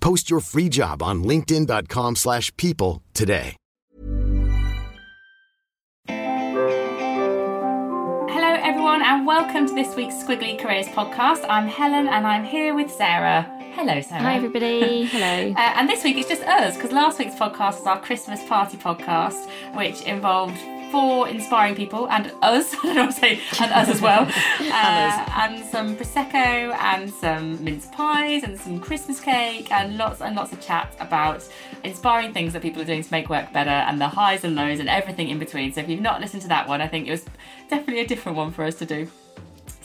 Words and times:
Post 0.00 0.30
your 0.30 0.40
free 0.40 0.68
job 0.68 1.02
on 1.02 1.22
linkedin.com/people 1.24 2.16
slash 2.16 2.54
people 2.56 3.02
today. 3.14 3.56
Hello, 8.32 8.54
everyone, 8.62 9.02
and 9.02 9.26
welcome 9.26 9.66
to 9.66 9.74
this 9.74 9.94
week's 9.96 10.14
Squiggly 10.14 10.58
Careers 10.58 10.86
podcast. 10.88 11.44
I'm 11.48 11.66
Helen, 11.68 12.08
and 12.08 12.26
I'm 12.26 12.44
here 12.44 12.74
with 12.74 12.90
Sarah. 12.90 13.42
Hello, 13.74 14.00
Sarah. 14.00 14.22
Hi, 14.22 14.34
everybody. 14.36 15.04
Hello. 15.12 15.52
Uh, 15.52 15.72
and 15.76 15.88
this 15.88 16.02
week 16.04 16.16
it's 16.16 16.28
just 16.28 16.42
us 16.42 16.76
because 16.76 16.92
last 16.92 17.18
week's 17.18 17.34
podcast 17.34 17.78
was 17.78 17.86
our 17.86 18.00
Christmas 18.00 18.42
party 18.44 18.76
podcast, 18.76 19.48
which 19.76 20.02
involved 20.02 20.58
four 20.90 21.28
inspiring 21.28 21.74
people 21.74 22.08
and 22.08 22.32
us. 22.42 22.74
I 22.74 22.82
don't 22.82 22.96
know 22.96 23.06
what 23.06 23.14
to 23.14 23.20
say, 23.20 23.40
and 23.60 23.72
us 23.72 23.88
as 23.88 24.00
well. 24.00 24.22
uh, 24.60 25.30
and 25.36 25.64
some 25.64 25.96
prosecco 25.96 26.74
and 26.74 27.12
some 27.12 27.62
mince 27.62 27.86
pies 27.92 28.42
and 28.42 28.58
some 28.58 28.80
Christmas 28.80 29.20
cake 29.20 29.70
and 29.72 29.96
lots 29.96 30.20
and 30.20 30.36
lots 30.36 30.52
of 30.52 30.60
chat 30.60 30.94
about 31.00 31.48
inspiring 31.84 32.32
things 32.32 32.52
that 32.52 32.62
people 32.62 32.82
are 32.82 32.86
doing 32.86 33.02
to 33.02 33.12
make 33.12 33.28
work 33.28 33.52
better 33.52 33.70
and 33.70 34.00
the 34.00 34.08
highs 34.08 34.44
and 34.44 34.54
lows 34.54 34.80
and 34.80 34.88
everything 34.88 35.28
in 35.28 35.38
between. 35.38 35.72
So 35.72 35.80
if 35.80 35.88
you've 35.88 36.00
not 36.00 36.20
listened 36.20 36.42
to 36.42 36.48
that 36.48 36.68
one, 36.68 36.80
I 36.80 36.88
think 36.88 37.06
it 37.06 37.12
was 37.12 37.24
definitely 37.68 38.00
a 38.00 38.06
different 38.06 38.36
one 38.36 38.50
for 38.50 38.64
us 38.64 38.74
to 38.76 38.86
do. 38.86 39.08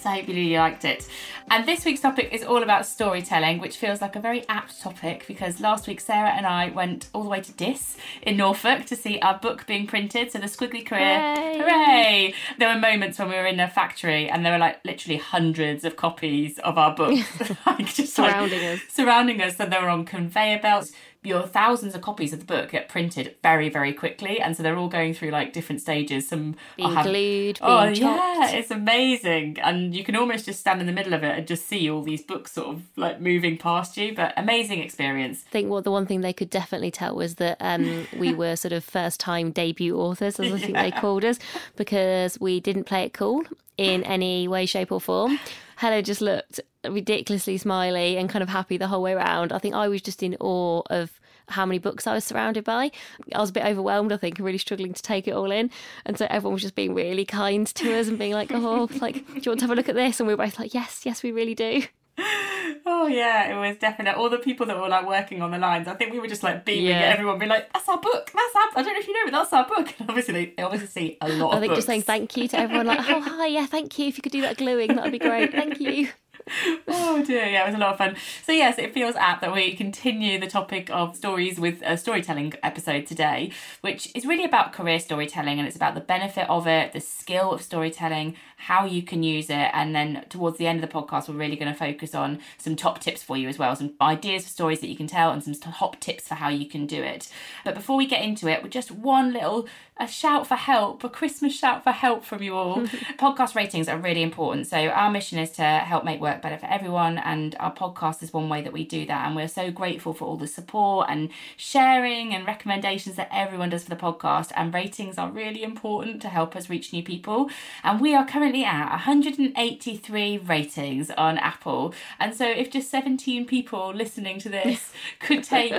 So 0.06 0.12
I 0.12 0.18
hope 0.20 0.28
you 0.28 0.36
really 0.36 0.56
liked 0.56 0.86
it. 0.86 1.10
And 1.50 1.68
this 1.68 1.84
week's 1.84 2.02
topic 2.02 2.30
is 2.32 2.44
all 2.44 2.62
about 2.62 2.86
storytelling, 2.86 3.58
which 3.60 3.78
feels 3.78 4.02
like 4.02 4.16
a 4.16 4.20
very 4.20 4.48
apt 4.48 4.80
topic 4.80 5.26
because 5.28 5.60
last 5.60 5.88
week 5.88 6.00
Sarah 6.00 6.30
and 6.30 6.46
I 6.46 6.70
went 6.70 7.10
all 7.12 7.24
the 7.24 7.30
way 7.30 7.42
to 7.42 7.52
Diss 7.54 7.98
in 8.22 8.38
Norfolk 8.38 8.86
to 8.86 8.96
see 8.96 9.18
our 9.22 9.40
book 9.40 9.66
being 9.66 9.88
printed. 9.88 10.32
So 10.32 10.38
the 10.38 10.46
Squiggly 10.46 10.86
Career, 10.86 11.36
Hooray. 11.36 11.58
hooray! 11.58 12.34
There 12.60 12.72
were 12.72 12.80
moments 12.80 13.18
when 13.18 13.30
we 13.30 13.36
were 13.36 13.48
in 13.48 13.60
a 13.60 13.68
factory 13.68 14.30
and 14.30 14.46
there 14.46 14.54
were 14.54 14.60
like 14.60 14.80
literally 14.86 15.18
hundreds 15.18 15.84
of 15.84 15.96
copies 15.96 16.60
of 16.60 16.78
our 16.78 16.94
book, 16.94 17.18
like 17.66 17.88
just 17.88 18.16
like, 18.20 18.30
Surrounding 18.32 18.64
us. 18.64 18.80
surrounding 18.90 19.42
us. 19.42 19.56
So 19.58 19.66
they 19.66 19.80
were 19.80 19.90
on 19.90 20.06
conveyor 20.06 20.60
belts. 20.60 20.92
Your 21.26 21.44
thousands 21.48 21.96
of 21.96 22.02
copies 22.02 22.32
of 22.34 22.40
the 22.40 22.46
book 22.46 22.72
get 22.72 22.88
printed 22.88 23.36
very, 23.42 23.70
very 23.70 23.92
quickly, 23.94 24.40
and 24.40 24.56
so 24.56 24.64
they're 24.64 24.78
all 24.78 24.88
going 24.88 25.14
through 25.14 25.32
like 25.32 25.54
different 25.54 25.82
stages. 25.82 26.28
Some 26.30 26.56
Being 26.78 26.94
have- 26.94 27.06
glued, 27.06 27.60
Oh 27.62 27.84
being 27.92 27.96
yeah, 28.04 28.36
chopped. 28.42 28.54
it's 28.54 28.72
amazing, 28.72 29.58
and 29.62 29.96
you 29.96 30.04
can 30.04 30.16
almost 30.16 30.46
just 30.46 30.60
stand 30.60 30.80
in 30.82 30.88
the 30.88 30.94
middle 30.94 31.14
of 31.14 31.24
it 31.24 31.38
and 31.38 31.48
just 31.48 31.66
see 31.68 31.90
all 31.90 32.02
these 32.04 32.22
books 32.22 32.52
sort 32.54 32.68
of 32.76 32.84
like 32.96 33.20
moving 33.20 33.58
past 33.58 33.98
you. 33.98 34.14
But 34.16 34.34
amazing 34.38 34.80
experience. 34.82 35.44
I 35.48 35.52
think 35.52 35.70
what 35.70 35.84
the 35.84 35.92
one 35.92 36.06
thing 36.06 36.22
they 36.22 36.34
could 36.34 36.50
definitely 36.50 36.92
tell 36.92 37.16
was 37.16 37.36
that 37.36 37.58
um, 37.60 38.08
we 38.18 38.34
were 38.34 38.56
sort 38.56 38.72
of 38.74 38.84
first 38.84 39.20
time 39.20 39.52
debut 39.52 39.98
authors, 39.98 40.40
as 40.40 40.54
I 40.54 40.60
think 40.60 40.74
they 40.76 40.92
called 40.92 41.26
us, 41.26 41.40
because 41.76 42.40
we 42.40 42.60
didn't 42.60 42.86
play 42.86 43.04
it 43.04 43.14
cool 43.14 43.44
in 43.78 44.04
any 44.16 44.48
way, 44.48 44.66
shape, 44.66 44.92
or 44.92 45.02
form. 45.02 45.40
Helen 45.78 46.04
just 46.04 46.22
looked 46.22 46.60
ridiculously 46.88 47.58
smiley 47.58 48.18
and 48.18 48.30
kind 48.30 48.44
of 48.44 48.50
happy 48.50 48.78
the 48.78 48.88
whole 48.88 49.02
way 49.02 49.14
around. 49.14 49.52
I 49.52 49.60
think 49.60 49.76
I 49.76 49.88
was 49.88 50.02
just 50.02 50.24
in 50.24 50.36
awe 50.40 50.82
of 50.90 51.20
how 51.50 51.66
many 51.66 51.78
books 51.80 52.08
I 52.08 52.14
was 52.14 52.24
surrounded 52.24 52.64
by. 52.64 52.92
I 53.34 53.40
was 53.40 53.50
a 53.52 53.54
bit 53.54 53.66
overwhelmed, 53.66 54.12
I 54.12 54.18
think, 54.18 54.38
and 54.40 54.46
really 54.46 54.58
struggling 54.58 54.94
to 54.94 55.02
take 55.02 55.28
it 55.28 55.32
all 55.32 55.52
in. 55.52 55.70
And 56.06 56.18
so 56.18 56.28
everyone 56.30 56.54
was 56.54 56.64
just 56.64 56.76
being 56.76 56.94
really 56.94 57.26
kind 57.26 57.68
to 57.68 58.00
us 58.00 58.08
and 58.08 58.18
being 58.18 58.34
like, 58.34 58.52
oh, 58.52 58.90
like, 59.00 59.16
do 59.16 59.42
you 59.42 59.52
want 59.52 59.60
to 59.60 59.66
have 59.66 59.72
a 59.72 59.76
look 59.76 59.90
at 59.90 59.96
this? 59.96 60.20
And 60.20 60.28
we 60.28 60.34
were 60.34 60.44
both 60.44 60.60
like, 60.60 60.74
yes, 60.74 61.02
yes, 61.06 61.22
we 61.24 61.32
really 61.32 61.56
do. 61.56 61.84
Oh 62.18 63.08
yeah, 63.08 63.52
it 63.52 63.60
was 63.70 63.78
definite. 63.78 64.16
All 64.16 64.30
the 64.30 64.38
people 64.38 64.66
that 64.68 64.80
were 64.80 64.88
like 64.88 65.06
working 65.08 65.42
on 65.42 65.52
the 65.52 65.58
lines, 65.58 65.88
I 65.88 65.96
think 65.96 66.14
we 66.14 66.20
were 66.20 66.28
just 66.28 66.44
like 66.44 66.64
beaming 66.66 66.86
Yeah. 66.86 67.00
at 67.02 67.14
everyone, 67.14 67.40
being 67.40 67.50
like, 67.50 67.72
"That's 67.74 67.88
our 67.90 68.00
book. 68.00 68.32
That's 68.34 68.56
our. 68.56 68.80
I 68.80 68.84
don't 68.84 68.94
know 68.94 69.00
if 69.00 69.08
you 69.08 69.14
know, 69.14 69.32
but 69.32 69.38
that's 69.38 69.54
our 69.54 69.66
book." 69.68 69.94
And 70.00 70.10
obviously, 70.10 70.54
they, 70.56 70.64
obviously 70.64 70.88
see 70.88 71.18
a 71.22 71.30
lot. 71.30 71.56
I 71.56 71.60
think 71.60 71.74
just 71.76 71.88
saying 71.88 72.04
thank 72.04 72.38
you 72.38 72.48
to 72.50 72.60
everyone, 72.60 72.86
like, 72.88 73.00
oh, 73.10 73.22
hi, 73.22 73.48
yeah, 73.48 73.66
thank 73.66 73.98
you. 74.00 74.08
If 74.08 74.18
you 74.18 74.22
could 74.22 74.32
do 74.32 74.42
that 74.42 74.58
gluing, 74.58 74.96
that 74.96 75.04
would 75.04 75.12
be 75.12 75.20
great. 75.20 75.52
Thank 75.52 75.80
you. 75.82 76.10
Oh 76.88 77.24
dear, 77.24 77.46
yeah, 77.46 77.64
it 77.64 77.68
was 77.68 77.76
a 77.76 77.80
lot 77.80 77.94
of 77.94 77.98
fun. 77.98 78.16
So 78.46 78.52
yes, 78.52 78.78
it 78.78 78.94
feels 78.94 79.16
apt 79.16 79.42
that 79.42 79.54
we 79.54 79.74
continue 79.76 80.40
the 80.40 80.48
topic 80.48 80.90
of 80.92 81.16
stories 81.16 81.60
with 81.60 81.82
a 81.84 81.98
storytelling 81.98 82.54
episode 82.62 83.08
today, 83.08 83.52
which 83.82 84.12
is 84.14 84.26
really 84.26 84.44
about 84.44 84.74
career 84.74 85.00
storytelling 85.00 85.60
and 85.60 85.68
it's 85.68 85.76
about 85.76 85.96
the 85.96 86.02
benefit 86.02 86.50
of 86.50 86.68
it, 86.68 86.94
the 86.94 87.00
skill 87.00 87.52
of 87.52 87.62
storytelling, 87.62 88.36
how 88.58 88.86
you 88.86 89.02
can 89.02 89.24
use 89.24 89.50
it, 89.50 89.70
and 89.74 89.96
then 89.96 90.26
towards 90.30 90.58
the 90.58 90.68
end 90.68 90.84
of 90.84 90.90
the 90.90 90.94
podcast, 90.94 91.28
we're 91.28 91.36
really 91.36 91.56
going 91.56 91.72
to 91.72 91.78
focus 91.78 92.14
on 92.16 92.40
some 92.58 92.76
top 92.76 93.00
tips 93.00 93.24
for 93.24 93.38
you 93.38 93.48
as 93.48 93.58
well, 93.58 93.76
some 93.76 93.94
ideas 94.02 94.44
for 94.44 94.50
stories 94.50 94.80
that 94.82 94.88
you 94.88 94.98
can 94.98 95.08
tell, 95.08 95.32
and 95.32 95.44
some 95.44 95.54
top 95.54 96.00
tips 96.00 96.28
for 96.28 96.36
how 96.36 96.50
you 96.50 96.68
can 96.68 96.86
do 96.86 97.02
it. 97.02 97.30
But 97.64 97.76
before 97.76 97.98
we 97.98 98.06
get 98.06 98.24
into 98.24 98.48
it, 98.48 98.68
just 98.70 98.92
one 98.92 99.34
little 99.34 99.68
a 99.98 100.08
shout 100.08 100.46
for 100.46 100.56
help, 100.56 101.04
a 101.06 101.10
Christmas 101.10 101.58
shout 101.58 101.84
for 101.84 101.92
help 101.92 102.26
from 102.26 102.44
you 102.44 102.56
all. 102.56 102.82
podcast 103.18 103.56
ratings 103.56 103.88
are 103.88 103.98
really 103.98 104.22
important. 104.22 104.68
So 104.68 104.78
our 104.78 105.10
mission 105.10 105.40
is 105.40 105.52
to 105.52 105.64
help 105.64 106.04
make 106.04 106.20
work 106.20 106.42
better 106.42 106.58
for 106.58 106.66
everyone, 106.66 107.18
and 107.18 107.56
our 107.60 107.74
podcast 107.74 108.22
is 108.22 108.34
one 108.34 108.50
way 108.50 108.62
that 108.62 108.74
we 108.74 108.84
do 108.84 109.06
that. 109.06 109.26
And 109.26 109.36
we're 109.36 109.48
so 109.48 109.72
grateful 109.72 110.14
for 110.14 110.26
all 110.26 110.36
the 110.36 110.48
support 110.48 111.08
and 111.10 111.30
sharing 111.56 112.34
and 112.34 112.46
recommendations 112.46 113.16
that 113.16 113.30
everyone 113.32 113.70
does 113.70 113.84
for 113.84 113.90
the 113.90 113.96
podcast. 113.96 114.52
And 114.56 114.74
ratings 114.74 115.18
are 115.18 115.32
really 115.32 115.64
important 115.64 116.22
to 116.24 116.30
help 116.30 116.56
us 116.58 116.70
reach 116.70 116.92
new 116.92 117.04
people. 117.04 117.50
And 117.82 118.02
we 118.02 118.14
are 118.14 118.26
currently 118.26 118.66
at 118.66 118.90
183 118.90 120.38
ratings 120.40 121.10
on 121.12 121.38
Apple. 121.38 121.94
And 122.20 122.36
so 122.36 122.46
if 122.46 122.70
just 122.70 122.90
17 122.90 123.46
people 123.46 123.94
listening 123.94 124.40
to 124.40 124.50
this 124.50 124.92
could 125.20 125.44
take 125.44 125.74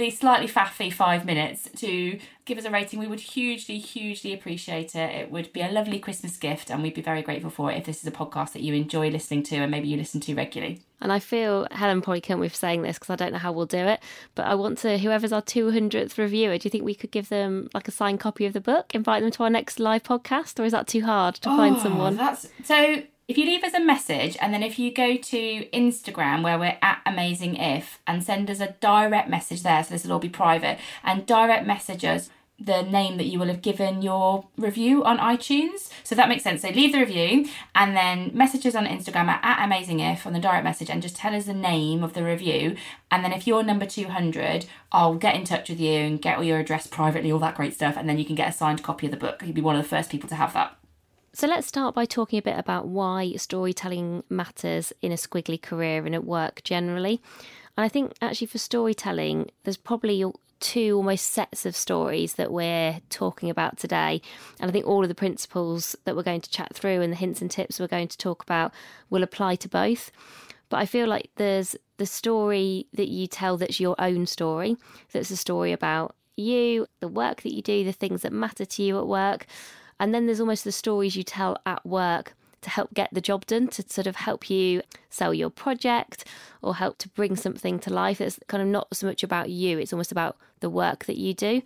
the 0.00 0.10
slightly 0.10 0.48
faffy 0.48 0.92
five 0.92 1.24
minutes 1.24 1.68
to 1.76 2.18
give 2.44 2.58
us 2.58 2.64
a 2.64 2.70
rating, 2.70 2.98
we 2.98 3.06
would 3.06 3.20
hugely, 3.20 3.78
hugely 3.78 4.32
appreciate 4.32 4.96
it. 4.96 5.14
It 5.14 5.30
would 5.30 5.52
be 5.52 5.60
a 5.60 5.70
lovely 5.70 5.98
Christmas 5.98 6.36
gift, 6.36 6.70
and 6.70 6.82
we'd 6.82 6.94
be 6.94 7.02
very 7.02 7.22
grateful 7.22 7.50
for 7.50 7.70
it 7.70 7.78
if 7.78 7.84
this 7.84 8.00
is 8.00 8.06
a 8.06 8.10
podcast 8.10 8.52
that 8.52 8.62
you 8.62 8.74
enjoy 8.74 9.10
listening 9.10 9.42
to 9.44 9.56
and 9.56 9.70
maybe 9.70 9.88
you 9.88 9.96
listen 9.96 10.20
to 10.22 10.34
regularly. 10.34 10.80
And 11.00 11.12
I 11.12 11.18
feel 11.18 11.66
Helen 11.70 12.02
probably 12.02 12.20
can't 12.20 12.40
with 12.40 12.56
saying 12.56 12.82
this 12.82 12.98
because 12.98 13.10
I 13.10 13.16
don't 13.16 13.32
know 13.32 13.38
how 13.38 13.52
we'll 13.52 13.66
do 13.66 13.78
it. 13.78 14.00
But 14.34 14.46
I 14.46 14.54
want 14.54 14.78
to, 14.78 14.98
whoever's 14.98 15.32
our 15.32 15.42
200th 15.42 16.18
reviewer, 16.18 16.58
do 16.58 16.66
you 16.66 16.70
think 16.70 16.84
we 16.84 16.94
could 16.94 17.10
give 17.10 17.28
them 17.28 17.68
like 17.72 17.86
a 17.86 17.92
signed 17.92 18.20
copy 18.20 18.46
of 18.46 18.52
the 18.52 18.60
book, 18.60 18.94
invite 18.94 19.22
them 19.22 19.30
to 19.32 19.44
our 19.44 19.50
next 19.50 19.78
live 19.78 20.02
podcast, 20.02 20.58
or 20.58 20.64
is 20.64 20.72
that 20.72 20.86
too 20.88 21.04
hard 21.04 21.36
to 21.36 21.48
find 21.50 21.76
oh, 21.76 21.82
someone? 21.82 22.16
That's 22.16 22.48
so. 22.64 23.02
If 23.30 23.38
you 23.38 23.44
leave 23.44 23.62
us 23.62 23.74
a 23.74 23.80
message 23.80 24.36
and 24.40 24.52
then 24.52 24.64
if 24.64 24.76
you 24.76 24.92
go 24.92 25.16
to 25.16 25.64
Instagram 25.66 26.42
where 26.42 26.58
we're 26.58 26.76
at 26.82 27.00
Amazing 27.06 27.54
If 27.54 28.00
and 28.04 28.24
send 28.24 28.50
us 28.50 28.58
a 28.58 28.74
direct 28.80 29.30
message 29.30 29.62
there, 29.62 29.84
so 29.84 29.90
this 29.90 30.02
will 30.02 30.14
all 30.14 30.18
be 30.18 30.28
private, 30.28 30.80
and 31.04 31.26
direct 31.26 31.64
message 31.64 32.04
us 32.04 32.28
the 32.58 32.82
name 32.82 33.18
that 33.18 33.26
you 33.26 33.38
will 33.38 33.46
have 33.46 33.62
given 33.62 34.02
your 34.02 34.48
review 34.56 35.04
on 35.04 35.18
iTunes. 35.18 35.92
So 36.02 36.16
that 36.16 36.28
makes 36.28 36.42
sense. 36.42 36.62
So 36.62 36.70
leave 36.70 36.90
the 36.90 36.98
review 36.98 37.46
and 37.72 37.96
then 37.96 38.32
message 38.34 38.66
us 38.66 38.74
on 38.74 38.86
Instagram 38.86 39.28
at, 39.28 39.44
at 39.44 39.64
Amazing 39.64 40.00
If 40.00 40.26
on 40.26 40.32
the 40.32 40.40
direct 40.40 40.64
message 40.64 40.90
and 40.90 41.00
just 41.00 41.14
tell 41.14 41.32
us 41.32 41.44
the 41.44 41.54
name 41.54 42.02
of 42.02 42.14
the 42.14 42.24
review. 42.24 42.74
And 43.12 43.24
then 43.24 43.32
if 43.32 43.46
you're 43.46 43.62
number 43.62 43.86
200, 43.86 44.66
I'll 44.90 45.14
get 45.14 45.36
in 45.36 45.44
touch 45.44 45.68
with 45.70 45.78
you 45.78 46.00
and 46.00 46.20
get 46.20 46.38
all 46.38 46.42
your 46.42 46.58
address 46.58 46.88
privately, 46.88 47.30
all 47.30 47.38
that 47.38 47.54
great 47.54 47.74
stuff. 47.74 47.96
And 47.96 48.08
then 48.08 48.18
you 48.18 48.24
can 48.24 48.34
get 48.34 48.48
a 48.48 48.52
signed 48.52 48.82
copy 48.82 49.06
of 49.06 49.12
the 49.12 49.16
book. 49.16 49.40
You'll 49.44 49.52
be 49.52 49.60
one 49.60 49.76
of 49.76 49.82
the 49.84 49.88
first 49.88 50.10
people 50.10 50.28
to 50.30 50.34
have 50.34 50.52
that. 50.54 50.76
So 51.32 51.46
let's 51.46 51.68
start 51.68 51.94
by 51.94 52.06
talking 52.06 52.40
a 52.40 52.42
bit 52.42 52.58
about 52.58 52.88
why 52.88 53.34
storytelling 53.36 54.24
matters 54.28 54.92
in 55.00 55.12
a 55.12 55.16
squiggly 55.16 55.62
career 55.62 56.04
and 56.04 56.14
at 56.14 56.24
work 56.24 56.60
generally. 56.64 57.22
And 57.76 57.84
I 57.84 57.88
think 57.88 58.14
actually 58.20 58.48
for 58.48 58.58
storytelling, 58.58 59.50
there's 59.62 59.76
probably 59.76 60.24
two 60.58 60.96
almost 60.96 61.28
sets 61.28 61.64
of 61.64 61.76
stories 61.76 62.34
that 62.34 62.52
we're 62.52 63.00
talking 63.10 63.48
about 63.48 63.78
today. 63.78 64.20
And 64.58 64.68
I 64.68 64.72
think 64.72 64.86
all 64.86 65.02
of 65.04 65.08
the 65.08 65.14
principles 65.14 65.94
that 66.04 66.16
we're 66.16 66.24
going 66.24 66.40
to 66.40 66.50
chat 66.50 66.74
through 66.74 67.00
and 67.00 67.12
the 67.12 67.16
hints 67.16 67.40
and 67.40 67.50
tips 67.50 67.78
we're 67.78 67.86
going 67.86 68.08
to 68.08 68.18
talk 68.18 68.42
about 68.42 68.72
will 69.08 69.22
apply 69.22 69.54
to 69.56 69.68
both. 69.68 70.10
But 70.68 70.78
I 70.78 70.86
feel 70.86 71.06
like 71.06 71.30
there's 71.36 71.76
the 71.96 72.06
story 72.06 72.88
that 72.92 73.08
you 73.08 73.28
tell 73.28 73.56
that's 73.56 73.78
your 73.78 73.94
own 74.00 74.26
story, 74.26 74.76
that's 75.12 75.30
a 75.30 75.36
story 75.36 75.70
about 75.70 76.16
you, 76.36 76.86
the 76.98 77.08
work 77.08 77.42
that 77.42 77.54
you 77.54 77.62
do, 77.62 77.84
the 77.84 77.92
things 77.92 78.22
that 78.22 78.32
matter 78.32 78.64
to 78.64 78.82
you 78.82 78.98
at 78.98 79.06
work. 79.06 79.46
And 80.00 80.14
then 80.14 80.26
there's 80.26 80.40
almost 80.40 80.64
the 80.64 80.72
stories 80.72 81.14
you 81.14 81.22
tell 81.22 81.58
at 81.66 81.84
work 81.86 82.34
to 82.62 82.70
help 82.70 82.92
get 82.94 83.10
the 83.12 83.20
job 83.20 83.46
done, 83.46 83.68
to 83.68 83.84
sort 83.88 84.06
of 84.06 84.16
help 84.16 84.50
you 84.50 84.82
sell 85.10 85.32
your 85.32 85.50
project 85.50 86.26
or 86.62 86.74
help 86.74 86.98
to 86.98 87.08
bring 87.10 87.36
something 87.36 87.78
to 87.80 87.92
life. 87.92 88.20
It's 88.20 88.40
kind 88.48 88.62
of 88.62 88.68
not 88.68 88.88
so 88.94 89.06
much 89.06 89.22
about 89.22 89.50
you, 89.50 89.78
it's 89.78 89.92
almost 89.92 90.10
about 90.10 90.36
the 90.60 90.70
work 90.70 91.04
that 91.04 91.16
you 91.16 91.34
do. 91.34 91.62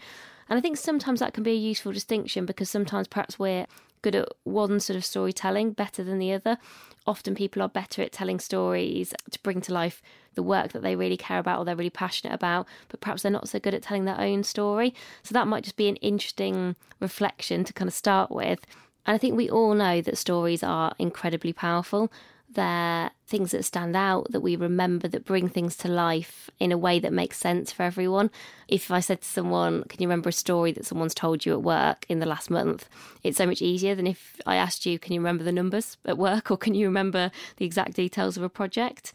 And 0.49 0.59
I 0.59 0.61
think 0.61 0.77
sometimes 0.77 1.21
that 1.21 1.33
can 1.33 1.43
be 1.43 1.53
a 1.53 1.57
useful 1.57 1.93
distinction 1.93 2.45
because 2.45 2.69
sometimes 2.69 3.09
perhaps 3.09 3.39
we're 3.39 3.67
good 4.05 4.15
at 4.15 4.29
one 4.45 4.79
sort 4.79 4.97
of 4.97 5.05
storytelling 5.05 5.73
better 5.73 6.05
than 6.05 6.19
the 6.19 6.33
other. 6.33 6.59
Often 7.07 7.35
people 7.35 7.63
are 7.63 7.69
better 7.69 8.03
at 8.03 8.13
telling 8.13 8.39
stories 8.39 9.15
to 9.31 9.39
bring 9.41 9.63
to 9.63 9.73
life 9.73 10.03
the 10.35 10.43
work 10.43 10.73
that 10.73 10.83
they 10.83 10.95
really 10.95 11.17
care 11.17 11.39
about 11.39 11.59
or 11.59 11.65
they're 11.65 11.75
really 11.75 11.91
passionate 11.91 12.35
about, 12.35 12.67
but 12.89 13.01
perhaps 13.01 13.23
they're 13.23 13.33
not 13.33 13.49
so 13.49 13.59
good 13.59 13.75
at 13.75 13.83
telling 13.83 14.05
their 14.05 14.21
own 14.21 14.45
story. 14.45 14.95
So 15.23 15.33
that 15.33 15.49
might 15.49 15.65
just 15.65 15.77
be 15.77 15.89
an 15.89 15.97
interesting 15.97 16.77
reflection 17.01 17.65
to 17.65 17.73
kind 17.73 17.89
of 17.89 17.95
start 17.95 18.31
with. 18.31 18.61
And 19.07 19.15
I 19.15 19.19
think 19.19 19.37
we 19.37 19.49
all 19.49 19.75
know 19.75 20.03
that 20.03 20.19
stories 20.19 20.63
are 20.63 20.95
incredibly 20.99 21.53
powerful. 21.53 22.13
They're 22.55 23.11
things 23.27 23.51
that 23.51 23.65
stand 23.65 23.97
out, 23.97 24.31
that 24.31 24.41
we 24.41 24.57
remember, 24.57 25.09
that 25.09 25.25
bring 25.25 25.49
things 25.49 25.77
to 25.79 25.89
life 25.89 26.51
in 26.59 26.73
a 26.73 26.79
way 26.79 26.99
that 27.01 27.13
makes 27.13 27.39
sense 27.39 27.73
for 27.73 27.83
everyone. 27.83 28.31
If 28.69 28.91
I 28.91 29.01
said 29.01 29.21
to 29.23 29.29
someone, 29.29 29.85
Can 29.85 30.01
you 30.01 30.09
remember 30.09 30.29
a 30.29 30.33
story 30.33 30.73
that 30.73 30.87
someone's 30.87 31.15
told 31.15 31.45
you 31.45 31.53
at 31.53 31.63
work 31.63 32.07
in 32.09 32.21
the 32.21 32.27
last 32.27 32.51
month? 32.51 32.89
It's 33.23 33.39
so 33.39 33.47
much 33.47 33.61
easier 33.61 33.95
than 33.95 34.07
if 34.07 34.41
I 34.47 34.57
asked 34.57 34.87
you, 34.87 34.99
Can 34.99 35.13
you 35.13 35.21
remember 35.21 35.45
the 35.45 35.53
numbers 35.53 35.97
at 36.05 36.19
work 36.19 36.51
or 36.51 36.57
can 36.57 36.75
you 36.75 36.87
remember 36.87 37.31
the 37.57 37.65
exact 37.65 37.95
details 37.95 38.37
of 38.37 38.43
a 38.43 38.49
project? 38.49 39.13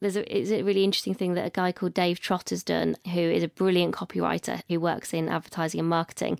There's 0.00 0.16
a, 0.16 0.36
it's 0.36 0.50
a 0.50 0.62
really 0.62 0.84
interesting 0.84 1.14
thing 1.14 1.34
that 1.34 1.46
a 1.46 1.50
guy 1.50 1.72
called 1.72 1.94
Dave 1.94 2.20
Trott 2.20 2.50
has 2.50 2.62
done, 2.62 2.96
who 3.12 3.20
is 3.20 3.42
a 3.42 3.48
brilliant 3.48 3.94
copywriter 3.94 4.60
who 4.68 4.80
works 4.80 5.14
in 5.14 5.28
advertising 5.28 5.80
and 5.80 5.88
marketing. 5.88 6.38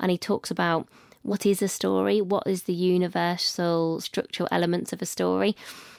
And 0.00 0.10
he 0.10 0.18
talks 0.18 0.50
about 0.50 0.88
what 1.24 1.46
is 1.46 1.62
a 1.62 1.68
story, 1.68 2.20
what 2.20 2.46
is 2.46 2.64
the 2.64 2.74
universal 2.74 3.98
structural 4.00 4.48
elements 4.52 4.92
of 4.92 5.00
a 5.02 5.06
story. 5.06 5.56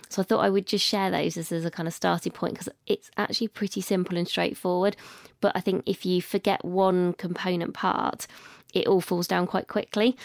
So 0.08 0.22
I 0.22 0.26
thought 0.26 0.46
I 0.46 0.52
would 0.52 0.68
just 0.68 0.86
share 0.86 1.10
those 1.10 1.36
as, 1.36 1.52
as 1.52 1.66
a 1.66 1.72
kind 1.72 1.88
of 1.88 1.94
starting 1.94 2.32
point 2.32 2.54
because 2.54 2.70
it's 2.86 3.10
actually 3.18 3.48
pretty 3.48 3.82
simple 3.82 4.18
and 4.18 4.28
straightforward. 4.28 4.96
But 5.42 5.54
I 5.56 5.62
think 5.62 5.84
if 5.88 6.06
you 6.06 6.22
forget 6.22 6.64
one 6.64 7.14
component 7.14 7.74
part, 7.74 8.28
it 8.72 8.88
all 8.88 9.02
falls 9.02 9.28
down 9.28 9.48
quite 9.48 9.68
quickly. 9.68 10.16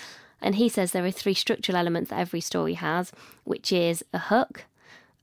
And 0.43 0.57
he 0.57 0.69
says 0.69 0.93
there 0.93 1.05
are 1.05 1.11
three 1.11 1.35
structural 1.35 1.79
elements 1.79 2.11
that 2.11 2.19
every 2.19 2.43
story 2.43 2.75
has, 2.75 3.11
which 3.45 3.73
is 3.73 4.05
a 4.13 4.19
hook. 4.19 4.67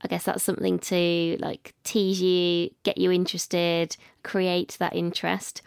I 0.01 0.07
guess 0.07 0.23
that's 0.23 0.43
something 0.43 0.79
to 0.79 1.37
like 1.39 1.75
tease 1.83 2.19
you, 2.19 2.71
get 2.81 2.97
you 2.97 3.11
interested, 3.11 3.95
create 4.23 4.75
that 4.79 4.95
interest. 4.95 5.61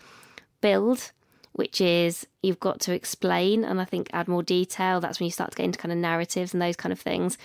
Build, 0.60 1.12
which 1.52 1.80
is 1.80 2.26
you've 2.42 2.60
got 2.60 2.80
to 2.80 2.94
explain 2.94 3.64
and 3.64 3.80
I 3.80 3.84
think 3.84 4.08
add 4.12 4.28
more 4.28 4.42
detail. 4.42 5.00
That's 5.00 5.20
when 5.20 5.26
you 5.26 5.32
start 5.32 5.50
to 5.52 5.56
get 5.56 5.64
into 5.64 5.78
kind 5.78 5.92
of 5.92 5.98
narratives 5.98 6.52
and 6.52 6.62
those 6.62 6.76
kind 6.76 6.92
of 6.92 7.00
things. 7.00 7.38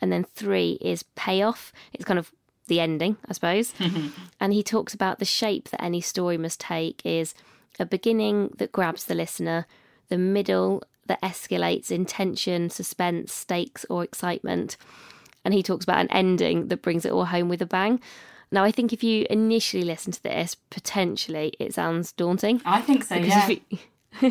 And 0.00 0.12
then 0.12 0.24
three 0.24 0.78
is 0.80 1.02
payoff. 1.16 1.72
It's 1.92 2.04
kind 2.04 2.18
of 2.18 2.32
the 2.68 2.80
ending, 2.80 3.16
I 3.28 3.32
suppose. 3.32 3.74
and 4.40 4.52
he 4.52 4.62
talks 4.62 4.94
about 4.94 5.18
the 5.18 5.24
shape 5.24 5.70
that 5.70 5.82
any 5.82 6.00
story 6.00 6.38
must 6.38 6.60
take 6.60 7.02
is 7.04 7.34
a 7.80 7.86
beginning 7.86 8.54
that 8.58 8.72
grabs 8.72 9.04
the 9.04 9.14
listener, 9.14 9.66
the 10.08 10.18
middle 10.18 10.82
that 11.06 11.20
escalates 11.22 11.90
in 11.90 12.04
tension, 12.04 12.70
suspense, 12.70 13.32
stakes, 13.32 13.84
or 13.90 14.04
excitement. 14.04 14.76
And 15.44 15.54
he 15.54 15.62
talks 15.62 15.84
about 15.84 16.00
an 16.00 16.10
ending 16.10 16.68
that 16.68 16.82
brings 16.82 17.04
it 17.04 17.12
all 17.12 17.26
home 17.26 17.48
with 17.48 17.62
a 17.62 17.66
bang. 17.66 18.00
Now, 18.50 18.64
I 18.64 18.70
think 18.70 18.92
if 18.92 19.04
you 19.04 19.26
initially 19.28 19.84
listen 19.84 20.12
to 20.12 20.22
this, 20.22 20.56
potentially 20.70 21.52
it 21.58 21.74
sounds 21.74 22.12
daunting. 22.12 22.62
I 22.64 22.80
think 22.80 23.04
so, 23.04 23.16
yeah. 23.16 23.56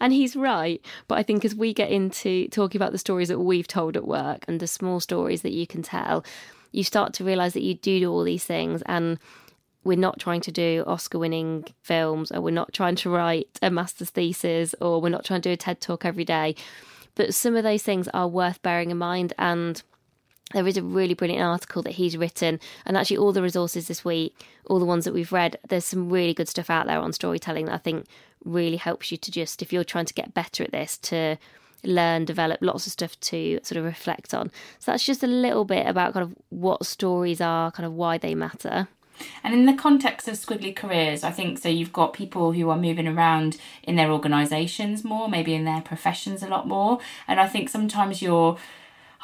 and 0.00 0.12
he's 0.12 0.36
right. 0.36 0.80
But 1.08 1.18
I 1.18 1.22
think 1.22 1.44
as 1.44 1.54
we 1.54 1.74
get 1.74 1.90
into 1.90 2.48
talking 2.48 2.80
about 2.80 2.92
the 2.92 2.98
stories 2.98 3.28
that 3.28 3.38
we've 3.38 3.68
told 3.68 3.96
at 3.96 4.06
work 4.06 4.44
and 4.48 4.60
the 4.60 4.66
small 4.66 5.00
stories 5.00 5.42
that 5.42 5.52
you 5.52 5.66
can 5.66 5.82
tell, 5.82 6.24
you 6.72 6.82
start 6.82 7.12
to 7.14 7.24
realize 7.24 7.52
that 7.54 7.62
you 7.62 7.74
do 7.74 8.00
do 8.00 8.10
all 8.10 8.24
these 8.24 8.44
things 8.44 8.82
and 8.86 9.18
we're 9.84 9.96
not 9.96 10.18
trying 10.18 10.40
to 10.40 10.50
do 10.50 10.82
Oscar 10.86 11.18
winning 11.18 11.64
films 11.82 12.32
or 12.32 12.40
we're 12.40 12.50
not 12.50 12.72
trying 12.72 12.96
to 12.96 13.10
write 13.10 13.58
a 13.62 13.70
master's 13.70 14.10
thesis 14.10 14.74
or 14.80 15.00
we're 15.00 15.08
not 15.08 15.24
trying 15.24 15.40
to 15.40 15.48
do 15.48 15.52
a 15.52 15.56
TED 15.56 15.80
talk 15.80 16.04
every 16.04 16.24
day. 16.24 16.56
But 17.14 17.34
some 17.34 17.54
of 17.54 17.62
those 17.62 17.82
things 17.82 18.08
are 18.08 18.28
worth 18.28 18.60
bearing 18.62 18.90
in 18.90 18.98
mind 18.98 19.32
and 19.38 19.82
there 20.52 20.66
is 20.66 20.76
a 20.76 20.82
really 20.82 21.14
brilliant 21.14 21.42
article 21.42 21.82
that 21.82 21.94
he's 21.94 22.16
written, 22.16 22.60
and 22.84 22.96
actually, 22.96 23.16
all 23.16 23.32
the 23.32 23.42
resources 23.42 23.88
this 23.88 24.04
week, 24.04 24.46
all 24.66 24.78
the 24.78 24.84
ones 24.84 25.04
that 25.04 25.14
we've 25.14 25.32
read, 25.32 25.58
there's 25.68 25.84
some 25.84 26.08
really 26.08 26.34
good 26.34 26.48
stuff 26.48 26.70
out 26.70 26.86
there 26.86 27.00
on 27.00 27.12
storytelling 27.12 27.66
that 27.66 27.74
I 27.74 27.78
think 27.78 28.06
really 28.44 28.76
helps 28.76 29.10
you 29.10 29.16
to 29.18 29.30
just, 29.30 29.60
if 29.60 29.72
you're 29.72 29.84
trying 29.84 30.06
to 30.06 30.14
get 30.14 30.34
better 30.34 30.62
at 30.62 30.72
this, 30.72 30.96
to 30.98 31.36
learn, 31.82 32.24
develop 32.24 32.58
lots 32.62 32.86
of 32.86 32.92
stuff 32.92 33.18
to 33.20 33.58
sort 33.62 33.78
of 33.78 33.84
reflect 33.84 34.34
on. 34.34 34.50
So 34.78 34.92
that's 34.92 35.04
just 35.04 35.22
a 35.22 35.28
little 35.28 35.64
bit 35.64 35.86
about 35.86 36.14
kind 36.14 36.24
of 36.24 36.34
what 36.50 36.86
stories 36.86 37.40
are, 37.40 37.70
kind 37.72 37.86
of 37.86 37.92
why 37.92 38.18
they 38.18 38.34
matter. 38.34 38.88
And 39.42 39.54
in 39.54 39.66
the 39.66 39.74
context 39.74 40.28
of 40.28 40.34
squiggly 40.34 40.76
careers, 40.76 41.24
I 41.24 41.30
think 41.30 41.58
so 41.58 41.68
you've 41.68 41.92
got 41.92 42.12
people 42.12 42.52
who 42.52 42.68
are 42.70 42.76
moving 42.76 43.08
around 43.08 43.56
in 43.82 43.96
their 43.96 44.10
organisations 44.10 45.04
more, 45.04 45.28
maybe 45.28 45.54
in 45.54 45.64
their 45.64 45.80
professions 45.80 46.42
a 46.42 46.48
lot 46.48 46.68
more. 46.68 46.98
And 47.26 47.40
I 47.40 47.48
think 47.48 47.68
sometimes 47.68 48.20
you're 48.20 48.58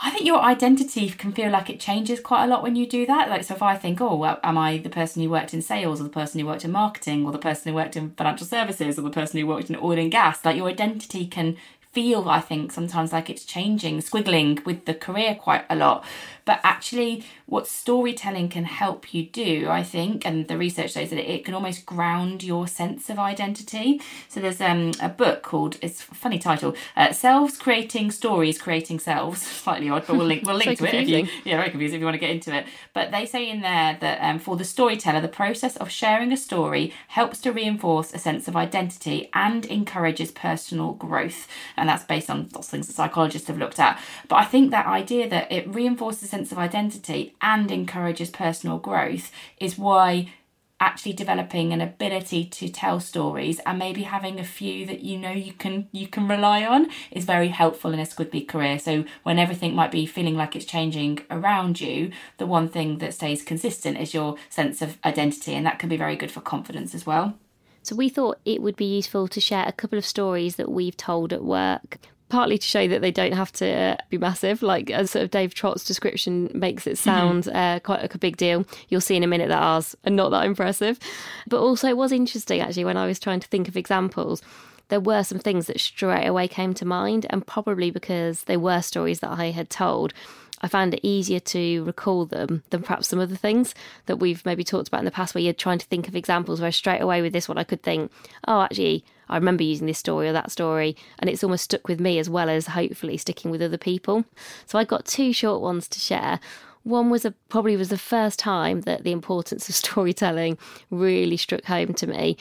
I 0.00 0.10
think 0.10 0.24
your 0.24 0.40
identity 0.40 1.08
can 1.10 1.32
feel 1.32 1.50
like 1.50 1.68
it 1.68 1.80
changes 1.80 2.20
quite 2.20 2.44
a 2.44 2.46
lot 2.46 2.62
when 2.62 2.76
you 2.76 2.86
do 2.86 3.04
that. 3.06 3.28
Like, 3.28 3.44
so 3.44 3.54
if 3.54 3.62
I 3.62 3.76
think, 3.76 4.00
oh, 4.00 4.16
well, 4.16 4.40
am 4.42 4.56
I 4.56 4.78
the 4.78 4.88
person 4.88 5.22
who 5.22 5.30
worked 5.30 5.52
in 5.52 5.62
sales, 5.62 6.00
or 6.00 6.04
the 6.04 6.10
person 6.10 6.40
who 6.40 6.46
worked 6.46 6.64
in 6.64 6.72
marketing, 6.72 7.26
or 7.26 7.32
the 7.32 7.38
person 7.38 7.70
who 7.70 7.76
worked 7.76 7.96
in 7.96 8.10
financial 8.12 8.46
services, 8.46 8.98
or 8.98 9.02
the 9.02 9.10
person 9.10 9.38
who 9.38 9.46
worked 9.46 9.68
in 9.70 9.76
oil 9.76 9.98
and 9.98 10.10
gas, 10.10 10.44
like 10.44 10.56
your 10.56 10.68
identity 10.68 11.26
can 11.26 11.56
feel, 11.92 12.28
I 12.28 12.40
think, 12.40 12.72
sometimes 12.72 13.12
like 13.12 13.28
it's 13.28 13.44
changing, 13.44 13.98
squiggling 13.98 14.64
with 14.64 14.86
the 14.86 14.94
career 14.94 15.34
quite 15.34 15.64
a 15.68 15.76
lot. 15.76 16.04
But 16.44 16.60
actually, 16.64 17.24
what 17.46 17.68
storytelling 17.68 18.48
can 18.48 18.64
help 18.64 19.14
you 19.14 19.24
do, 19.26 19.68
I 19.68 19.82
think, 19.82 20.26
and 20.26 20.48
the 20.48 20.58
research 20.58 20.94
shows 20.94 21.10
that 21.10 21.32
it 21.32 21.44
can 21.44 21.54
almost 21.54 21.86
ground 21.86 22.42
your 22.42 22.66
sense 22.66 23.08
of 23.10 23.18
identity. 23.18 24.00
So 24.28 24.40
there's 24.40 24.60
um, 24.60 24.92
a 25.00 25.08
book 25.08 25.42
called, 25.42 25.78
it's 25.82 26.00
a 26.00 26.14
funny 26.14 26.38
title, 26.38 26.74
uh, 26.96 27.12
Selves 27.12 27.56
Creating 27.56 28.10
Stories, 28.10 28.60
Creating 28.60 28.98
Selves. 28.98 29.42
Slightly 29.62 29.88
odd, 29.88 30.04
but 30.06 30.16
we'll 30.16 30.26
link, 30.26 30.44
we'll 30.44 30.56
link 30.64 30.78
so 30.78 30.86
to 30.86 30.90
confusing. 30.90 31.26
it. 31.26 31.28
If 31.28 31.46
you, 31.46 31.52
yeah, 31.52 31.58
very 31.58 31.70
confusing 31.70 31.96
if 31.96 32.00
you 32.00 32.06
want 32.06 32.14
to 32.14 32.18
get 32.20 32.30
into 32.30 32.54
it. 32.56 32.66
But 32.92 33.12
they 33.12 33.26
say 33.26 33.48
in 33.48 33.60
there 33.60 33.98
that 34.00 34.18
um, 34.22 34.38
for 34.40 34.56
the 34.56 34.64
storyteller, 34.64 35.20
the 35.20 35.28
process 35.28 35.76
of 35.76 35.90
sharing 35.90 36.32
a 36.32 36.36
story 36.36 36.92
helps 37.08 37.40
to 37.42 37.52
reinforce 37.52 38.12
a 38.12 38.18
sense 38.18 38.48
of 38.48 38.56
identity 38.56 39.28
and 39.32 39.64
encourages 39.66 40.32
personal 40.32 40.92
growth. 40.94 41.46
And 41.82 41.88
that's 41.88 42.04
based 42.04 42.30
on 42.30 42.46
those 42.52 42.68
things 42.68 42.86
that 42.86 42.92
psychologists 42.92 43.48
have 43.48 43.58
looked 43.58 43.80
at. 43.80 44.00
But 44.28 44.36
I 44.36 44.44
think 44.44 44.70
that 44.70 44.86
idea 44.86 45.28
that 45.28 45.50
it 45.50 45.66
reinforces 45.66 46.22
a 46.22 46.26
sense 46.28 46.52
of 46.52 46.58
identity 46.58 47.34
and 47.42 47.72
encourages 47.72 48.30
personal 48.30 48.78
growth 48.78 49.32
is 49.58 49.76
why 49.76 50.32
actually 50.78 51.12
developing 51.12 51.72
an 51.72 51.80
ability 51.80 52.44
to 52.44 52.68
tell 52.68 53.00
stories 53.00 53.58
and 53.66 53.80
maybe 53.80 54.04
having 54.04 54.38
a 54.38 54.44
few 54.44 54.86
that 54.86 55.00
you 55.00 55.18
know 55.18 55.32
you 55.32 55.52
can 55.52 55.88
you 55.90 56.06
can 56.06 56.28
rely 56.28 56.64
on 56.64 56.88
is 57.10 57.24
very 57.24 57.48
helpful 57.48 57.92
in 57.92 57.98
a 57.98 58.04
squiggly 58.04 58.46
career 58.46 58.78
so 58.78 59.04
when 59.24 59.40
everything 59.40 59.74
might 59.74 59.90
be 59.90 60.06
feeling 60.06 60.36
like 60.36 60.54
it's 60.54 60.64
changing 60.64 61.18
around 61.30 61.80
you 61.80 62.12
the 62.38 62.46
one 62.46 62.68
thing 62.68 62.98
that 62.98 63.14
stays 63.14 63.42
consistent 63.42 63.96
is 63.96 64.14
your 64.14 64.36
sense 64.48 64.82
of 64.82 64.98
identity 65.04 65.54
and 65.54 65.66
that 65.66 65.78
can 65.80 65.88
be 65.88 65.96
very 65.96 66.16
good 66.16 66.30
for 66.30 66.40
confidence 66.40 66.94
as 66.94 67.06
well 67.06 67.34
so 67.82 67.96
we 67.96 68.08
thought 68.08 68.38
it 68.44 68.62
would 68.62 68.76
be 68.76 68.96
useful 68.96 69.28
to 69.28 69.40
share 69.40 69.64
a 69.66 69.72
couple 69.72 69.98
of 69.98 70.06
stories 70.06 70.56
that 70.56 70.70
we've 70.70 70.96
told 70.96 71.32
at 71.32 71.44
work 71.44 71.98
partly 72.32 72.56
to 72.56 72.66
show 72.66 72.88
that 72.88 73.02
they 73.02 73.10
don't 73.10 73.34
have 73.34 73.52
to 73.52 73.70
uh, 73.70 73.96
be 74.08 74.16
massive. 74.16 74.62
Like 74.62 74.90
as 74.90 75.10
sort 75.10 75.22
of 75.22 75.30
Dave 75.30 75.52
Trott's 75.52 75.84
description 75.84 76.50
makes 76.54 76.86
it 76.86 76.96
sound 76.96 77.46
uh, 77.48 77.78
quite 77.80 78.00
like 78.00 78.14
a 78.14 78.18
big 78.18 78.38
deal. 78.38 78.64
You'll 78.88 79.02
see 79.02 79.16
in 79.16 79.22
a 79.22 79.26
minute 79.26 79.50
that 79.50 79.62
ours 79.62 79.94
are 80.06 80.10
not 80.10 80.30
that 80.30 80.46
impressive. 80.46 80.98
But 81.46 81.60
also, 81.60 81.88
it 81.88 81.96
was 81.98 82.10
interesting 82.10 82.62
actually 82.62 82.86
when 82.86 82.96
I 82.96 83.06
was 83.06 83.20
trying 83.20 83.40
to 83.40 83.48
think 83.48 83.68
of 83.68 83.76
examples. 83.76 84.40
There 84.88 84.98
were 84.98 85.22
some 85.24 85.40
things 85.40 85.66
that 85.66 85.78
straight 85.78 86.26
away 86.26 86.48
came 86.48 86.72
to 86.74 86.86
mind, 86.86 87.26
and 87.28 87.46
probably 87.46 87.90
because 87.90 88.44
they 88.44 88.56
were 88.56 88.80
stories 88.80 89.20
that 89.20 89.38
I 89.38 89.50
had 89.50 89.68
told. 89.68 90.14
I 90.62 90.68
found 90.68 90.94
it 90.94 91.00
easier 91.02 91.40
to 91.40 91.84
recall 91.84 92.24
them 92.24 92.62
than 92.70 92.82
perhaps 92.82 93.08
some 93.08 93.18
other 93.18 93.34
things 93.34 93.74
that 94.06 94.16
we've 94.16 94.44
maybe 94.46 94.62
talked 94.62 94.88
about 94.88 95.00
in 95.00 95.04
the 95.04 95.10
past, 95.10 95.34
where 95.34 95.42
you're 95.42 95.52
trying 95.52 95.78
to 95.78 95.86
think 95.86 96.06
of 96.06 96.14
examples 96.14 96.60
where 96.60 96.70
straight 96.70 97.00
away 97.00 97.20
with 97.20 97.32
this 97.32 97.48
one 97.48 97.58
I 97.58 97.64
could 97.64 97.82
think, 97.82 98.12
oh, 98.46 98.62
actually, 98.62 99.04
I 99.28 99.36
remember 99.36 99.64
using 99.64 99.86
this 99.86 99.98
story 99.98 100.28
or 100.28 100.32
that 100.32 100.50
story, 100.50 100.96
and 101.18 101.28
it's 101.28 101.42
almost 101.42 101.64
stuck 101.64 101.88
with 101.88 102.00
me 102.00 102.18
as 102.18 102.30
well 102.30 102.48
as 102.48 102.68
hopefully 102.68 103.16
sticking 103.16 103.50
with 103.50 103.62
other 103.62 103.78
people. 103.78 104.24
So 104.66 104.78
I 104.78 104.84
got 104.84 105.04
two 105.04 105.32
short 105.32 105.60
ones 105.60 105.88
to 105.88 105.98
share. 105.98 106.38
One 106.84 107.10
was 107.10 107.24
a, 107.24 107.32
probably 107.48 107.76
was 107.76 107.88
the 107.88 107.98
first 107.98 108.38
time 108.38 108.82
that 108.82 109.04
the 109.04 109.12
importance 109.12 109.68
of 109.68 109.74
storytelling 109.74 110.58
really 110.90 111.36
struck 111.36 111.64
home 111.64 111.94
to 111.94 112.06
me. 112.06 112.36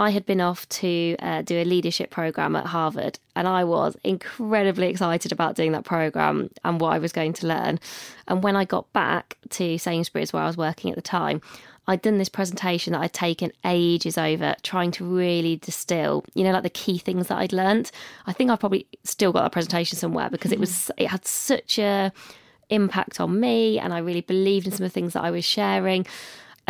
I 0.00 0.08
had 0.08 0.24
been 0.24 0.40
off 0.40 0.66
to 0.70 1.14
uh, 1.18 1.42
do 1.42 1.58
a 1.58 1.64
leadership 1.64 2.08
program 2.08 2.56
at 2.56 2.64
Harvard, 2.64 3.18
and 3.36 3.46
I 3.46 3.64
was 3.64 3.98
incredibly 4.02 4.88
excited 4.88 5.30
about 5.30 5.56
doing 5.56 5.72
that 5.72 5.84
program 5.84 6.48
and 6.64 6.80
what 6.80 6.94
I 6.94 6.98
was 6.98 7.12
going 7.12 7.34
to 7.34 7.46
learn. 7.46 7.78
And 8.26 8.42
when 8.42 8.56
I 8.56 8.64
got 8.64 8.90
back 8.94 9.36
to 9.50 9.76
Sainsbury's, 9.76 10.32
where 10.32 10.42
I 10.42 10.46
was 10.46 10.56
working 10.56 10.90
at 10.90 10.96
the 10.96 11.02
time, 11.02 11.42
I'd 11.86 12.00
done 12.00 12.16
this 12.16 12.30
presentation 12.30 12.94
that 12.94 13.02
I'd 13.02 13.12
taken 13.12 13.52
ages 13.66 14.16
over, 14.16 14.54
trying 14.62 14.90
to 14.92 15.04
really 15.04 15.56
distill, 15.56 16.24
you 16.32 16.44
know, 16.44 16.52
like 16.52 16.62
the 16.62 16.70
key 16.70 16.96
things 16.96 17.28
that 17.28 17.36
I'd 17.36 17.52
learnt. 17.52 17.92
I 18.26 18.32
think 18.32 18.50
I've 18.50 18.60
probably 18.60 18.86
still 19.04 19.32
got 19.32 19.42
that 19.42 19.52
presentation 19.52 19.98
somewhere 19.98 20.30
because 20.30 20.50
it 20.50 20.58
was 20.58 20.90
it 20.96 21.08
had 21.08 21.26
such 21.26 21.78
a 21.78 22.10
impact 22.70 23.20
on 23.20 23.38
me, 23.38 23.78
and 23.78 23.92
I 23.92 23.98
really 23.98 24.22
believed 24.22 24.64
in 24.64 24.72
some 24.72 24.86
of 24.86 24.92
the 24.92 24.94
things 24.94 25.12
that 25.12 25.24
I 25.24 25.30
was 25.30 25.44
sharing. 25.44 26.06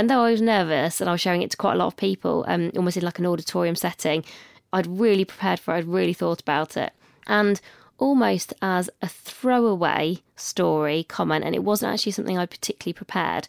And 0.01 0.09
though 0.09 0.25
I 0.25 0.31
was 0.31 0.41
nervous 0.41 1.03
and 1.03 1.11
I 1.11 1.13
was 1.13 1.21
showing 1.21 1.43
it 1.43 1.51
to 1.51 1.59
quite 1.59 1.75
a 1.75 1.77
lot 1.77 1.89
of 1.89 1.97
people, 1.99 2.47
um, 2.49 2.73
almost 2.75 2.97
in 2.97 3.03
like 3.03 3.19
an 3.19 3.27
auditorium 3.27 3.77
setting, 3.77 4.25
I'd 4.73 4.87
really 4.87 5.27
prepared 5.27 5.61
for 5.61 5.75
it. 5.75 5.77
I'd 5.81 5.85
really 5.85 6.15
thought 6.15 6.41
about 6.41 6.75
it, 6.79 6.95
and 7.27 7.61
almost 7.99 8.55
as 8.63 8.89
a 9.03 9.09
throwaway 9.09 10.23
story 10.37 11.05
comment, 11.05 11.45
and 11.45 11.55
it 11.55 11.65
wasn't 11.65 11.93
actually 11.93 12.13
something 12.13 12.39
I 12.39 12.47
particularly 12.47 12.95
prepared. 12.95 13.47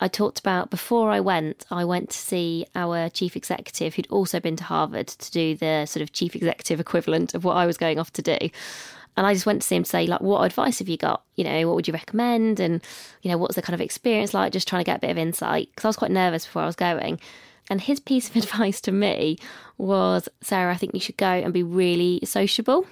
I 0.00 0.08
talked 0.08 0.38
about 0.38 0.70
before 0.70 1.10
I 1.10 1.20
went, 1.20 1.66
I 1.70 1.84
went 1.84 2.08
to 2.08 2.16
see 2.16 2.64
our 2.74 3.10
chief 3.10 3.36
executive 3.36 3.94
who'd 3.94 4.06
also 4.08 4.40
been 4.40 4.56
to 4.56 4.64
Harvard 4.64 5.08
to 5.08 5.30
do 5.30 5.54
the 5.54 5.84
sort 5.84 6.00
of 6.00 6.12
chief 6.12 6.34
executive 6.34 6.80
equivalent 6.80 7.34
of 7.34 7.44
what 7.44 7.58
I 7.58 7.66
was 7.66 7.76
going 7.76 7.98
off 7.98 8.14
to 8.14 8.22
do. 8.22 8.38
And 9.16 9.26
I 9.26 9.34
just 9.34 9.44
went 9.44 9.60
to 9.62 9.68
see 9.68 9.76
him 9.76 9.82
to 9.82 9.88
say, 9.88 10.06
like, 10.06 10.22
what 10.22 10.40
advice 10.40 10.78
have 10.78 10.88
you 10.88 10.96
got? 10.96 11.22
You 11.36 11.44
know, 11.44 11.66
what 11.66 11.76
would 11.76 11.86
you 11.86 11.92
recommend? 11.92 12.60
And, 12.60 12.82
you 13.20 13.30
know, 13.30 13.36
what's 13.36 13.56
the 13.56 13.62
kind 13.62 13.74
of 13.74 13.80
experience 13.80 14.32
like? 14.32 14.52
Just 14.52 14.66
trying 14.66 14.80
to 14.80 14.86
get 14.86 14.96
a 14.96 15.00
bit 15.00 15.10
of 15.10 15.18
insight. 15.18 15.68
Because 15.70 15.84
I 15.84 15.88
was 15.88 15.96
quite 15.96 16.10
nervous 16.10 16.46
before 16.46 16.62
I 16.62 16.66
was 16.66 16.76
going. 16.76 17.20
And 17.68 17.80
his 17.80 18.00
piece 18.00 18.30
of 18.30 18.36
advice 18.42 18.80
to 18.82 18.92
me 18.92 19.38
was, 19.76 20.28
Sarah, 20.40 20.72
I 20.72 20.76
think 20.76 20.94
you 20.94 21.00
should 21.00 21.18
go 21.18 21.26
and 21.26 21.52
be 21.52 21.62
really 21.62 22.20
sociable. 22.24 22.86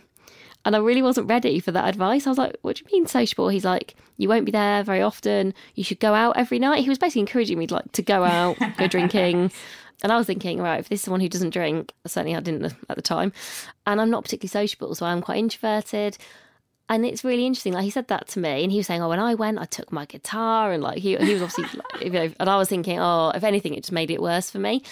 And 0.64 0.76
I 0.76 0.78
really 0.78 1.00
wasn't 1.00 1.28
ready 1.28 1.58
for 1.58 1.72
that 1.72 1.88
advice. 1.88 2.26
I 2.26 2.30
was 2.30 2.38
like, 2.38 2.56
what 2.60 2.76
do 2.76 2.82
you 2.84 2.92
mean 2.92 3.06
sociable? 3.06 3.48
He's 3.48 3.64
like, 3.64 3.94
you 4.18 4.28
won't 4.28 4.44
be 4.44 4.52
there 4.52 4.82
very 4.82 5.00
often. 5.00 5.54
You 5.74 5.84
should 5.84 6.00
go 6.00 6.12
out 6.12 6.36
every 6.36 6.58
night. 6.58 6.82
He 6.82 6.90
was 6.90 6.98
basically 6.98 7.20
encouraging 7.20 7.58
me 7.58 7.66
like 7.66 7.90
to 7.92 8.02
go 8.02 8.24
out, 8.24 8.58
go 8.76 8.86
drinking. 8.86 9.52
And 10.02 10.12
I 10.12 10.16
was 10.16 10.26
thinking, 10.26 10.60
right, 10.60 10.80
if 10.80 10.88
this 10.88 11.00
is 11.00 11.04
someone 11.04 11.20
who 11.20 11.28
doesn't 11.28 11.50
drink, 11.50 11.92
certainly 12.06 12.36
I 12.36 12.40
didn't 12.40 12.74
at 12.88 12.96
the 12.96 13.02
time, 13.02 13.32
and 13.86 14.00
I'm 14.00 14.10
not 14.10 14.24
particularly 14.24 14.48
sociable, 14.48 14.94
so 14.94 15.06
I'm 15.06 15.20
quite 15.20 15.38
introverted. 15.38 16.16
And 16.88 17.06
it's 17.06 17.22
really 17.22 17.46
interesting. 17.46 17.72
Like 17.72 17.84
he 17.84 17.90
said 17.90 18.08
that 18.08 18.26
to 18.28 18.40
me, 18.40 18.62
and 18.64 18.72
he 18.72 18.78
was 18.78 18.86
saying, 18.86 19.02
"Oh, 19.02 19.08
when 19.08 19.20
I 19.20 19.34
went, 19.34 19.58
I 19.58 19.64
took 19.64 19.92
my 19.92 20.06
guitar, 20.06 20.72
and 20.72 20.82
like 20.82 20.98
he 20.98 21.16
he 21.16 21.34
was 21.34 21.42
obviously, 21.42 21.64
like, 21.92 22.04
you 22.04 22.10
know." 22.10 22.32
And 22.40 22.48
I 22.48 22.56
was 22.56 22.68
thinking, 22.68 22.98
"Oh, 22.98 23.30
if 23.34 23.44
anything, 23.44 23.74
it 23.74 23.82
just 23.82 23.92
made 23.92 24.10
it 24.10 24.20
worse 24.20 24.50
for 24.50 24.58
me." 24.58 24.82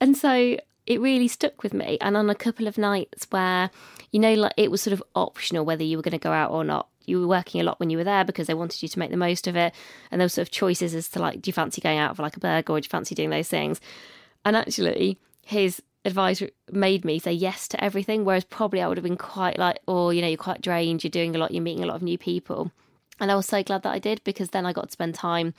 And 0.00 0.16
so 0.16 0.56
it 0.86 1.00
really 1.00 1.28
stuck 1.28 1.62
with 1.62 1.74
me. 1.74 1.98
And 2.00 2.16
on 2.16 2.30
a 2.30 2.34
couple 2.34 2.66
of 2.66 2.78
nights 2.78 3.26
where, 3.30 3.70
you 4.12 4.20
know, 4.20 4.34
like 4.34 4.54
it 4.56 4.70
was 4.70 4.80
sort 4.80 4.92
of 4.92 5.02
optional 5.14 5.64
whether 5.64 5.82
you 5.82 5.96
were 5.96 6.02
going 6.02 6.12
to 6.12 6.18
go 6.18 6.32
out 6.32 6.52
or 6.52 6.64
not. 6.64 6.88
You 7.06 7.20
were 7.20 7.26
working 7.26 7.60
a 7.60 7.64
lot 7.64 7.78
when 7.78 7.90
you 7.90 7.98
were 7.98 8.04
there 8.04 8.24
because 8.24 8.46
they 8.46 8.54
wanted 8.54 8.82
you 8.82 8.88
to 8.88 8.98
make 8.98 9.10
the 9.10 9.16
most 9.16 9.46
of 9.46 9.56
it. 9.56 9.74
And 10.10 10.20
there 10.20 10.24
were 10.24 10.30
sort 10.30 10.48
of 10.48 10.52
choices 10.52 10.94
as 10.94 11.08
to 11.10 11.20
like, 11.20 11.42
do 11.42 11.48
you 11.48 11.52
fancy 11.52 11.80
going 11.80 11.98
out 11.98 12.16
for 12.16 12.22
like 12.22 12.36
a 12.36 12.40
burger 12.40 12.72
or 12.72 12.80
do 12.80 12.86
you 12.86 12.88
fancy 12.88 13.14
doing 13.14 13.30
those 13.30 13.48
things? 13.48 13.80
And 14.46 14.54
actually, 14.54 15.18
his 15.42 15.82
advice 16.04 16.40
made 16.70 17.04
me 17.04 17.18
say 17.18 17.32
yes 17.32 17.66
to 17.66 17.82
everything, 17.82 18.24
whereas 18.24 18.44
probably 18.44 18.80
I 18.80 18.86
would 18.86 18.96
have 18.96 19.02
been 19.02 19.16
quite 19.16 19.58
like, 19.58 19.80
oh, 19.88 20.10
you 20.10 20.22
know, 20.22 20.28
you're 20.28 20.36
quite 20.36 20.62
drained, 20.62 21.02
you're 21.02 21.10
doing 21.10 21.34
a 21.34 21.38
lot, 21.38 21.50
you're 21.50 21.64
meeting 21.64 21.82
a 21.82 21.86
lot 21.88 21.96
of 21.96 22.02
new 22.02 22.16
people. 22.16 22.70
And 23.18 23.32
I 23.32 23.34
was 23.34 23.46
so 23.46 23.64
glad 23.64 23.82
that 23.82 23.92
I 23.92 23.98
did 23.98 24.22
because 24.22 24.50
then 24.50 24.64
I 24.64 24.72
got 24.72 24.84
to 24.84 24.92
spend 24.92 25.16
time 25.16 25.52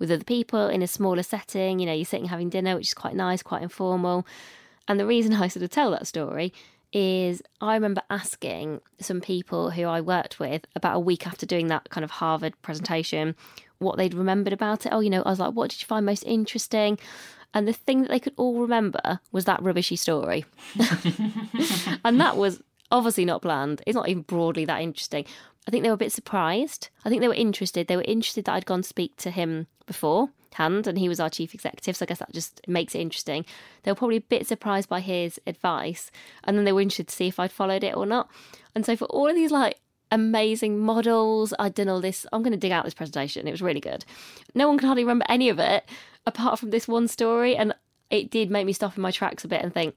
with 0.00 0.10
other 0.10 0.24
people 0.24 0.66
in 0.66 0.82
a 0.82 0.88
smaller 0.88 1.22
setting. 1.22 1.78
You 1.78 1.86
know, 1.86 1.92
you're 1.92 2.04
sitting 2.04 2.26
having 2.26 2.48
dinner, 2.48 2.74
which 2.74 2.88
is 2.88 2.94
quite 2.94 3.14
nice, 3.14 3.44
quite 3.44 3.62
informal. 3.62 4.26
And 4.88 4.98
the 4.98 5.06
reason 5.06 5.32
I 5.34 5.46
sort 5.46 5.62
of 5.62 5.70
tell 5.70 5.92
that 5.92 6.08
story 6.08 6.52
is 6.92 7.42
I 7.60 7.74
remember 7.74 8.02
asking 8.10 8.80
some 9.00 9.20
people 9.20 9.70
who 9.70 9.84
I 9.84 10.00
worked 10.00 10.38
with 10.38 10.66
about 10.76 10.96
a 10.96 11.00
week 11.00 11.26
after 11.26 11.46
doing 11.46 11.68
that 11.68 11.90
kind 11.90 12.04
of 12.04 12.10
Harvard 12.10 12.60
presentation 12.62 13.34
what 13.78 13.96
they'd 13.96 14.14
remembered 14.14 14.52
about 14.52 14.86
it. 14.86 14.92
Oh, 14.92 15.00
you 15.00 15.10
know, 15.10 15.22
I 15.22 15.30
was 15.30 15.40
like, 15.40 15.54
what 15.54 15.70
did 15.70 15.82
you 15.82 15.86
find 15.86 16.06
most 16.06 16.22
interesting? 16.24 16.98
And 17.54 17.68
the 17.68 17.72
thing 17.72 18.02
that 18.02 18.10
they 18.10 18.20
could 18.20 18.34
all 18.36 18.60
remember 18.60 19.20
was 19.32 19.44
that 19.44 19.62
rubbishy 19.62 19.96
story. 19.96 20.44
and 22.04 22.20
that 22.20 22.36
was 22.36 22.62
obviously 22.90 23.24
not 23.24 23.42
planned. 23.42 23.82
It's 23.86 23.96
not 23.96 24.08
even 24.08 24.22
broadly 24.22 24.64
that 24.64 24.80
interesting. 24.80 25.26
I 25.66 25.70
think 25.70 25.82
they 25.82 25.90
were 25.90 25.94
a 25.94 25.98
bit 25.98 26.12
surprised. 26.12 26.88
I 27.04 27.08
think 27.08 27.20
they 27.20 27.28
were 27.28 27.34
interested. 27.34 27.88
They 27.88 27.96
were 27.96 28.02
interested 28.02 28.46
that 28.46 28.54
I'd 28.54 28.66
gone 28.66 28.82
to 28.82 28.88
speak 28.88 29.16
to 29.16 29.30
him 29.30 29.66
before 29.86 30.30
hand 30.54 30.86
and 30.86 30.98
he 30.98 31.08
was 31.08 31.20
our 31.20 31.30
chief 31.30 31.54
executive 31.54 31.96
so 31.96 32.04
i 32.04 32.06
guess 32.06 32.18
that 32.18 32.32
just 32.32 32.60
makes 32.66 32.94
it 32.94 33.00
interesting. 33.00 33.44
They 33.82 33.90
were 33.90 33.96
probably 33.96 34.18
a 34.18 34.20
bit 34.20 34.46
surprised 34.46 34.88
by 34.88 35.00
his 35.00 35.40
advice 35.46 36.10
and 36.44 36.56
then 36.56 36.64
they 36.64 36.72
were 36.72 36.80
interested 36.80 37.08
to 37.08 37.14
see 37.14 37.28
if 37.28 37.38
i'd 37.38 37.52
followed 37.52 37.84
it 37.84 37.96
or 37.96 38.06
not. 38.06 38.30
And 38.74 38.86
so 38.86 38.96
for 38.96 39.06
all 39.06 39.28
of 39.28 39.34
these 39.34 39.50
like 39.50 39.78
amazing 40.10 40.78
models 40.78 41.54
i'd 41.58 41.74
done 41.74 41.88
all 41.88 42.02
this 42.02 42.26
i'm 42.34 42.42
going 42.42 42.52
to 42.52 42.58
dig 42.58 42.70
out 42.70 42.84
this 42.84 42.92
presentation 42.92 43.48
it 43.48 43.50
was 43.50 43.62
really 43.62 43.80
good. 43.80 44.04
No 44.54 44.68
one 44.68 44.78
can 44.78 44.86
hardly 44.86 45.04
remember 45.04 45.24
any 45.28 45.48
of 45.48 45.58
it 45.58 45.88
apart 46.26 46.58
from 46.58 46.70
this 46.70 46.86
one 46.86 47.08
story 47.08 47.56
and 47.56 47.74
it 48.10 48.30
did 48.30 48.50
make 48.50 48.66
me 48.66 48.72
stop 48.72 48.96
in 48.96 49.02
my 49.02 49.10
tracks 49.10 49.44
a 49.44 49.48
bit 49.48 49.62
and 49.62 49.72
think 49.72 49.94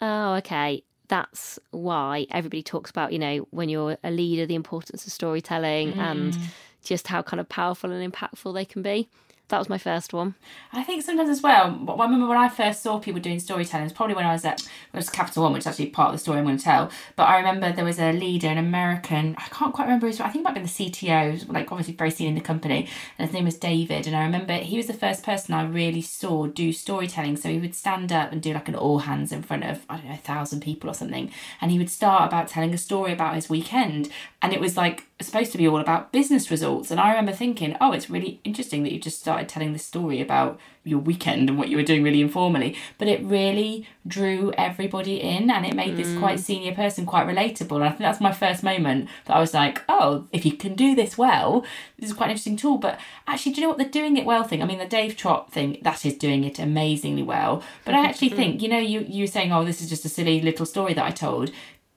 oh 0.00 0.34
okay 0.34 0.82
that's 1.08 1.58
why 1.70 2.26
everybody 2.30 2.62
talks 2.62 2.90
about 2.90 3.12
you 3.12 3.18
know 3.18 3.46
when 3.50 3.68
you're 3.68 3.96
a 4.02 4.10
leader 4.10 4.46
the 4.46 4.54
importance 4.54 5.06
of 5.06 5.12
storytelling 5.12 5.92
mm. 5.92 5.98
and 5.98 6.38
just 6.82 7.08
how 7.08 7.22
kind 7.22 7.40
of 7.40 7.48
powerful 7.48 7.90
and 7.90 8.12
impactful 8.12 8.52
they 8.54 8.64
can 8.64 8.82
be 8.82 9.08
that 9.48 9.58
was 9.58 9.68
my 9.68 9.78
first 9.78 10.12
one. 10.12 10.34
I 10.72 10.82
think 10.82 11.02
sometimes 11.02 11.28
as 11.28 11.42
well, 11.42 11.66
I 11.66 12.04
remember 12.04 12.26
when 12.26 12.38
I 12.38 12.48
first 12.48 12.82
saw 12.82 12.98
people 12.98 13.20
doing 13.20 13.38
storytelling, 13.38 13.84
it's 13.84 13.94
probably 13.94 14.14
when 14.14 14.24
I 14.24 14.32
was 14.32 14.44
at 14.44 14.66
was 14.92 15.10
Capital 15.10 15.42
One, 15.42 15.52
which 15.52 15.60
is 15.60 15.66
actually 15.66 15.86
part 15.86 16.08
of 16.08 16.14
the 16.14 16.18
story 16.18 16.38
I'm 16.38 16.44
going 16.44 16.56
to 16.56 16.64
tell. 16.64 16.90
But 17.16 17.24
I 17.24 17.36
remember 17.36 17.70
there 17.72 17.84
was 17.84 17.98
a 17.98 18.12
leader, 18.12 18.48
an 18.48 18.58
American, 18.58 19.34
I 19.38 19.48
can't 19.48 19.74
quite 19.74 19.84
remember 19.84 20.06
his 20.06 20.20
I 20.20 20.28
think 20.28 20.42
it 20.42 20.44
might 20.44 20.54
be 20.54 20.60
the 20.60 20.66
CTO, 20.66 21.52
like 21.52 21.70
obviously 21.70 21.94
very 21.94 22.10
senior 22.10 22.30
in 22.30 22.34
the 22.36 22.40
company, 22.40 22.88
and 23.18 23.28
his 23.28 23.34
name 23.34 23.44
was 23.44 23.58
David. 23.58 24.06
And 24.06 24.16
I 24.16 24.24
remember 24.24 24.54
he 24.54 24.76
was 24.76 24.86
the 24.86 24.94
first 24.94 25.22
person 25.22 25.54
I 25.54 25.64
really 25.64 26.02
saw 26.02 26.46
do 26.46 26.72
storytelling. 26.72 27.36
So 27.36 27.50
he 27.50 27.58
would 27.58 27.74
stand 27.74 28.12
up 28.12 28.32
and 28.32 28.40
do 28.40 28.54
like 28.54 28.68
an 28.68 28.74
all 28.74 29.00
hands 29.00 29.32
in 29.32 29.42
front 29.42 29.64
of, 29.64 29.84
I 29.90 29.96
don't 29.96 30.06
know, 30.06 30.14
a 30.14 30.18
thousand 30.18 30.60
people 30.60 30.88
or 30.88 30.94
something. 30.94 31.30
And 31.60 31.70
he 31.70 31.78
would 31.78 31.90
start 31.90 32.26
about 32.26 32.48
telling 32.48 32.72
a 32.72 32.78
story 32.78 33.12
about 33.12 33.34
his 33.34 33.50
weekend. 33.50 34.08
And 34.40 34.52
it 34.52 34.60
was 34.60 34.76
like 34.76 35.06
supposed 35.20 35.52
to 35.52 35.58
be 35.58 35.68
all 35.68 35.80
about 35.80 36.12
business 36.12 36.50
results. 36.50 36.90
And 36.90 37.00
I 37.00 37.10
remember 37.10 37.32
thinking, 37.32 37.76
oh, 37.80 37.92
it's 37.92 38.10
really 38.10 38.40
interesting 38.44 38.82
that 38.82 38.92
you 38.92 39.00
just 39.00 39.20
started 39.20 39.33
telling 39.42 39.72
this 39.72 39.84
story 39.84 40.20
about 40.20 40.60
your 40.84 40.98
weekend 40.98 41.48
and 41.48 41.58
what 41.58 41.68
you 41.68 41.76
were 41.76 41.82
doing 41.82 42.02
really 42.02 42.20
informally. 42.20 42.76
But 42.98 43.08
it 43.08 43.22
really 43.24 43.88
drew 44.06 44.52
everybody 44.52 45.20
in 45.20 45.50
and 45.50 45.64
it 45.64 45.74
made 45.74 45.94
mm. 45.94 45.96
this 45.96 46.16
quite 46.18 46.38
senior 46.38 46.74
person 46.74 47.06
quite 47.06 47.26
relatable. 47.26 47.76
And 47.76 47.84
I 47.84 47.88
think 47.88 48.00
that's 48.00 48.20
my 48.20 48.32
first 48.32 48.62
moment 48.62 49.08
that 49.24 49.36
I 49.36 49.40
was 49.40 49.54
like, 49.54 49.82
oh, 49.88 50.26
if 50.32 50.44
you 50.44 50.52
can 50.52 50.74
do 50.74 50.94
this 50.94 51.16
well, 51.16 51.64
this 51.98 52.10
is 52.10 52.16
quite 52.16 52.26
an 52.26 52.32
interesting 52.32 52.56
tool. 52.56 52.78
But 52.78 53.00
actually, 53.26 53.52
do 53.52 53.60
you 53.60 53.66
know 53.66 53.70
what 53.70 53.78
the 53.78 53.84
doing 53.86 54.16
it 54.16 54.26
well 54.26 54.44
thing? 54.44 54.62
I 54.62 54.66
mean, 54.66 54.78
the 54.78 54.86
Dave 54.86 55.16
Trott 55.16 55.50
thing, 55.50 55.78
that 55.82 56.04
is 56.04 56.14
doing 56.14 56.44
it 56.44 56.58
amazingly 56.58 57.22
well. 57.22 57.62
But 57.84 57.94
I 57.94 58.04
actually 58.04 58.28
think, 58.30 58.62
you 58.62 58.68
know, 58.68 58.78
you, 58.78 59.00
you 59.00 59.24
were 59.24 59.28
saying, 59.28 59.52
oh, 59.52 59.64
this 59.64 59.80
is 59.80 59.88
just 59.88 60.04
a 60.04 60.08
silly 60.10 60.40
little 60.40 60.66
story 60.66 60.94
that 60.94 61.04
I 61.04 61.10
told 61.10 61.50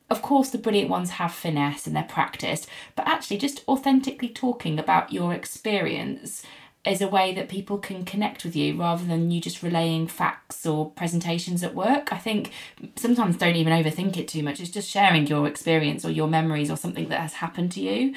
of 0.10 0.22
course, 0.22 0.50
the 0.50 0.58
brilliant 0.58 0.90
ones 0.90 1.12
have 1.12 1.34
finesse 1.34 1.86
and 1.86 1.96
they're 1.96 2.04
practiced, 2.04 2.68
but 2.96 3.08
actually, 3.08 3.38
just 3.38 3.64
authentically 3.68 4.30
talking 4.30 4.80
about 4.80 5.12
your 5.12 5.34
experience 5.34 6.44
is 6.92 7.02
a 7.02 7.08
way 7.08 7.34
that 7.34 7.50
people 7.50 7.78
can 7.78 8.06
connect 8.06 8.44
with 8.44 8.56
you 8.56 8.76
rather 8.80 9.06
than 9.06 9.32
you 9.32 9.42
just 9.42 9.64
relaying 9.64 10.08
facts 10.08 10.66
or 10.66 10.92
presentations 10.92 11.64
at 11.64 11.76
work. 11.76 12.12
I 12.12 12.18
think 12.18 12.52
sometimes 12.96 13.38
don't 13.38 13.56
even 13.56 13.74
overthink 13.74 14.18
it 14.18 14.28
too 14.28 14.44
much. 14.44 14.60
It's 14.60 14.70
just 14.70 14.90
sharing 14.90 15.28
your 15.28 15.48
experience 15.48 16.06
or 16.06 16.12
your 16.12 16.28
memories 16.28 16.72
or 16.72 16.78
something 16.78 17.10
that 17.10 17.20
has 17.20 17.34
happened 17.34 17.72
to 17.74 17.82
you. 17.82 18.14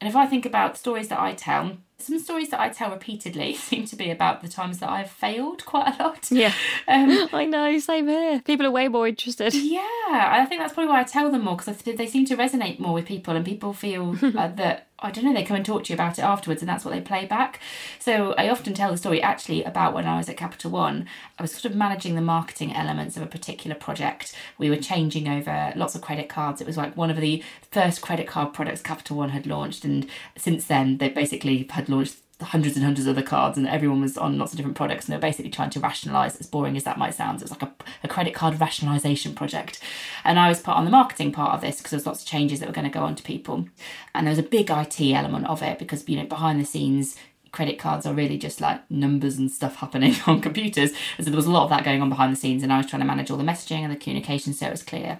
And 0.00 0.08
if 0.08 0.16
I 0.16 0.26
think 0.26 0.46
about 0.46 0.78
stories 0.78 1.08
that 1.08 1.20
I 1.20 1.34
tell, 1.34 1.76
some 1.98 2.18
stories 2.18 2.48
that 2.50 2.60
I 2.60 2.70
tell 2.70 2.90
repeatedly 2.90 3.54
seem 3.56 3.84
to 3.86 3.96
be 3.96 4.10
about 4.10 4.40
the 4.40 4.48
times 4.48 4.78
that 4.78 4.88
I've 4.88 5.10
failed 5.10 5.64
quite 5.66 5.98
a 5.98 6.02
lot. 6.02 6.30
Yeah. 6.30 6.52
Um, 6.88 7.28
I 7.32 7.44
know, 7.44 7.78
same 7.78 8.08
here. 8.08 8.40
People 8.40 8.66
are 8.66 8.70
way 8.70 8.88
more 8.88 9.06
interested. 9.06 9.54
Yeah. 9.54 9.80
I 10.10 10.46
think 10.48 10.60
that's 10.60 10.72
probably 10.72 10.90
why 10.90 11.00
I 11.00 11.04
tell 11.04 11.30
them 11.30 11.44
more 11.44 11.56
because 11.56 11.76
they 11.82 12.06
seem 12.06 12.24
to 12.26 12.36
resonate 12.36 12.78
more 12.78 12.94
with 12.94 13.06
people 13.06 13.36
and 13.36 13.44
people 13.44 13.72
feel 13.72 14.16
uh, 14.36 14.48
that 14.48 14.88
I 15.02 15.10
don't 15.10 15.24
know, 15.24 15.32
they 15.32 15.44
come 15.44 15.56
and 15.56 15.64
talk 15.64 15.84
to 15.84 15.92
you 15.92 15.94
about 15.94 16.18
it 16.18 16.22
afterwards, 16.22 16.62
and 16.62 16.68
that's 16.68 16.84
what 16.84 16.92
they 16.92 17.00
play 17.00 17.24
back. 17.24 17.60
So 17.98 18.34
I 18.36 18.48
often 18.48 18.74
tell 18.74 18.90
the 18.90 18.96
story 18.96 19.22
actually 19.22 19.64
about 19.64 19.94
when 19.94 20.06
I 20.06 20.18
was 20.18 20.28
at 20.28 20.36
Capital 20.36 20.70
One. 20.70 21.06
I 21.38 21.42
was 21.42 21.52
sort 21.52 21.64
of 21.66 21.74
managing 21.74 22.14
the 22.14 22.20
marketing 22.20 22.74
elements 22.74 23.16
of 23.16 23.22
a 23.22 23.26
particular 23.26 23.74
project. 23.76 24.34
We 24.58 24.70
were 24.70 24.76
changing 24.76 25.28
over 25.28 25.72
lots 25.76 25.94
of 25.94 26.02
credit 26.02 26.28
cards. 26.28 26.60
It 26.60 26.66
was 26.66 26.76
like 26.76 26.96
one 26.96 27.10
of 27.10 27.16
the 27.16 27.42
first 27.70 28.02
credit 28.02 28.26
card 28.26 28.52
products 28.52 28.82
Capital 28.82 29.16
One 29.16 29.30
had 29.30 29.46
launched, 29.46 29.84
and 29.84 30.06
since 30.36 30.66
then 30.66 30.98
they 30.98 31.08
basically 31.08 31.66
had 31.70 31.88
launched 31.88 32.16
hundreds 32.40 32.76
and 32.76 32.84
hundreds 32.84 33.06
of 33.06 33.16
other 33.16 33.26
cards 33.26 33.56
and 33.56 33.66
everyone 33.66 34.00
was 34.00 34.16
on 34.16 34.38
lots 34.38 34.52
of 34.52 34.56
different 34.56 34.76
products 34.76 35.06
and 35.06 35.12
they 35.12 35.16
were 35.16 35.20
basically 35.20 35.50
trying 35.50 35.70
to 35.70 35.80
rationalize 35.80 36.36
as 36.36 36.46
boring 36.46 36.76
as 36.76 36.84
that 36.84 36.98
might 36.98 37.14
sound 37.14 37.40
it 37.40 37.44
was 37.44 37.50
like 37.50 37.62
a, 37.62 37.72
a 38.04 38.08
credit 38.08 38.34
card 38.34 38.60
rationalization 38.60 39.34
project. 39.34 39.80
And 40.24 40.38
i 40.38 40.48
was 40.48 40.60
part 40.60 40.78
on 40.78 40.84
the 40.84 40.90
marketing 40.90 41.32
part 41.32 41.54
of 41.54 41.60
this 41.60 41.78
because 41.78 41.90
there 41.90 41.98
was 41.98 42.06
lots 42.06 42.22
of 42.22 42.28
changes 42.28 42.60
that 42.60 42.68
were 42.68 42.74
going 42.74 42.90
to 42.90 42.98
go 42.98 43.04
on 43.04 43.14
to 43.14 43.22
people. 43.22 43.66
And 44.14 44.26
there 44.26 44.32
was 44.32 44.38
a 44.38 44.42
big 44.42 44.70
it 44.70 45.00
element 45.00 45.46
of 45.46 45.62
it 45.62 45.78
because 45.78 46.08
you 46.08 46.16
know 46.16 46.26
behind 46.26 46.60
the 46.60 46.64
scenes 46.64 47.16
credit 47.52 47.80
cards 47.80 48.06
are 48.06 48.14
really 48.14 48.38
just 48.38 48.60
like 48.60 48.88
numbers 48.90 49.36
and 49.36 49.50
stuff 49.50 49.76
happening 49.76 50.14
on 50.26 50.40
computers. 50.40 50.90
And 51.16 51.26
so 51.26 51.30
there 51.30 51.36
was 51.36 51.46
a 51.46 51.50
lot 51.50 51.64
of 51.64 51.70
that 51.70 51.84
going 51.84 52.00
on 52.00 52.08
behind 52.08 52.32
the 52.32 52.36
scenes 52.36 52.62
and 52.62 52.72
i 52.72 52.76
was 52.76 52.86
trying 52.86 53.00
to 53.00 53.06
manage 53.06 53.30
all 53.30 53.36
the 53.36 53.44
messaging 53.44 53.80
and 53.80 53.92
the 53.92 53.96
communication 53.96 54.52
so 54.52 54.66
it 54.66 54.70
was 54.70 54.82
clear 54.82 55.18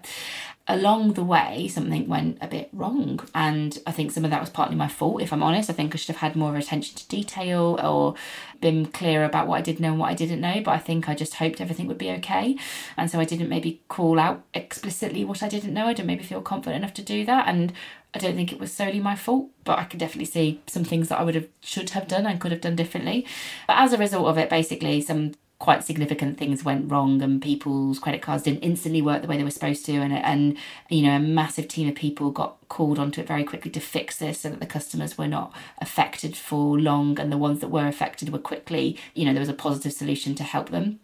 along 0.71 1.15
the 1.15 1.25
way, 1.25 1.67
something 1.67 2.07
went 2.07 2.39
a 2.41 2.47
bit 2.47 2.69
wrong. 2.73 3.19
And 3.35 3.77
I 3.89 3.91
think 3.91 4.12
some 4.12 4.25
of 4.25 4.31
that 4.31 4.41
was 4.41 4.50
partly 4.50 4.77
my 4.77 4.87
fault, 4.87 5.21
if 5.21 5.33
I'm 5.33 5.43
honest. 5.43 5.69
I 5.69 5.73
think 5.73 5.93
I 5.93 5.99
should 5.99 6.15
have 6.15 6.29
had 6.29 6.37
more 6.37 6.57
attention 6.57 6.97
to 6.97 7.09
detail 7.09 7.79
or 7.83 8.15
been 8.61 8.87
clear 8.87 9.25
about 9.25 9.49
what 9.49 9.59
I 9.59 9.62
did 9.62 9.81
know 9.81 9.91
and 9.91 9.99
what 9.99 10.11
I 10.11 10.15
didn't 10.15 10.41
know. 10.41 10.62
But 10.65 10.71
I 10.71 10.79
think 10.79 11.09
I 11.09 11.17
just 11.17 11.35
hoped 11.35 11.61
everything 11.61 11.89
would 11.89 11.99
be 11.99 12.12
okay. 12.12 12.57
And 12.97 13.11
so 13.11 13.19
I 13.19 13.25
didn't 13.25 13.49
maybe 13.49 13.83
call 13.89 14.21
out 14.21 14.45
explicitly 14.55 15.25
what 15.25 15.43
I 15.43 15.49
didn't 15.49 15.75
know. 15.75 15.87
I 15.87 15.93
didn't 15.93 16.07
maybe 16.07 16.23
feel 16.23 16.41
confident 16.41 16.85
enough 16.85 16.95
to 16.95 17.03
do 17.03 17.25
that. 17.25 17.49
And 17.49 17.73
I 18.15 18.21
don't 18.21 18.37
think 18.37 18.53
it 18.53 18.61
was 18.61 18.73
solely 18.73 19.00
my 19.00 19.17
fault, 19.17 19.50
but 19.65 19.81
I 19.81 19.85
can 19.85 19.99
definitely 19.99 20.27
see 20.27 20.61
some 20.69 20.85
things 20.85 21.09
that 21.09 21.19
I 21.19 21.25
would 21.25 21.35
have 21.35 21.49
should 21.62 21.91
have 21.91 22.07
done 22.07 22.27
and 22.27 22.41
could 22.41 22.53
have 22.53 22.61
done 22.61 22.77
differently. 22.77 23.27
But 23.67 23.79
as 23.79 23.93
a 23.93 23.99
result 23.99 24.29
of 24.29 24.39
it, 24.39 24.49
basically 24.49 25.00
some 25.00 25.33
quite 25.61 25.85
significant 25.85 26.38
things 26.38 26.64
went 26.64 26.90
wrong 26.90 27.21
and 27.23 27.40
people's 27.40 27.99
credit 27.99 28.23
cards 28.23 28.43
didn't 28.43 28.61
instantly 28.61 29.02
work 29.02 29.21
the 29.21 29.29
way 29.29 29.37
they 29.37 29.45
were 29.45 29.50
supposed 29.50 29.85
to 29.85 29.93
and 29.93 30.12
and 30.12 30.57
you 30.88 31.02
know 31.02 31.14
a 31.14 31.21
massive 31.21 31.69
team 31.69 31.87
of 31.87 31.95
people 31.95 32.31
got 32.31 32.57
called 32.69 32.99
onto 32.99 33.21
it 33.21 33.29
very 33.29 33.45
quickly 33.45 33.71
to 33.71 33.79
fix 33.79 34.17
this 34.17 34.40
so 34.40 34.49
that 34.49 34.59
the 34.59 34.67
customers 34.67 35.19
were 35.19 35.29
not 35.29 35.55
affected 35.79 36.35
for 36.35 36.81
long 36.81 37.21
and 37.21 37.31
the 37.31 37.38
ones 37.38 37.61
that 37.61 37.69
were 37.69 37.87
affected 37.87 38.31
were 38.31 38.38
quickly 38.38 38.99
you 39.14 39.25
know 39.25 39.33
there 39.33 39.40
was 39.40 39.50
a 39.50 39.55
positive 39.55 39.93
solution 39.93 40.35
to 40.35 40.43
help 40.43 40.71
them 40.71 40.99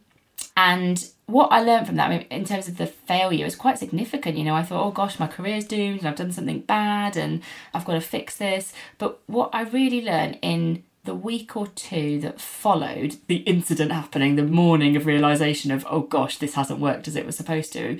and 0.57 1.11
what 1.27 1.53
I 1.53 1.61
learned 1.61 1.87
from 1.87 1.97
that 1.97 2.27
in 2.31 2.45
terms 2.45 2.67
of 2.67 2.79
the 2.79 2.87
failure 2.87 3.45
is 3.45 3.57
quite 3.57 3.79
significant. 3.79 4.39
You 4.39 4.45
know, 4.45 4.55
I 4.55 4.63
thought, 4.63 4.85
oh 4.85 4.91
gosh, 4.91 5.19
my 5.19 5.27
career's 5.27 5.67
doomed 5.67 5.99
and 5.99 6.09
I've 6.09 6.17
done 6.17 6.33
something 6.33 6.61
bad 6.61 7.17
and 7.17 7.43
I've 7.75 7.85
got 7.85 7.95
to 7.95 8.01
fix 8.01 8.37
this. 8.37 8.73
But 8.97 9.21
what 9.27 9.51
I 9.53 9.63
really 9.63 10.03
learned 10.03 10.39
in 10.41 10.85
the 11.07 11.15
week 11.15 11.57
or 11.57 11.69
two 11.69 12.21
that 12.21 12.41
followed 12.41 13.17
the 13.29 13.37
incident 13.37 13.93
happening, 13.93 14.37
the 14.37 14.43
morning 14.43 14.97
of 14.97 15.07
realization 15.07 15.71
of, 15.71 15.87
oh 15.89 16.01
gosh, 16.01 16.37
this 16.39 16.55
hasn't 16.55 16.81
worked 16.81 17.09
as 17.09 17.17
it 17.17 17.25
was 17.25 17.37
supposed 17.37 17.73
to. 17.73 17.99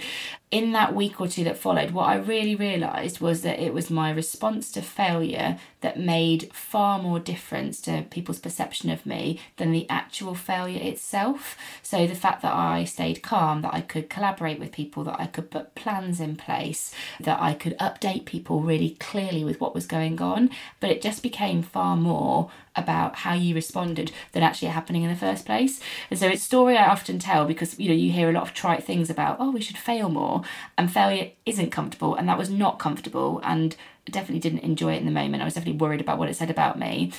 In 0.53 0.71
that 0.73 0.95
week 0.95 1.21
or 1.21 1.27
two 1.27 1.43
that 1.43 1.59
followed, 1.59 1.91
what 1.91 2.07
I 2.09 2.15
really 2.15 2.55
realized 2.55 3.21
was 3.21 3.43
that 3.43 3.59
it 3.59 3.75
was 3.75 3.91
my 3.91 4.13
response 4.13 4.71
to 4.73 4.81
failure 4.81 5.59
that 5.81 5.99
made 5.99 6.53
far 6.53 7.01
more 7.01 7.19
difference 7.19 7.81
to 7.81 8.07
people's 8.11 8.39
perception 8.39 8.89
of 8.91 9.05
me 9.05 9.41
than 9.57 9.73
the 9.73 9.89
actual 9.91 10.37
failure 10.37 10.81
itself. 10.81 11.57
So 11.83 12.07
the 12.07 12.15
fact 12.15 12.43
that 12.43 12.55
I 12.55 12.85
stayed 12.85 13.23
calm, 13.23 13.63
that 13.63 13.75
I 13.75 13.81
could 13.81 14.09
collaborate 14.09 14.61
with 14.61 14.71
people, 14.71 15.03
that 15.05 15.21
I 15.21 15.27
could 15.27 15.51
put 15.51 15.75
plans 15.75 16.21
in 16.21 16.37
place, 16.37 16.95
that 17.21 17.41
I 17.41 17.53
could 17.53 17.77
update 17.79 18.25
people 18.25 18.61
really 18.61 18.91
clearly 19.01 19.45
with 19.45 19.61
what 19.61 19.75
was 19.75 19.87
going 19.87 20.21
on, 20.21 20.51
but 20.79 20.91
it 20.91 21.03
just 21.03 21.25
became 21.25 21.63
far 21.63 21.97
more 21.97 22.51
about 22.77 23.17
how 23.17 23.33
you 23.35 23.55
responded 23.55 24.13
than 24.33 24.43
actually 24.43 24.69
happening 24.69 25.03
in 25.03 25.09
the 25.09 25.17
first 25.17 25.47
place. 25.47 25.81
And 26.11 26.19
so 26.19 26.29
it's 26.29 26.43
a 26.43 26.45
story 26.45 26.77
I 26.77 26.89
often 26.89 27.19
tell 27.19 27.47
because 27.47 27.79
you 27.79 27.89
know 27.89 27.95
you 27.95 28.13
hear 28.13 28.29
a 28.29 28.33
lot 28.33 28.43
of 28.43 28.55
trite 28.55 28.85
things 28.85 29.09
about 29.09 29.39
oh 29.41 29.51
we 29.51 29.63
should 29.63 29.79
fail 29.79 30.09
more 30.09 30.36
and 30.77 30.93
failure 30.93 31.31
isn't 31.45 31.71
comfortable 31.71 32.15
and 32.15 32.29
that 32.29 32.39
was 32.39 32.51
not 32.51 32.79
comfortable 32.79 33.41
and 33.45 33.77
I 34.09 34.11
definitely 34.11 34.41
didn't 34.41 34.61
enjoy 34.61 34.95
it 34.95 35.01
in 35.01 35.07
the 35.07 35.13
moment. 35.13 35.43
I 35.43 35.45
was 35.45 35.55
definitely 35.55 35.79
worried 35.79 36.01
about 36.01 36.19
what 36.19 36.29
it 36.29 36.37
said 36.37 36.51
about 36.51 36.79
me. 36.79 37.13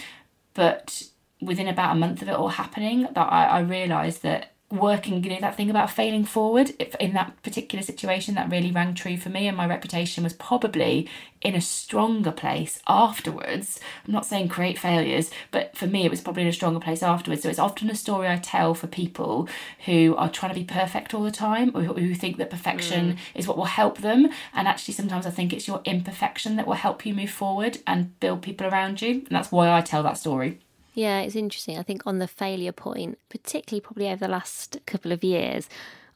But 0.54 1.04
within 1.42 1.68
about 1.68 1.96
a 1.96 2.00
month 2.00 2.22
of 2.22 2.30
it 2.30 2.36
all 2.36 2.50
happening 2.50 3.04
that 3.14 3.32
I, 3.32 3.46
I 3.46 3.60
realised 3.60 4.24
that 4.24 4.54
working, 4.70 5.24
you 5.24 5.30
know, 5.30 5.40
that 5.40 5.56
thing 5.56 5.70
about 5.70 5.90
failing 5.90 6.26
forward 6.26 6.72
in 7.00 7.14
that 7.14 7.42
particular 7.42 7.82
situation 7.82 8.36
that 8.36 8.52
really 8.52 8.70
rang 8.70 8.94
true 8.94 9.16
for 9.16 9.30
me, 9.30 9.48
and 9.48 9.56
my 9.56 9.66
reputation 9.66 10.26
was 10.26 10.34
probably 10.34 11.10
in 11.42 11.56
a 11.56 11.62
stronger 11.62 12.32
place 12.32 12.80
afterwards. 12.86 13.80
I'm 14.06 14.12
not 14.12 14.26
saying 14.26 14.50
create 14.50 14.78
failures, 14.78 15.32
but 15.52 15.78
for 15.78 15.88
me, 15.88 16.04
it 16.04 16.12
was 16.12 16.20
probably 16.20 16.42
in 16.42 16.50
a 16.50 16.54
stronger 16.54 16.82
place 16.82 17.02
afterwards. 17.02 17.44
So 17.44 17.50
it's 17.50 17.60
often 17.60 17.90
a 17.90 17.96
story 17.96 18.28
I 18.28 18.38
tell 18.38 18.74
for 18.74 18.88
people 18.88 19.48
who 19.86 20.16
are 20.18 20.30
trying 20.30 20.54
to 20.54 20.60
be 20.60 20.66
perfect 20.66 21.14
all 21.14 21.24
the 21.24 21.32
time, 21.32 21.72
or 21.74 21.84
who 21.84 22.14
think 22.14 22.36
that 22.38 22.50
perfection 22.50 23.14
mm. 23.14 23.18
is 23.36 23.48
what 23.48 23.58
will 23.58 23.66
help 23.66 24.00
them. 24.00 24.28
And 24.54 24.68
actually, 24.68 24.96
sometimes 24.96 25.26
I 25.26 25.30
think 25.32 25.54
it's 25.54 25.68
your 25.68 25.82
imperfection 25.86 26.58
that 26.58 26.68
will 26.68 26.74
help 26.74 27.06
you 27.06 27.14
move 27.14 27.32
forward 27.32 27.78
and 27.88 28.20
build 28.20 28.42
people 28.42 28.68
around 28.68 29.02
you. 29.02 29.12
And 29.12 29.30
that's 29.30 29.52
why 29.52 29.72
I 29.72 29.80
tell 29.80 30.04
that 30.04 30.18
story. 30.18 30.60
Yeah, 30.98 31.20
it's 31.20 31.36
interesting. 31.36 31.78
I 31.78 31.84
think 31.84 32.08
on 32.08 32.18
the 32.18 32.28
failure 32.28 32.72
point, 32.72 33.20
particularly 33.30 33.82
probably 33.82 34.08
over 34.08 34.26
the 34.26 34.28
last 34.28 34.80
couple 34.88 35.12
of 35.12 35.24
years, 35.24 35.70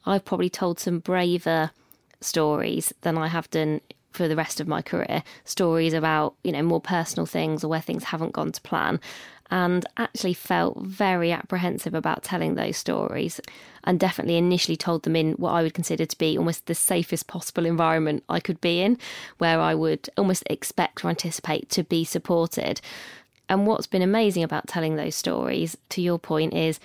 I've 0.07 0.25
probably 0.25 0.49
told 0.49 0.79
some 0.79 0.97
braver 0.97 1.69
stories 2.19 2.91
than 3.01 3.15
I 3.15 3.27
have 3.27 3.47
done 3.51 3.81
for 4.11 4.27
the 4.27 4.35
rest 4.35 4.59
of 4.59 4.67
my 4.67 4.81
career. 4.81 5.21
Stories 5.45 5.93
about, 5.93 6.33
you 6.43 6.51
know, 6.51 6.63
more 6.63 6.81
personal 6.81 7.27
things 7.27 7.63
or 7.63 7.67
where 7.67 7.79
things 7.79 8.05
haven't 8.05 8.31
gone 8.33 8.51
to 8.53 8.61
plan. 8.61 8.99
And 9.51 9.85
actually 9.97 10.33
felt 10.33 10.81
very 10.81 11.31
apprehensive 11.31 11.93
about 11.93 12.23
telling 12.23 12.55
those 12.55 12.77
stories. 12.77 13.39
And 13.83 13.99
definitely 13.99 14.37
initially 14.37 14.77
told 14.77 15.03
them 15.03 15.15
in 15.15 15.33
what 15.33 15.51
I 15.51 15.61
would 15.61 15.75
consider 15.75 16.07
to 16.07 16.17
be 16.17 16.39
almost 16.39 16.65
the 16.65 16.73
safest 16.73 17.27
possible 17.27 17.67
environment 17.67 18.23
I 18.29 18.39
could 18.39 18.59
be 18.61 18.81
in, 18.81 18.97
where 19.37 19.59
I 19.59 19.75
would 19.75 20.09
almost 20.17 20.43
expect 20.49 21.05
or 21.05 21.09
anticipate 21.09 21.69
to 21.69 21.83
be 21.83 22.03
supported. 22.03 22.81
And 23.51 23.67
what's 23.67 23.85
been 23.85 24.01
amazing 24.01 24.43
about 24.43 24.67
telling 24.67 24.95
those 24.95 25.13
stories, 25.13 25.75
to 25.89 26.01
your 26.01 26.17
point, 26.17 26.53
is 26.53 26.79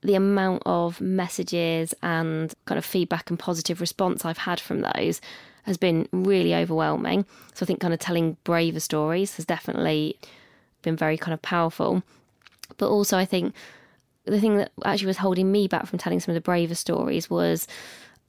the 0.00 0.16
amount 0.16 0.64
of 0.66 1.00
messages 1.00 1.94
and 2.02 2.52
kind 2.64 2.76
of 2.76 2.84
feedback 2.84 3.30
and 3.30 3.38
positive 3.38 3.80
response 3.80 4.24
I've 4.24 4.38
had 4.38 4.58
from 4.58 4.80
those 4.80 5.20
has 5.62 5.76
been 5.76 6.08
really 6.10 6.56
overwhelming. 6.56 7.24
So 7.54 7.64
I 7.64 7.66
think 7.66 7.78
kind 7.78 7.94
of 7.94 8.00
telling 8.00 8.36
braver 8.42 8.80
stories 8.80 9.36
has 9.36 9.44
definitely 9.44 10.18
been 10.82 10.96
very 10.96 11.16
kind 11.16 11.34
of 11.34 11.40
powerful. 11.40 12.02
But 12.78 12.90
also, 12.90 13.16
I 13.16 13.24
think 13.24 13.54
the 14.24 14.40
thing 14.40 14.56
that 14.56 14.72
actually 14.84 15.06
was 15.06 15.18
holding 15.18 15.52
me 15.52 15.68
back 15.68 15.86
from 15.86 16.00
telling 16.00 16.18
some 16.18 16.32
of 16.32 16.34
the 16.34 16.40
braver 16.44 16.74
stories 16.74 17.30
was 17.30 17.68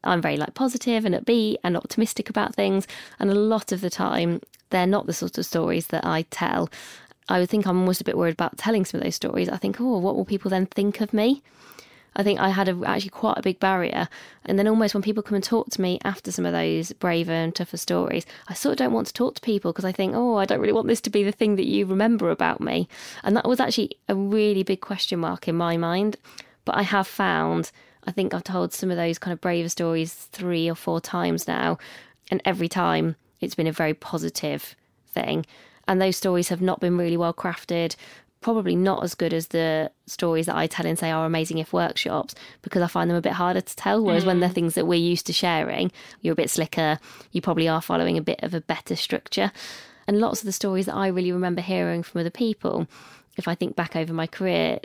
I'm 0.04 0.22
very 0.22 0.38
like 0.38 0.54
positive 0.54 1.06
and 1.06 1.16
upbeat 1.16 1.56
and 1.64 1.76
optimistic 1.76 2.30
about 2.30 2.54
things. 2.54 2.86
And 3.20 3.32
a 3.32 3.36
lot 3.36 3.72
of 3.72 3.82
the 3.82 3.90
time, 3.90 4.42
they're 4.70 4.88
not 4.88 5.06
the 5.06 5.14
sort 5.14 5.38
of 5.38 5.46
stories 5.46 5.88
that 5.88 6.06
I 6.06 6.24
tell. 6.24 6.70
I 7.30 7.40
would 7.40 7.50
think 7.50 7.66
I'm 7.66 7.80
almost 7.80 8.02
a 8.02 8.04
bit 8.04 8.18
worried 8.18 8.34
about 8.34 8.58
telling 8.58 8.86
some 8.86 9.00
of 9.00 9.04
those 9.04 9.16
stories. 9.16 9.50
I 9.50 9.58
think, 9.58 9.80
oh, 9.80 9.98
what 9.98 10.16
will 10.16 10.26
people 10.26 10.50
then 10.50 10.66
think 10.66 11.02
of 11.02 11.14
me? 11.14 11.42
I 12.16 12.24
think 12.24 12.40
I 12.40 12.50
had 12.50 12.70
a, 12.70 12.80
actually 12.86 13.10
quite 13.10 13.38
a 13.38 13.42
big 13.42 13.60
barrier. 13.60 14.08
And 14.46 14.60
then 14.60 14.68
almost 14.68 14.94
when 14.94 15.02
people 15.02 15.24
come 15.24 15.36
and 15.36 15.44
talk 15.44 15.70
to 15.72 15.82
me 15.82 16.00
after 16.04 16.32
some 16.32 16.46
of 16.46 16.54
those 16.54 16.92
braver 16.94 17.32
and 17.32 17.56
tougher 17.56 17.78
stories, 17.78 18.26
I 18.48 18.54
sort 18.54 18.74
of 18.74 18.78
don't 18.78 18.94
want 18.94 19.08
to 19.08 19.14
talk 19.14 19.36
to 19.36 19.42
people 19.42 19.72
because 19.72 19.86
I 19.86 19.92
think, 19.92 20.14
oh, 20.16 20.36
I 20.36 20.46
don't 20.46 20.60
really 20.60 20.74
want 20.74 20.88
this 20.88 21.02
to 21.02 21.10
be 21.10 21.24
the 21.24 21.32
thing 21.32 21.56
that 21.56 21.66
you 21.66 21.86
remember 21.86 22.30
about 22.30 22.62
me. 22.62 22.88
And 23.24 23.36
that 23.36 23.48
was 23.48 23.60
actually 23.60 23.98
a 24.08 24.16
really 24.16 24.64
big 24.64 24.82
question 24.82 25.20
mark 25.20 25.48
in 25.48 25.56
my 25.56 25.78
mind. 25.78 26.18
But 26.66 26.76
I 26.76 26.84
have 26.84 27.08
found, 27.08 27.72
I 28.06 28.12
think 28.12 28.34
I've 28.34 28.44
told 28.44 28.74
some 28.74 28.92
of 28.92 28.98
those 28.98 29.18
kind 29.18 29.34
of 29.34 29.42
braver 29.42 29.70
stories 29.70 30.14
three 30.14 30.70
or 30.70 30.76
four 30.76 31.02
times 31.02 31.48
now. 31.48 31.78
And 32.30 32.42
every 32.46 32.70
time 32.70 33.16
it's 33.42 33.56
been 33.56 33.68
a 33.68 33.72
very 33.72 33.94
positive 33.94 34.76
thing 35.08 35.46
and 35.88 36.02
those 36.02 36.18
stories 36.18 36.50
have 36.50 36.62
not 36.62 36.80
been 36.80 36.98
really 36.98 37.18
well 37.18 37.34
crafted 37.34 37.96
probably 38.44 38.76
not 38.76 39.04
as 39.04 39.16
good 39.16 39.34
as 39.34 39.48
the 39.48 39.90
stories 40.06 40.46
that 40.46 40.56
I 40.56 40.68
tell 40.68 40.86
in 40.86 40.98
say 40.98 41.10
our 41.10 41.26
amazing 41.26 41.58
if 41.58 41.74
workshops 41.74 42.36
because 42.62 42.84
I 42.84 42.88
find 42.88 43.10
them 43.10 43.18
a 43.18 43.22
bit 43.22 43.34
harder 43.34 43.62
to 43.62 43.76
tell 43.76 44.04
whereas 44.04 44.24
mm. 44.24 44.28
when 44.28 44.40
they're 44.42 44.50
mm. 44.50 44.54
things 44.54 44.76
that 44.76 44.86
we're 44.86 45.00
used 45.00 45.26
to 45.28 45.34
sharing 45.34 45.92
you're 46.22 46.34
a 46.34 46.36
bit 46.36 46.52
slicker 46.52 47.00
you 47.32 47.42
probably 47.42 47.68
are 47.68 47.82
following 47.82 48.18
a 48.18 48.22
bit 48.22 48.44
of 48.44 48.54
a 48.54 48.62
better 48.62 48.96
structure 48.96 49.52
and 50.08 50.20
lots 50.20 50.42
of 50.42 50.46
the 50.46 50.52
stories 50.52 50.86
that 50.86 50.96
I 50.96 51.08
really 51.08 51.32
remember 51.32 51.62
hearing 51.62 52.04
from 52.04 52.22
other 52.22 52.30
people 52.30 52.88
if 53.38 53.48
I 53.48 53.56
think 53.56 53.76
back 53.76 53.96
over 53.96 54.14
my 54.14 54.28
career 54.28 54.80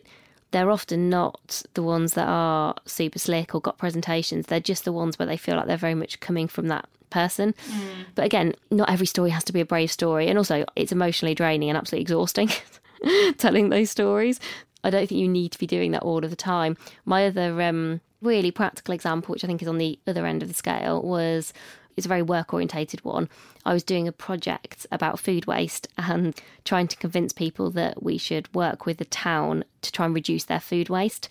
they're 0.50 0.70
often 0.70 1.10
not 1.10 1.62
the 1.74 1.82
ones 1.82 2.14
that 2.14 2.26
are 2.26 2.74
super 2.86 3.18
slick 3.18 3.54
or 3.54 3.60
got 3.60 3.76
presentations 3.76 4.46
they're 4.46 4.60
just 4.60 4.84
the 4.84 4.92
ones 4.92 5.18
where 5.18 5.26
they 5.26 5.36
feel 5.36 5.56
like 5.56 5.66
they're 5.66 5.76
very 5.76 5.96
much 5.96 6.20
coming 6.20 6.46
from 6.46 6.68
that 6.68 6.88
person. 7.10 7.54
Mm. 7.68 8.04
But 8.14 8.24
again, 8.24 8.54
not 8.70 8.90
every 8.90 9.06
story 9.06 9.30
has 9.30 9.44
to 9.44 9.52
be 9.52 9.60
a 9.60 9.66
brave 9.66 9.90
story. 9.90 10.28
And 10.28 10.38
also, 10.38 10.64
it's 10.76 10.92
emotionally 10.92 11.34
draining 11.34 11.68
and 11.68 11.78
absolutely 11.78 12.02
exhausting 12.02 12.50
telling 13.38 13.68
those 13.68 13.90
stories. 13.90 14.40
I 14.84 14.90
don't 14.90 15.08
think 15.08 15.20
you 15.20 15.28
need 15.28 15.52
to 15.52 15.58
be 15.58 15.66
doing 15.66 15.92
that 15.92 16.02
all 16.02 16.24
of 16.24 16.30
the 16.30 16.36
time. 16.36 16.76
My 17.04 17.26
other 17.26 17.60
um, 17.62 18.00
really 18.22 18.50
practical 18.50 18.94
example, 18.94 19.32
which 19.32 19.44
I 19.44 19.46
think 19.46 19.62
is 19.62 19.68
on 19.68 19.78
the 19.78 19.98
other 20.06 20.26
end 20.26 20.42
of 20.42 20.48
the 20.48 20.54
scale, 20.54 21.02
was 21.02 21.52
it's 21.96 22.06
a 22.06 22.08
very 22.08 22.22
work 22.22 22.54
orientated 22.54 23.04
one. 23.04 23.28
I 23.66 23.72
was 23.72 23.82
doing 23.82 24.06
a 24.06 24.12
project 24.12 24.86
about 24.92 25.18
food 25.18 25.46
waste 25.46 25.88
and 25.98 26.40
trying 26.64 26.86
to 26.88 26.96
convince 26.96 27.32
people 27.32 27.70
that 27.72 28.02
we 28.02 28.18
should 28.18 28.52
work 28.54 28.86
with 28.86 28.98
the 28.98 29.04
town 29.04 29.64
to 29.82 29.90
try 29.90 30.06
and 30.06 30.14
reduce 30.14 30.44
their 30.44 30.60
food 30.60 30.88
waste. 30.88 31.28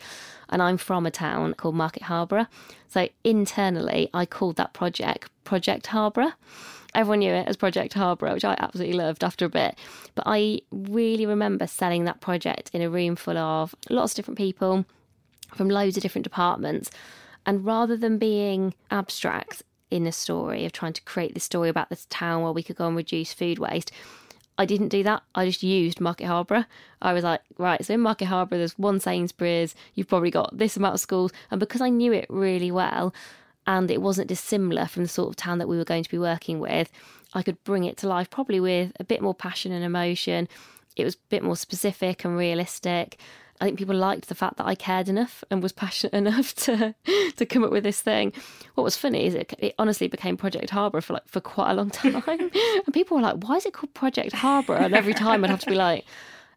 And 0.49 0.61
I'm 0.61 0.77
from 0.77 1.05
a 1.05 1.11
town 1.11 1.53
called 1.53 1.75
Market 1.75 2.03
Harborough. 2.03 2.47
So 2.89 3.07
internally, 3.23 4.09
I 4.13 4.25
called 4.25 4.57
that 4.57 4.73
project 4.73 5.29
Project 5.47 5.87
Harborough. 5.87 6.33
Everyone 6.93 7.19
knew 7.19 7.31
it 7.31 7.47
as 7.47 7.55
Project 7.55 7.93
Harborough, 7.93 8.33
which 8.33 8.43
I 8.43 8.57
absolutely 8.59 8.97
loved 8.97 9.23
after 9.23 9.45
a 9.45 9.49
bit. 9.49 9.79
But 10.13 10.25
I 10.27 10.59
really 10.71 11.25
remember 11.25 11.67
selling 11.67 12.03
that 12.03 12.19
project 12.19 12.69
in 12.73 12.81
a 12.81 12.89
room 12.89 13.15
full 13.15 13.37
of 13.37 13.73
lots 13.89 14.11
of 14.11 14.17
different 14.17 14.37
people 14.37 14.85
from 15.55 15.69
loads 15.69 15.95
of 15.95 16.03
different 16.03 16.25
departments. 16.25 16.91
And 17.45 17.65
rather 17.65 17.95
than 17.95 18.17
being 18.17 18.73
abstract, 18.91 19.63
in 19.89 20.05
a 20.05 20.11
story 20.11 20.65
of 20.65 20.73
trying 20.73 20.91
to 20.91 21.01
create 21.03 21.33
this 21.33 21.45
story 21.45 21.69
about 21.69 21.89
this 21.89 22.05
town 22.09 22.43
where 22.43 22.51
we 22.51 22.61
could 22.61 22.75
go 22.75 22.87
and 22.87 22.97
reduce 22.97 23.31
food 23.33 23.57
waste. 23.57 23.89
I 24.57 24.65
didn't 24.65 24.89
do 24.89 25.01
that. 25.03 25.23
I 25.33 25.45
just 25.45 25.63
used 25.63 26.01
Market 26.01 26.25
Harborough. 26.25 26.65
I 27.01 27.13
was 27.13 27.23
like, 27.23 27.39
right, 27.57 27.83
so 27.85 27.93
in 27.93 28.01
Market 28.01 28.25
Harborough, 28.25 28.57
there's 28.57 28.77
one 28.77 28.99
Sainsbury's, 28.99 29.75
you've 29.93 30.09
probably 30.09 30.31
got 30.31 30.57
this 30.57 30.75
amount 30.75 30.95
of 30.95 30.99
schools. 30.99 31.31
And 31.51 31.59
because 31.59 31.79
I 31.79 31.87
knew 31.87 32.11
it 32.11 32.25
really 32.27 32.69
well, 32.69 33.13
and 33.67 33.91
it 33.91 34.01
wasn't 34.01 34.29
dissimilar 34.29 34.87
from 34.87 35.03
the 35.03 35.09
sort 35.09 35.29
of 35.29 35.35
town 35.35 35.59
that 35.59 35.67
we 35.67 35.77
were 35.77 35.83
going 35.83 36.03
to 36.03 36.09
be 36.09 36.17
working 36.17 36.59
with, 36.59 36.89
I 37.33 37.43
could 37.43 37.61
bring 37.65 37.83
it 37.83 37.97
to 37.97 38.07
life 38.07 38.29
probably 38.29 38.59
with 38.59 38.93
a 38.99 39.03
bit 39.03 39.21
more 39.21 39.35
passion 39.35 39.73
and 39.73 39.83
emotion. 39.83 40.47
It 40.95 41.03
was 41.03 41.15
a 41.15 41.29
bit 41.29 41.43
more 41.43 41.57
specific 41.57 42.23
and 42.23 42.37
realistic. 42.37 43.19
I 43.59 43.65
think 43.65 43.77
people 43.77 43.95
liked 43.95 44.29
the 44.29 44.35
fact 44.35 44.57
that 44.57 44.67
I 44.67 44.75
cared 44.75 45.09
enough 45.09 45.43
and 45.51 45.61
was 45.61 45.71
passionate 45.83 46.13
enough 46.13 46.55
to 46.55 46.95
to 47.35 47.45
come 47.45 47.63
up 47.63 47.71
with 47.71 47.83
this 47.83 48.01
thing. 48.01 48.31
What 48.75 48.83
was 48.83 48.95
funny 48.95 49.25
is 49.25 49.35
it, 49.35 49.53
it 49.59 49.75
honestly 49.77 50.07
became 50.07 50.37
Project 50.37 50.69
Harbour 50.69 51.01
for 51.01 51.13
like 51.13 51.27
for 51.27 51.41
quite 51.41 51.71
a 51.71 51.73
long 51.73 51.89
time, 52.01 52.23
and 52.27 52.93
people 52.93 53.17
were 53.17 53.23
like, 53.23 53.43
"Why 53.43 53.55
is 53.55 53.65
it 53.65 53.73
called 53.73 53.93
Project 53.93 54.33
Harborough?" 54.33 54.85
And 54.85 54.95
every 54.95 55.13
time 55.13 55.43
I'd 55.43 55.49
have 55.49 55.59
to 55.61 55.69
be 55.69 55.75
like. 55.75 56.05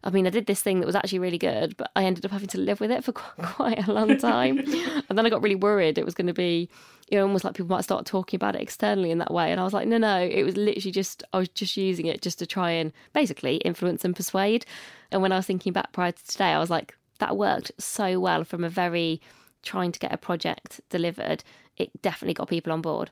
I 0.03 0.09
mean, 0.09 0.25
I 0.25 0.31
did 0.31 0.47
this 0.47 0.61
thing 0.61 0.79
that 0.79 0.85
was 0.85 0.95
actually 0.95 1.19
really 1.19 1.37
good, 1.37 1.77
but 1.77 1.91
I 1.95 2.03
ended 2.05 2.25
up 2.25 2.31
having 2.31 2.47
to 2.49 2.59
live 2.59 2.79
with 2.79 2.91
it 2.91 3.03
for 3.03 3.11
quite 3.13 3.87
a 3.87 3.91
long 3.91 4.17
time. 4.17 4.59
and 5.09 5.17
then 5.17 5.25
I 5.25 5.29
got 5.29 5.43
really 5.43 5.55
worried 5.55 5.97
it 5.97 6.05
was 6.05 6.15
going 6.15 6.27
to 6.27 6.33
be, 6.33 6.69
you 7.09 7.17
know, 7.17 7.23
almost 7.23 7.43
like 7.43 7.53
people 7.53 7.75
might 7.75 7.83
start 7.83 8.05
talking 8.05 8.37
about 8.37 8.55
it 8.55 8.61
externally 8.61 9.11
in 9.11 9.19
that 9.19 9.33
way. 9.33 9.51
And 9.51 9.59
I 9.59 9.63
was 9.63 9.73
like, 9.73 9.87
no, 9.87 9.97
no, 9.97 10.19
it 10.19 10.43
was 10.43 10.57
literally 10.57 10.91
just, 10.91 11.23
I 11.33 11.39
was 11.39 11.49
just 11.49 11.77
using 11.77 12.07
it 12.07 12.21
just 12.21 12.39
to 12.39 12.47
try 12.47 12.71
and 12.71 12.91
basically 13.13 13.57
influence 13.57 14.03
and 14.03 14.15
persuade. 14.15 14.65
And 15.11 15.21
when 15.21 15.31
I 15.31 15.35
was 15.37 15.45
thinking 15.45 15.73
back 15.73 15.91
prior 15.91 16.11
to 16.11 16.27
today, 16.27 16.51
I 16.51 16.59
was 16.59 16.69
like, 16.69 16.97
that 17.19 17.37
worked 17.37 17.71
so 17.77 18.19
well 18.19 18.43
from 18.43 18.63
a 18.63 18.69
very 18.69 19.21
trying 19.61 19.91
to 19.91 19.99
get 19.99 20.13
a 20.13 20.17
project 20.17 20.81
delivered. 20.89 21.43
It 21.77 22.01
definitely 22.01 22.33
got 22.33 22.49
people 22.49 22.73
on 22.73 22.81
board. 22.81 23.11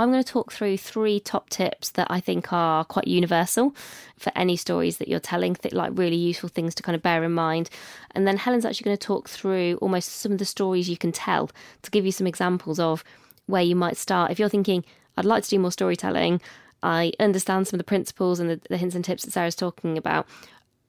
I'm 0.00 0.10
going 0.10 0.22
to 0.22 0.32
talk 0.32 0.50
through 0.50 0.78
three 0.78 1.20
top 1.20 1.50
tips 1.50 1.90
that 1.90 2.06
I 2.08 2.20
think 2.20 2.54
are 2.54 2.84
quite 2.86 3.06
universal 3.06 3.74
for 4.18 4.32
any 4.34 4.56
stories 4.56 4.96
that 4.96 5.08
you're 5.08 5.20
telling, 5.20 5.56
like 5.72 5.92
really 5.94 6.16
useful 6.16 6.48
things 6.48 6.74
to 6.76 6.82
kind 6.82 6.96
of 6.96 7.02
bear 7.02 7.22
in 7.22 7.32
mind. 7.32 7.68
And 8.12 8.26
then 8.26 8.38
Helen's 8.38 8.64
actually 8.64 8.84
going 8.84 8.96
to 8.96 9.06
talk 9.06 9.28
through 9.28 9.78
almost 9.82 10.12
some 10.12 10.32
of 10.32 10.38
the 10.38 10.46
stories 10.46 10.88
you 10.88 10.96
can 10.96 11.12
tell 11.12 11.50
to 11.82 11.90
give 11.90 12.06
you 12.06 12.12
some 12.12 12.26
examples 12.26 12.78
of 12.78 13.04
where 13.44 13.62
you 13.62 13.76
might 13.76 13.98
start. 13.98 14.30
If 14.30 14.38
you're 14.38 14.48
thinking, 14.48 14.86
I'd 15.18 15.26
like 15.26 15.44
to 15.44 15.50
do 15.50 15.58
more 15.58 15.72
storytelling, 15.72 16.40
I 16.82 17.12
understand 17.20 17.68
some 17.68 17.76
of 17.76 17.84
the 17.84 17.88
principles 17.88 18.40
and 18.40 18.48
the, 18.48 18.60
the 18.70 18.78
hints 18.78 18.94
and 18.94 19.04
tips 19.04 19.24
that 19.24 19.32
Sarah's 19.32 19.54
talking 19.54 19.98
about. 19.98 20.26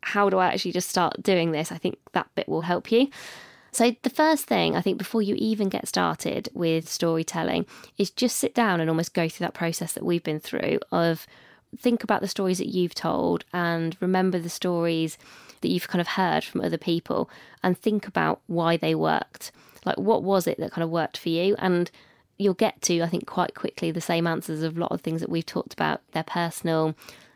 How 0.04 0.30
do 0.30 0.38
I 0.38 0.48
actually 0.48 0.72
just 0.72 0.90
start 0.90 1.22
doing 1.22 1.52
this? 1.52 1.72
I 1.72 1.78
think 1.78 1.98
that 2.14 2.30
bit 2.36 2.48
will 2.48 2.62
help 2.62 2.92
you. 2.92 3.10
So, 3.74 3.96
the 4.04 4.10
first 4.10 4.46
thing 4.46 4.76
I 4.76 4.82
think 4.82 4.98
before 4.98 5.22
you 5.22 5.36
even 5.38 5.70
get 5.70 5.88
started 5.88 6.50
with 6.54 6.90
storytelling 6.90 7.66
is 7.98 8.10
just 8.10 8.36
sit 8.38 8.54
down 8.54 8.82
and 8.82 8.90
almost 8.90 9.14
go 9.14 9.30
through 9.30 9.46
that 9.46 9.54
process 9.54 9.94
that 9.94 10.06
we've 10.06 10.24
been 10.24 10.42
through 10.42 10.80
of 10.92 11.26
think 11.78 12.04
about 12.04 12.22
the 12.22 12.28
stories 12.28 12.58
that 12.58 12.68
you've 12.68 12.94
told 12.94 13.46
and 13.54 13.96
remember 14.02 14.40
the 14.40 14.50
stories 14.50 15.18
that 15.62 15.70
you've 15.70 15.88
kind 15.88 16.02
of 16.02 16.08
heard 16.08 16.44
from 16.44 16.62
other 16.62 16.78
people 16.78 17.30
and 17.64 17.78
think 17.78 18.08
about 18.08 18.42
why 18.48 18.76
they 18.76 18.94
worked. 18.94 19.52
Like, 19.86 19.98
what 19.98 20.24
was 20.24 20.48
it 20.48 20.58
that 20.60 20.72
kind 20.72 20.84
of 20.84 20.90
worked 20.90 21.18
for 21.18 21.30
you? 21.30 21.56
And 21.58 21.90
you'll 22.38 22.54
get 22.54 22.82
to, 22.84 23.02
I 23.02 23.08
think, 23.08 23.26
quite 23.26 23.56
quickly 23.56 23.92
the 23.92 24.02
same 24.02 24.28
answers 24.28 24.64
of 24.64 24.76
a 24.76 24.80
lot 24.80 24.92
of 24.92 25.02
things 25.02 25.22
that 25.22 25.30
we've 25.30 25.46
talked 25.46 25.74
about. 25.74 26.02
They're 26.12 26.24
personal, 26.24 26.96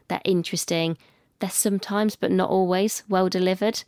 they're 0.10 0.22
interesting, 0.26 0.98
they're 1.40 1.50
sometimes, 1.50 2.16
but 2.16 2.32
not 2.32 2.50
always, 2.50 3.04
well 3.10 3.30
delivered. 3.30 3.84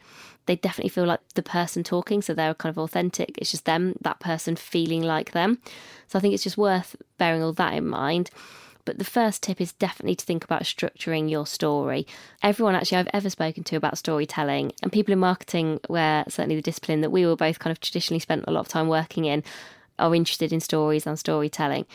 They 0.45 0.55
definitely 0.55 0.89
feel 0.89 1.05
like 1.05 1.19
the 1.35 1.43
person 1.43 1.83
talking, 1.83 2.21
so 2.21 2.33
they're 2.33 2.53
kind 2.53 2.71
of 2.71 2.79
authentic. 2.79 3.37
It's 3.37 3.51
just 3.51 3.65
them, 3.65 3.95
that 4.01 4.19
person 4.19 4.55
feeling 4.55 5.01
like 5.01 5.31
them. 5.31 5.59
So 6.07 6.17
I 6.17 6.21
think 6.21 6.33
it's 6.33 6.43
just 6.43 6.57
worth 6.57 6.95
bearing 7.17 7.43
all 7.43 7.53
that 7.53 7.73
in 7.73 7.87
mind. 7.87 8.29
But 8.85 8.99
the 8.99 9.03
first 9.03 9.43
tip 9.43 9.59
is 9.59 9.73
definitely 9.73 10.15
to 10.15 10.23
think 10.23 10.45
about 10.45 10.63
structuring 10.63 11.29
your 11.29 11.45
story. 11.45 12.07
Everyone 12.41 12.73
actually 12.73 12.99
I've 12.99 13.09
ever 13.13 13.29
spoken 13.29 13.65
to 13.65 13.75
about 13.75 13.97
storytelling 13.97 14.71
and 14.81 14.93
people 14.93 15.11
in 15.11 15.19
marketing, 15.19 15.81
where 15.87 16.23
certainly 16.29 16.55
the 16.55 16.61
discipline 16.61 17.01
that 17.01 17.09
we 17.09 17.25
were 17.25 17.35
both 17.35 17.59
kind 17.59 17.71
of 17.71 17.81
traditionally 17.81 18.21
spent 18.21 18.45
a 18.47 18.51
lot 18.51 18.61
of 18.61 18.69
time 18.69 18.87
working 18.87 19.25
in, 19.25 19.43
are 19.99 20.15
interested 20.15 20.53
in 20.53 20.61
stories 20.61 21.05
and 21.05 21.19
storytelling. 21.19 21.85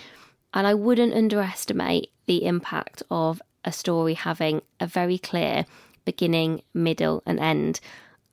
And 0.53 0.67
I 0.67 0.75
wouldn't 0.75 1.15
underestimate 1.15 2.11
the 2.27 2.45
impact 2.45 3.03
of 3.11 3.41
a 3.65 3.73
story 3.73 4.15
having 4.15 4.63
a 4.81 4.87
very 4.87 5.19
clear 5.19 5.67
beginning, 6.05 6.63
middle, 6.75 7.23
and 7.27 7.39
end. 7.39 7.81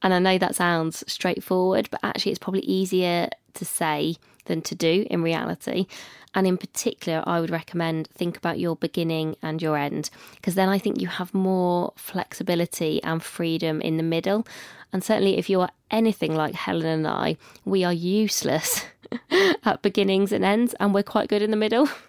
And 0.01 0.13
I 0.13 0.19
know 0.19 0.37
that 0.37 0.55
sounds 0.55 1.03
straightforward, 1.07 1.89
but 1.91 1.99
actually, 2.03 2.31
it's 2.31 2.39
probably 2.39 2.61
easier 2.61 3.29
to 3.55 3.65
say 3.65 4.15
than 4.45 4.61
to 4.63 4.75
do 4.75 5.05
in 5.09 5.21
reality. 5.21 5.87
And 6.35 6.45
in 6.45 6.57
particular, 6.57 7.23
I 7.25 7.39
would 7.39 7.49
recommend 7.49 8.07
think 8.07 8.37
about 8.37 8.59
your 8.59 8.75
beginning 8.75 9.35
and 9.41 9.61
your 9.61 9.77
end, 9.77 10.09
because 10.35 10.55
then 10.55 10.69
I 10.69 10.77
think 10.77 11.01
you 11.01 11.07
have 11.07 11.33
more 11.33 11.93
flexibility 11.95 13.01
and 13.03 13.21
freedom 13.23 13.81
in 13.81 13.97
the 13.97 14.03
middle. 14.03 14.45
And 14.93 15.03
certainly, 15.03 15.37
if 15.37 15.49
you 15.49 15.61
are 15.61 15.71
anything 15.91 16.35
like 16.35 16.55
Helen 16.55 16.85
and 16.85 17.07
I, 17.07 17.37
we 17.65 17.83
are 17.83 17.93
useless 17.93 18.85
at 19.63 19.81
beginnings 19.81 20.31
and 20.31 20.45
ends, 20.45 20.75
and 20.79 20.93
we're 20.93 21.03
quite 21.03 21.29
good 21.29 21.41
in 21.41 21.51
the 21.51 21.57
middle. 21.57 21.89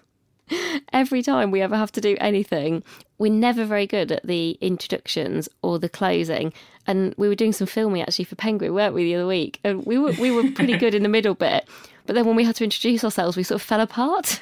Every 0.93 1.21
time 1.21 1.51
we 1.51 1.61
ever 1.61 1.75
have 1.75 1.91
to 1.93 2.01
do 2.01 2.17
anything, 2.19 2.83
we're 3.17 3.31
never 3.31 3.65
very 3.65 3.87
good 3.87 4.11
at 4.11 4.25
the 4.25 4.57
introductions 4.61 5.47
or 5.61 5.79
the 5.79 5.89
closing. 5.89 6.53
And 6.87 7.13
we 7.17 7.27
were 7.27 7.35
doing 7.35 7.53
some 7.53 7.67
filming 7.67 8.01
actually 8.01 8.25
for 8.25 8.35
Penguin, 8.35 8.73
weren't 8.73 8.93
we, 8.93 9.03
the 9.03 9.15
other 9.15 9.27
week? 9.27 9.59
And 9.63 9.85
we 9.85 9.97
were 9.97 10.13
we 10.13 10.31
were 10.31 10.49
pretty 10.51 10.77
good 10.77 10.95
in 10.95 11.03
the 11.03 11.09
middle 11.09 11.35
bit, 11.35 11.67
but 12.05 12.15
then 12.15 12.25
when 12.25 12.35
we 12.35 12.43
had 12.43 12.55
to 12.57 12.63
introduce 12.63 13.03
ourselves, 13.03 13.37
we 13.37 13.43
sort 13.43 13.61
of 13.61 13.65
fell 13.65 13.81
apart. 13.81 14.41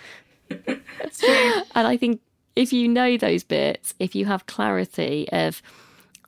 And 1.76 1.88
I 1.88 1.96
think 1.96 2.22
if 2.56 2.74
you 2.74 2.88
know 2.88 3.18
those 3.18 3.44
bits, 3.44 3.94
if 4.00 4.16
you 4.16 4.26
have 4.26 4.46
clarity 4.48 5.28
of 5.32 5.62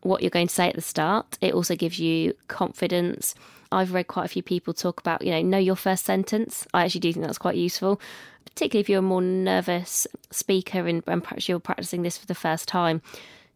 what 0.02 0.22
you're 0.22 0.30
going 0.30 0.48
to 0.48 0.54
say 0.54 0.70
at 0.70 0.76
the 0.76 0.82
start, 0.82 1.38
it 1.42 1.54
also 1.54 1.76
gives 1.76 2.00
you 2.00 2.34
confidence. 2.48 3.36
I've 3.72 3.94
read 3.94 4.08
quite 4.08 4.26
a 4.26 4.30
few 4.30 4.44
people 4.44 4.74
talk 4.74 5.00
about, 5.00 5.22
you 5.24 5.32
know, 5.32 5.42
know 5.42 5.58
your 5.58 5.76
first 5.76 6.06
sentence. 6.06 6.68
I 6.74 6.86
actually 6.86 7.02
do 7.02 7.14
think 7.14 7.26
that's 7.26 7.38
quite 7.38 7.56
useful, 7.56 8.02
particularly 8.46 8.82
if 8.82 8.90
you're 8.90 9.00
a 9.00 9.04
more 9.04 9.22
nervous 9.22 10.08
speaker 10.30 10.88
and, 10.88 11.04
and 11.08 11.24
perhaps 11.24 11.48
you're 11.48 11.60
practicing 11.60 12.02
this 12.02 12.18
for 12.18 12.26
the 12.26 12.36
first 12.36 12.68
time. 12.68 13.02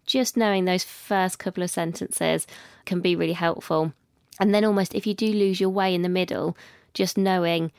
Just 0.06 0.38
knowing 0.38 0.66
those 0.66 0.84
first 0.84 1.40
couple 1.40 1.64
of 1.64 1.72
sentences 1.72 2.46
can 2.86 3.02
be 3.02 3.16
really 3.16 3.34
helpful. 3.34 3.94
And 4.40 4.54
then, 4.54 4.66
almost 4.66 4.94
if 4.94 5.08
you 5.08 5.14
do 5.14 5.32
lose 5.32 5.60
your 5.60 5.70
way 5.70 5.96
in 5.96 6.02
the 6.02 6.10
middle, 6.10 6.58
just 6.94 7.18
knowing 7.18 7.72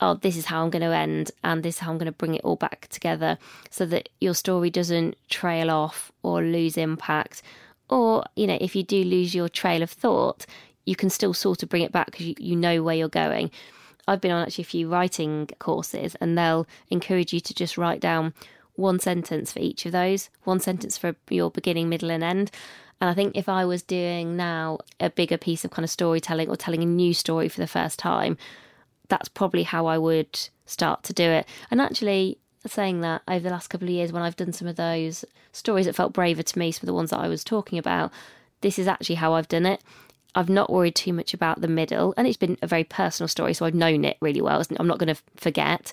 oh, 0.00 0.14
this 0.14 0.36
is 0.36 0.46
how 0.46 0.62
I'm 0.62 0.70
going 0.70 0.82
to 0.82 0.94
end, 0.94 1.30
and 1.42 1.62
this 1.62 1.76
is 1.76 1.80
how 1.80 1.90
I'm 1.90 1.98
going 1.98 2.06
to 2.06 2.12
bring 2.12 2.34
it 2.34 2.44
all 2.44 2.56
back 2.56 2.88
together 2.88 3.38
so 3.70 3.86
that 3.86 4.08
your 4.20 4.34
story 4.34 4.70
doesn't 4.70 5.16
trail 5.28 5.70
off 5.70 6.12
or 6.22 6.42
lose 6.42 6.76
impact. 6.76 7.42
Or, 7.88 8.24
you 8.36 8.46
know, 8.46 8.58
if 8.60 8.74
you 8.74 8.82
do 8.82 9.02
lose 9.04 9.34
your 9.34 9.48
trail 9.48 9.82
of 9.82 9.90
thought, 9.90 10.46
you 10.84 10.96
can 10.96 11.10
still 11.10 11.32
sort 11.32 11.62
of 11.62 11.68
bring 11.68 11.82
it 11.82 11.92
back 11.92 12.06
because 12.06 12.26
you, 12.26 12.34
you 12.38 12.56
know 12.56 12.82
where 12.82 12.94
you're 12.94 13.08
going. 13.08 13.50
I've 14.06 14.20
been 14.20 14.30
on 14.30 14.42
actually 14.42 14.62
a 14.62 14.66
few 14.66 14.88
writing 14.88 15.48
courses, 15.58 16.14
and 16.20 16.36
they'll 16.36 16.66
encourage 16.90 17.32
you 17.32 17.40
to 17.40 17.54
just 17.54 17.78
write 17.78 18.00
down 18.00 18.34
one 18.76 18.98
sentence 18.98 19.52
for 19.52 19.60
each 19.60 19.86
of 19.86 19.92
those, 19.92 20.30
one 20.42 20.60
sentence 20.60 20.98
for 20.98 21.14
your 21.30 21.50
beginning, 21.50 21.88
middle, 21.88 22.10
and 22.10 22.24
end. 22.24 22.50
And 23.00 23.10
I 23.10 23.14
think 23.14 23.36
if 23.36 23.48
I 23.48 23.64
was 23.64 23.82
doing 23.82 24.36
now 24.36 24.78
a 25.00 25.10
bigger 25.10 25.38
piece 25.38 25.64
of 25.64 25.70
kind 25.70 25.84
of 25.84 25.90
storytelling 25.90 26.48
or 26.48 26.56
telling 26.56 26.82
a 26.82 26.86
new 26.86 27.14
story 27.14 27.48
for 27.48 27.60
the 27.60 27.66
first 27.66 27.98
time, 27.98 28.36
that's 29.08 29.28
probably 29.28 29.62
how 29.62 29.86
I 29.86 29.98
would 29.98 30.48
start 30.66 31.02
to 31.04 31.12
do 31.12 31.24
it. 31.24 31.46
And 31.70 31.80
actually, 31.80 32.38
saying 32.66 33.02
that 33.02 33.22
over 33.28 33.40
the 33.40 33.50
last 33.50 33.68
couple 33.68 33.88
of 33.88 33.92
years, 33.92 34.12
when 34.12 34.22
I've 34.22 34.36
done 34.36 34.52
some 34.52 34.68
of 34.68 34.76
those 34.76 35.24
stories 35.52 35.86
that 35.86 35.94
felt 35.94 36.12
braver 36.12 36.42
to 36.42 36.58
me, 36.58 36.72
some 36.72 36.84
of 36.84 36.86
the 36.86 36.94
ones 36.94 37.10
that 37.10 37.20
I 37.20 37.28
was 37.28 37.44
talking 37.44 37.78
about, 37.78 38.10
this 38.62 38.78
is 38.78 38.88
actually 38.88 39.16
how 39.16 39.34
I've 39.34 39.48
done 39.48 39.66
it. 39.66 39.82
I've 40.34 40.48
not 40.48 40.70
worried 40.70 40.94
too 40.94 41.12
much 41.12 41.34
about 41.34 41.60
the 41.60 41.68
middle, 41.68 42.14
and 42.16 42.26
it's 42.26 42.36
been 42.36 42.58
a 42.62 42.66
very 42.66 42.84
personal 42.84 43.28
story, 43.28 43.54
so 43.54 43.66
I've 43.66 43.74
known 43.74 44.04
it 44.04 44.16
really 44.20 44.40
well. 44.40 44.62
I'm 44.78 44.86
not 44.86 44.98
going 44.98 45.14
to 45.14 45.22
forget, 45.36 45.92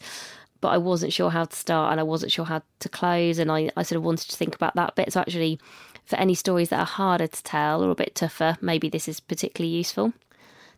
but 0.62 0.70
I 0.70 0.78
wasn't 0.78 1.14
sure 1.14 1.30
how 1.30 1.46
to 1.46 1.56
start 1.56 1.92
and 1.92 2.00
I 2.00 2.04
wasn't 2.04 2.32
sure 2.32 2.46
how 2.46 2.62
to 2.80 2.90
close, 2.90 3.40
and 3.40 3.52
I, 3.52 3.72
I 3.78 3.84
sort 3.84 3.98
of 3.98 4.04
wanted 4.04 4.30
to 4.30 4.36
think 4.36 4.56
about 4.56 4.76
that 4.76 4.96
bit. 4.96 5.14
So, 5.14 5.20
actually, 5.20 5.60
for 6.06 6.18
any 6.18 6.36
stories 6.36 6.70
that 6.70 6.80
are 6.80 6.86
harder 6.86 7.28
to 7.28 7.44
tell 7.44 7.84
or 7.84 7.90
a 7.90 7.96
bit 7.96 8.16
tougher, 8.16 8.58
maybe 8.62 8.90
this 8.90 9.08
is 9.08 9.20
particularly 9.20 9.76
useful. 9.76 10.14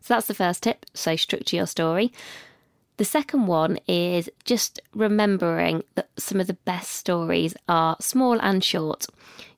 So 0.00 0.14
that's 0.14 0.26
the 0.26 0.34
first 0.34 0.62
tip. 0.62 0.84
So 0.92 1.16
structure 1.16 1.56
your 1.56 1.66
story. 1.66 2.12
The 2.98 3.04
second 3.04 3.46
one 3.46 3.78
is 3.88 4.30
just 4.44 4.80
remembering 4.94 5.82
that 5.94 6.10
some 6.18 6.40
of 6.40 6.46
the 6.46 6.54
best 6.54 6.90
stories 6.90 7.54
are 7.68 7.96
small 8.00 8.38
and 8.40 8.62
short. 8.62 9.06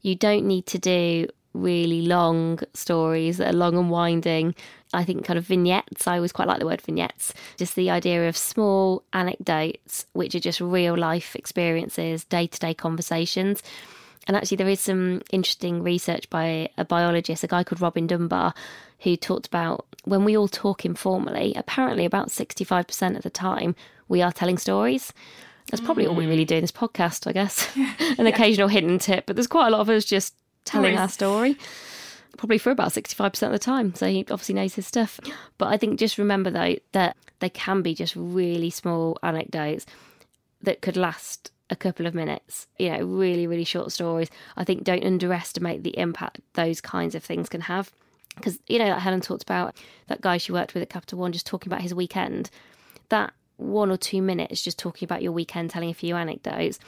You 0.00 0.14
don't 0.14 0.46
need 0.46 0.66
to 0.66 0.78
do 0.78 1.26
really 1.56 2.02
long 2.02 2.60
stories 2.74 3.38
that 3.38 3.54
are 3.54 3.56
long 3.56 3.76
and 3.76 3.90
winding. 3.90 4.54
I 4.92 5.04
think 5.04 5.24
kind 5.24 5.38
of 5.38 5.46
vignettes, 5.46 6.06
I 6.06 6.16
always 6.16 6.32
quite 6.32 6.48
like 6.48 6.60
the 6.60 6.66
word 6.66 6.80
vignettes, 6.80 7.34
just 7.56 7.74
the 7.74 7.90
idea 7.90 8.28
of 8.28 8.36
small 8.36 9.02
anecdotes, 9.12 10.06
which 10.12 10.34
are 10.34 10.40
just 10.40 10.60
real 10.60 10.96
life 10.96 11.34
experiences, 11.34 12.24
day 12.24 12.46
to 12.46 12.58
day 12.58 12.72
conversations. 12.72 13.62
And 14.26 14.36
actually, 14.36 14.56
there 14.56 14.68
is 14.68 14.80
some 14.80 15.22
interesting 15.30 15.82
research 15.82 16.28
by 16.30 16.68
a 16.76 16.84
biologist, 16.84 17.44
a 17.44 17.46
guy 17.46 17.62
called 17.62 17.80
Robin 17.80 18.06
Dunbar, 18.06 18.54
who 19.00 19.16
talked 19.16 19.46
about 19.46 19.86
when 20.04 20.24
we 20.24 20.36
all 20.36 20.48
talk 20.48 20.84
informally, 20.84 21.52
apparently 21.56 22.04
about 22.04 22.28
65% 22.28 23.16
of 23.16 23.22
the 23.22 23.30
time 23.30 23.74
we 24.08 24.22
are 24.22 24.32
telling 24.32 24.58
stories. 24.58 25.12
That's 25.70 25.80
probably 25.80 26.04
mm. 26.04 26.10
all 26.10 26.14
we 26.14 26.26
really 26.26 26.44
do 26.44 26.56
in 26.56 26.60
this 26.60 26.72
podcast, 26.72 27.26
I 27.26 27.32
guess. 27.32 27.68
An 27.76 27.86
yeah. 27.98 28.24
occasional 28.26 28.68
hidden 28.68 28.98
tip, 28.98 29.26
but 29.26 29.36
there's 29.36 29.48
quite 29.48 29.68
a 29.68 29.70
lot 29.70 29.80
of 29.80 29.88
us 29.88 30.04
just 30.04 30.34
telling 30.66 30.96
our 30.98 31.08
story. 31.08 31.56
Probably 32.36 32.58
for 32.58 32.70
about 32.70 32.90
65% 32.92 33.42
of 33.44 33.52
the 33.52 33.58
time. 33.58 33.94
So 33.94 34.06
he 34.06 34.20
obviously 34.20 34.54
knows 34.54 34.74
his 34.74 34.86
stuff. 34.86 35.18
But 35.56 35.68
I 35.68 35.78
think 35.78 35.98
just 35.98 36.18
remember, 36.18 36.50
though, 36.50 36.76
that 36.92 37.16
they 37.38 37.48
can 37.48 37.80
be 37.80 37.94
just 37.94 38.14
really 38.14 38.68
small 38.68 39.18
anecdotes 39.22 39.86
that 40.60 40.82
could 40.82 40.98
last 40.98 41.50
a 41.70 41.76
couple 41.76 42.06
of 42.06 42.14
minutes, 42.14 42.66
you 42.78 42.90
know, 42.90 43.02
really, 43.04 43.46
really 43.46 43.64
short 43.64 43.90
stories. 43.90 44.28
I 44.56 44.64
think 44.64 44.84
don't 44.84 45.04
underestimate 45.04 45.82
the 45.82 45.98
impact 45.98 46.40
those 46.52 46.80
kinds 46.80 47.14
of 47.14 47.24
things 47.24 47.48
can 47.48 47.62
have. 47.62 47.90
Because, 48.36 48.58
you 48.68 48.78
know, 48.78 48.88
like 48.90 49.00
Helen 49.00 49.22
talked 49.22 49.42
about 49.42 49.74
that 50.08 50.20
guy 50.20 50.36
she 50.36 50.52
worked 50.52 50.74
with 50.74 50.82
at 50.82 50.90
Capital 50.90 51.18
One 51.18 51.32
just 51.32 51.46
talking 51.46 51.72
about 51.72 51.82
his 51.82 51.94
weekend. 51.94 52.50
That 53.08 53.32
one 53.56 53.90
or 53.90 53.96
two 53.96 54.20
minutes 54.20 54.62
just 54.62 54.78
talking 54.78 55.06
about 55.06 55.22
your 55.22 55.32
weekend, 55.32 55.70
telling 55.70 55.90
a 55.90 55.94
few 55.94 56.16
anecdotes. 56.16 56.78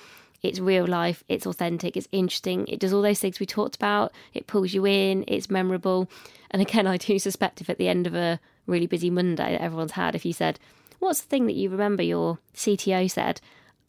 It's 0.42 0.60
real 0.60 0.86
life, 0.86 1.24
it's 1.28 1.46
authentic, 1.46 1.96
it's 1.96 2.08
interesting, 2.12 2.66
it 2.68 2.78
does 2.78 2.92
all 2.92 3.02
those 3.02 3.18
things 3.18 3.40
we 3.40 3.46
talked 3.46 3.74
about, 3.76 4.12
it 4.32 4.46
pulls 4.46 4.72
you 4.72 4.86
in, 4.86 5.24
it's 5.26 5.50
memorable. 5.50 6.08
And 6.50 6.62
again, 6.62 6.86
I 6.88 6.96
do 6.96 7.18
suspect 7.18 7.60
if 7.60 7.68
at 7.68 7.78
the 7.78 7.88
end 7.88 8.06
of 8.06 8.14
a 8.14 8.40
really 8.66 8.86
busy 8.86 9.10
Monday 9.10 9.52
that 9.52 9.60
everyone's 9.60 9.92
had, 9.92 10.14
if 10.14 10.24
you 10.24 10.32
said, 10.32 10.58
What's 10.98 11.20
the 11.20 11.28
thing 11.28 11.46
that 11.46 11.54
you 11.54 11.70
remember 11.70 12.02
your 12.02 12.38
CTO 12.54 13.08
said? 13.10 13.40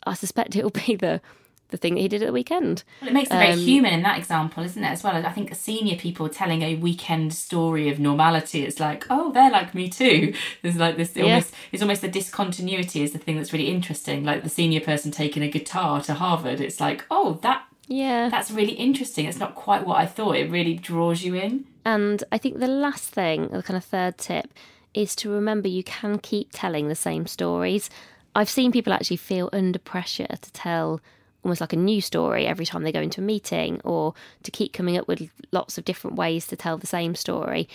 I 0.05 0.13
suspect 0.13 0.55
it'll 0.55 0.69
be 0.69 0.95
the 0.95 1.21
the 1.69 1.77
thing 1.77 1.95
that 1.95 2.01
he 2.01 2.07
did 2.07 2.21
at 2.21 2.27
the 2.27 2.33
weekend. 2.33 2.83
Well, 3.01 3.09
it 3.09 3.13
makes 3.13 3.29
it 3.29 3.35
very 3.35 3.53
um, 3.53 3.59
human 3.59 3.93
in 3.93 4.01
that 4.03 4.17
example, 4.17 4.63
isn't 4.63 4.83
it? 4.83 4.87
As 4.87 5.03
well, 5.03 5.15
I 5.15 5.31
think 5.31 5.53
senior 5.55 5.95
people 5.95 6.29
telling 6.29 6.61
a 6.61 6.75
weekend 6.75 7.33
story 7.33 7.89
of 7.89 7.99
normality. 7.99 8.65
It's 8.65 8.79
like, 8.79 9.05
oh, 9.09 9.31
they're 9.31 9.51
like 9.51 9.75
me 9.75 9.89
too. 9.89 10.33
There's 10.61 10.77
like 10.77 10.97
this. 10.97 11.15
Yeah. 11.15 11.25
Almost, 11.25 11.53
it's 11.71 11.81
almost 11.81 12.01
the 12.01 12.07
discontinuity 12.07 13.03
is 13.03 13.11
the 13.11 13.19
thing 13.19 13.37
that's 13.37 13.53
really 13.53 13.69
interesting. 13.69 14.23
Like 14.23 14.43
the 14.43 14.49
senior 14.49 14.81
person 14.81 15.11
taking 15.11 15.43
a 15.43 15.49
guitar 15.49 16.01
to 16.01 16.13
Harvard. 16.15 16.59
It's 16.59 16.79
like, 16.79 17.05
oh, 17.11 17.39
that. 17.43 17.65
Yeah, 17.87 18.29
that's 18.29 18.51
really 18.51 18.73
interesting. 18.73 19.25
It's 19.25 19.39
not 19.39 19.55
quite 19.55 19.85
what 19.85 19.97
I 19.97 20.05
thought. 20.05 20.35
It 20.35 20.51
really 20.51 20.75
draws 20.75 21.23
you 21.23 21.35
in. 21.35 21.65
And 21.85 22.23
I 22.31 22.37
think 22.37 22.59
the 22.59 22.67
last 22.67 23.09
thing, 23.09 23.47
the 23.47 23.63
kind 23.63 23.77
of 23.77 23.83
third 23.83 24.19
tip, 24.19 24.53
is 24.93 25.15
to 25.17 25.29
remember 25.29 25.67
you 25.67 25.83
can 25.83 26.19
keep 26.19 26.49
telling 26.51 26.87
the 26.87 26.95
same 26.95 27.25
stories. 27.25 27.89
I've 28.35 28.49
seen 28.49 28.71
people 28.71 28.93
actually 28.93 29.17
feel 29.17 29.49
under 29.51 29.79
pressure 29.79 30.27
to 30.27 30.51
tell 30.51 31.01
almost 31.43 31.61
like 31.61 31.73
a 31.73 31.77
new 31.77 32.01
story 32.01 32.45
every 32.45 32.65
time 32.65 32.83
they 32.83 32.91
go 32.91 33.01
into 33.01 33.21
a 33.21 33.23
meeting 33.23 33.79
or 33.83 34.13
to 34.43 34.51
keep 34.51 34.73
coming 34.73 34.97
up 34.97 35.07
with 35.07 35.29
lots 35.51 35.77
of 35.77 35.85
different 35.85 36.17
ways 36.17 36.47
to 36.47 36.55
tell 36.55 36.77
the 36.77 36.87
same 36.87 37.15
story. 37.15 37.67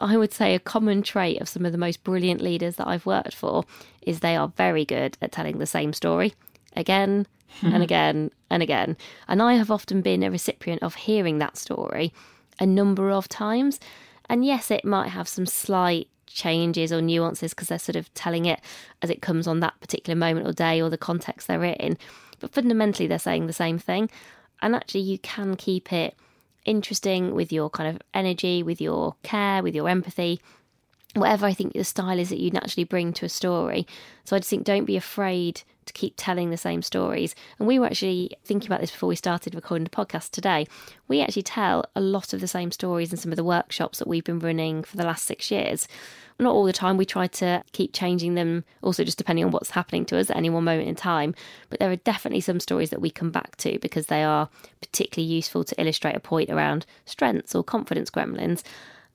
I 0.00 0.16
would 0.16 0.32
say 0.32 0.54
a 0.54 0.60
common 0.60 1.02
trait 1.02 1.40
of 1.40 1.48
some 1.48 1.64
of 1.64 1.72
the 1.72 1.78
most 1.78 2.02
brilliant 2.02 2.40
leaders 2.40 2.76
that 2.76 2.88
I've 2.88 3.06
worked 3.06 3.34
for 3.34 3.64
is 4.02 4.20
they 4.20 4.36
are 4.36 4.48
very 4.48 4.84
good 4.84 5.16
at 5.22 5.32
telling 5.32 5.58
the 5.58 5.66
same 5.66 5.92
story 5.92 6.34
again 6.74 7.26
hmm. 7.60 7.68
and 7.68 7.82
again 7.82 8.30
and 8.50 8.62
again. 8.62 8.96
And 9.28 9.40
I 9.40 9.54
have 9.54 9.70
often 9.70 10.00
been 10.02 10.22
a 10.22 10.30
recipient 10.30 10.82
of 10.82 10.96
hearing 10.96 11.38
that 11.38 11.56
story 11.56 12.12
a 12.58 12.66
number 12.66 13.10
of 13.10 13.28
times. 13.28 13.78
And 14.28 14.44
yes, 14.44 14.70
it 14.70 14.84
might 14.84 15.08
have 15.08 15.28
some 15.28 15.46
slight 15.46 16.08
changes 16.26 16.92
or 16.92 17.00
nuances 17.00 17.54
because 17.54 17.68
they're 17.68 17.78
sort 17.78 17.96
of 17.96 18.12
telling 18.14 18.44
it 18.46 18.60
as 19.02 19.10
it 19.10 19.22
comes 19.22 19.46
on 19.46 19.60
that 19.60 19.78
particular 19.80 20.18
moment 20.18 20.46
or 20.46 20.52
day 20.52 20.82
or 20.82 20.90
the 20.90 20.98
context 20.98 21.46
they're 21.46 21.62
in. 21.64 21.96
But 22.40 22.52
fundamentally, 22.52 23.06
they're 23.06 23.18
saying 23.18 23.46
the 23.46 23.52
same 23.52 23.78
thing. 23.78 24.10
And 24.62 24.74
actually, 24.74 25.02
you 25.02 25.18
can 25.18 25.56
keep 25.56 25.92
it 25.92 26.14
interesting 26.64 27.34
with 27.34 27.52
your 27.52 27.68
kind 27.70 27.94
of 27.94 28.02
energy, 28.14 28.62
with 28.62 28.80
your 28.80 29.16
care, 29.22 29.62
with 29.62 29.74
your 29.74 29.88
empathy, 29.88 30.40
whatever 31.14 31.46
I 31.46 31.54
think 31.54 31.72
the 31.72 31.84
style 31.84 32.18
is 32.18 32.30
that 32.30 32.40
you 32.40 32.50
naturally 32.50 32.84
bring 32.84 33.12
to 33.14 33.26
a 33.26 33.28
story. 33.28 33.86
So 34.24 34.34
I 34.34 34.38
just 34.40 34.50
think 34.50 34.64
don't 34.64 34.84
be 34.84 34.96
afraid 34.96 35.62
to 35.86 35.92
keep 35.92 36.14
telling 36.16 36.50
the 36.50 36.56
same 36.56 36.82
stories. 36.82 37.34
And 37.58 37.68
we 37.68 37.78
were 37.78 37.86
actually 37.86 38.30
thinking 38.44 38.68
about 38.68 38.80
this 38.80 38.90
before 38.90 39.08
we 39.08 39.16
started 39.16 39.54
recording 39.54 39.84
the 39.84 39.90
podcast 39.90 40.30
today. 40.30 40.66
We 41.08 41.20
actually 41.20 41.42
tell 41.42 41.84
a 41.94 42.00
lot 42.00 42.32
of 42.32 42.40
the 42.40 42.48
same 42.48 42.70
stories 42.70 43.12
in 43.12 43.18
some 43.18 43.32
of 43.32 43.36
the 43.36 43.44
workshops 43.44 43.98
that 43.98 44.08
we've 44.08 44.24
been 44.24 44.38
running 44.38 44.82
for 44.82 44.96
the 44.96 45.04
last 45.04 45.24
six 45.24 45.50
years. 45.50 45.86
Not 46.38 46.52
all 46.52 46.64
the 46.64 46.72
time, 46.72 46.96
we 46.96 47.06
try 47.06 47.28
to 47.28 47.62
keep 47.72 47.92
changing 47.92 48.34
them, 48.34 48.64
also 48.82 49.04
just 49.04 49.18
depending 49.18 49.44
on 49.44 49.52
what's 49.52 49.70
happening 49.70 50.04
to 50.06 50.18
us 50.18 50.30
at 50.30 50.36
any 50.36 50.50
one 50.50 50.64
moment 50.64 50.88
in 50.88 50.96
time. 50.96 51.34
But 51.68 51.78
there 51.78 51.90
are 51.90 51.96
definitely 51.96 52.40
some 52.40 52.58
stories 52.58 52.90
that 52.90 53.00
we 53.00 53.10
come 53.10 53.30
back 53.30 53.56
to 53.58 53.78
because 53.78 54.06
they 54.06 54.24
are 54.24 54.48
particularly 54.80 55.32
useful 55.32 55.64
to 55.64 55.80
illustrate 55.80 56.16
a 56.16 56.20
point 56.20 56.50
around 56.50 56.86
strengths 57.04 57.54
or 57.54 57.62
confidence 57.62 58.10
gremlins. 58.10 58.62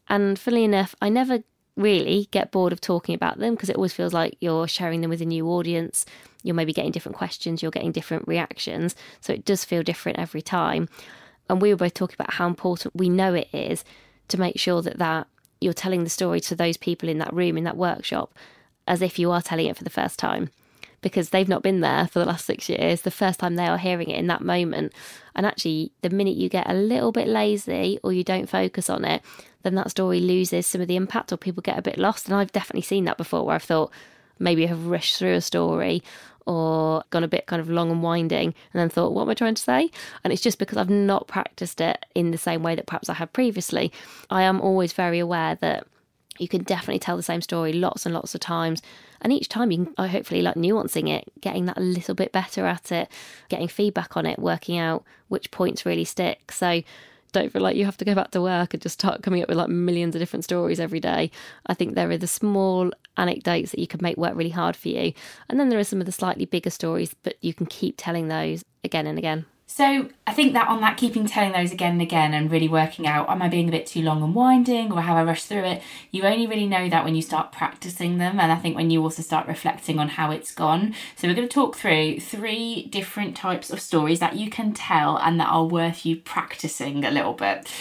And 0.08 0.40
funnily 0.40 0.64
enough, 0.64 0.96
I 1.02 1.10
never 1.10 1.44
really 1.80 2.28
get 2.32 2.52
bored 2.52 2.74
of 2.74 2.82
talking 2.82 3.16
about 3.16 3.40
them 3.40 3.56
because 3.56 3.70
it 3.70 3.76
always 3.76 3.94
feels 3.94 4.14
like 4.14 4.38
you're 4.40 4.68
sharing 4.68 5.02
them 5.02 5.10
with 5.10 5.22
a 5.22 5.26
new 5.26 5.48
audience. 5.48 6.06
You're 6.44 6.56
maybe 6.56 6.74
getting 6.74 6.92
different 6.92 7.18
questions, 7.18 7.62
you're 7.62 7.72
getting 7.72 7.92
different 7.92 8.28
reactions. 8.28 8.96
So 9.22 9.34
it 9.34 9.46
does 9.46 9.66
feel 9.66 9.84
different 9.84 10.20
every 10.20 10.42
time. 10.42 10.90
And 11.50 11.62
we 11.62 11.72
were 11.72 11.78
both 11.78 11.94
talking 11.94 12.16
about 12.20 12.34
how 12.34 12.48
important 12.48 12.96
we 12.96 13.10
know 13.10 13.34
it 13.34 13.50
is 13.54 13.84
to 14.28 14.40
make 14.40 14.60
sure 14.60 14.82
that 14.82 15.00
that 15.00 15.28
you're 15.62 15.74
telling 15.74 16.04
the 16.04 16.10
story 16.10 16.40
to 16.40 16.56
those 16.56 16.78
people 16.78 17.10
in 17.10 17.18
that 17.18 17.34
room 17.34 17.58
in 17.58 17.64
that 17.64 17.78
workshop 17.78 18.34
as 18.88 19.02
if 19.02 19.20
you 19.20 19.32
are 19.32 19.42
telling 19.42 19.68
it 19.68 19.78
for 19.78 19.84
the 19.84 19.90
first 19.90 20.18
time 20.20 20.50
because 21.02 21.30
they've 21.30 21.48
not 21.48 21.64
been 21.64 21.82
there 21.82 22.08
for 22.08 22.20
the 22.20 22.26
last 22.26 22.46
six 22.46 22.70
years. 22.70 23.02
The 23.02 23.12
first 23.12 23.40
time 23.40 23.56
they 23.56 23.68
are 23.68 23.78
hearing 23.78 24.10
it 24.10 24.20
in 24.20 24.28
that 24.28 24.42
moment. 24.42 24.94
And 25.36 25.46
actually, 25.46 25.92
the 26.02 26.10
minute 26.10 26.36
you 26.36 26.50
get 26.50 26.70
a 26.70 26.74
little 26.74 27.12
bit 27.12 27.28
lazy 27.28 28.00
or 28.04 28.12
you 28.12 28.24
don't 28.24 28.50
focus 28.50 28.90
on 28.90 29.06
it, 29.06 29.22
then 29.64 29.76
that 29.76 29.92
story 29.92 30.20
loses 30.20 30.68
some 30.68 30.82
of 30.82 30.88
the 30.88 30.96
impact 30.96 31.32
or 31.32 31.38
people 31.38 31.62
get 31.62 31.78
a 31.78 31.82
bit 31.82 31.98
lost. 31.98 32.28
And 32.28 32.36
I've 32.36 32.52
definitely 32.52 32.82
seen 32.82 33.06
that 33.06 33.18
before 33.18 33.46
where 33.46 33.56
I've 33.56 33.64
thought 33.64 33.92
maybe 34.40 34.66
have 34.66 34.88
rushed 34.88 35.18
through 35.18 35.34
a 35.34 35.42
story 35.42 36.02
or 36.46 37.04
gone 37.12 37.24
a 37.24 37.28
bit 37.28 37.46
kind 37.46 37.62
of 37.62 37.70
long 37.70 37.92
and 37.92 38.02
winding 38.02 38.56
and 38.74 38.82
then 38.82 38.90
thought, 38.90 39.14
what 39.14 39.24
am 39.24 39.30
I 39.30 39.34
trying 39.34 39.56
to 39.56 39.62
say? 39.62 39.92
And 40.24 40.34
it's 40.34 40.42
just 40.42 40.58
because 40.58 40.78
I've 40.78 40.90
not 40.90 41.28
practiced 41.28 41.80
it 41.80 42.06
in 42.16 42.32
the 42.32 42.38
same 42.38 42.64
way 42.64 42.76
that 42.76 42.88
perhaps 42.88 43.10
I 43.10 43.14
had 43.14 43.34
previously. 43.34 43.92
I 44.30 44.42
am 44.44 44.60
always 44.60 44.94
very 44.94 45.20
aware 45.20 45.56
that 45.56 45.86
you 46.40 46.48
can 46.48 46.64
definitely 46.64 47.00
tell 47.00 47.18
the 47.18 47.24
same 47.24 47.42
story 47.42 47.74
lots 47.74 48.06
and 48.06 48.14
lots 48.14 48.34
of 48.34 48.42
times. 48.42 48.82
And 49.22 49.34
each 49.34 49.50
time 49.50 49.72
you 49.72 49.86
can 49.86 50.08
hopefully 50.08 50.42
like 50.42 50.56
nuancing 50.56 51.10
it, 51.10 51.32
getting 51.42 51.66
that 51.66 51.78
a 51.78 51.82
little 51.82 52.16
bit 52.16 52.32
better 52.32 52.66
at 52.66 52.92
it, 52.92 53.12
getting 53.50 53.68
feedback 53.68 54.16
on 54.16 54.26
it, 54.26 54.40
working 54.40 54.78
out 54.78 55.04
which 55.28 55.52
points 55.52 55.86
really 55.86 56.06
stick. 56.06 56.52
So 56.52 56.82
don't 57.32 57.52
feel 57.52 57.62
like 57.62 57.76
you 57.76 57.86
have 57.86 57.98
to 57.98 58.06
go 58.06 58.16
back 58.16 58.32
to 58.32 58.42
work 58.42 58.74
and 58.74 58.82
just 58.82 59.00
start 59.00 59.22
coming 59.22 59.44
up 59.44 59.50
with 59.50 59.58
like 59.58 59.70
millions 59.70 60.16
of 60.16 60.20
different 60.20 60.44
stories 60.44 60.80
every 60.80 61.00
day. 61.00 61.30
I 61.68 61.74
think 61.74 61.94
there 61.94 62.10
are 62.10 62.18
the 62.18 62.28
small 62.28 62.92
anecdotes 63.18 63.72
that 63.72 63.80
you 63.80 63.88
can 63.88 64.00
make 64.02 64.18
work 64.18 64.36
really 64.36 64.50
hard 64.50 64.76
for 64.76 64.90
you. 64.90 65.14
And 65.50 65.60
then 65.60 65.70
there 65.70 65.80
are 65.80 65.84
some 65.84 66.00
of 66.00 66.06
the 66.06 66.12
slightly 66.12 66.46
bigger 66.46 66.72
stories, 66.72 67.14
but 67.22 67.36
you 67.42 67.54
can 67.54 67.66
keep 67.66 67.96
telling 67.98 68.30
those 68.30 68.64
again 68.84 69.06
and 69.06 69.18
again. 69.18 69.46
So 69.72 70.10
I 70.26 70.34
think 70.34 70.54
that 70.54 70.68
on 70.68 70.82
that 70.82 70.98
keeping 70.98 71.28
telling 71.28 71.52
those 71.52 71.72
again 71.72 71.94
and 71.94 72.02
again 72.02 72.34
and 72.34 72.50
really 72.50 72.68
working 72.68 73.06
out, 73.06 73.30
am 73.30 73.44
I 73.44 73.50
being 73.50 73.70
a 73.70 73.72
bit 73.72 73.86
too 73.86 74.02
long 74.02 74.24
and 74.24 74.34
winding 74.34 74.92
or 74.92 75.00
have 75.00 75.16
I 75.16 75.22
rushed 75.22 75.46
through 75.46 75.64
it? 75.64 75.84
You 76.10 76.24
only 76.24 76.48
really 76.48 76.66
know 76.66 76.90
that 76.90 77.06
when 77.06 77.14
you 77.14 77.22
start 77.22 77.52
practicing 77.52 78.18
them 78.18 78.40
and 78.40 78.52
I 78.52 78.56
think 78.56 78.76
when 78.76 78.90
you 78.90 79.04
also 79.04 79.22
start 79.22 79.48
reflecting 79.48 80.00
on 80.00 80.10
how 80.10 80.32
it's 80.32 80.56
gone. 80.56 80.96
So 81.16 81.28
we're 81.28 81.36
going 81.36 81.48
to 81.48 81.54
talk 81.54 81.76
through 81.76 82.20
three 82.20 82.88
different 82.88 83.38
types 83.38 83.70
of 83.70 83.80
stories 83.80 84.20
that 84.20 84.36
you 84.36 84.50
can 84.50 84.74
tell 84.74 85.18
and 85.18 85.40
that 85.40 85.50
are 85.50 85.66
worth 85.66 86.04
you 86.04 86.16
practicing 86.16 87.06
a 87.06 87.12
little 87.12 87.34
bit. 87.34 87.72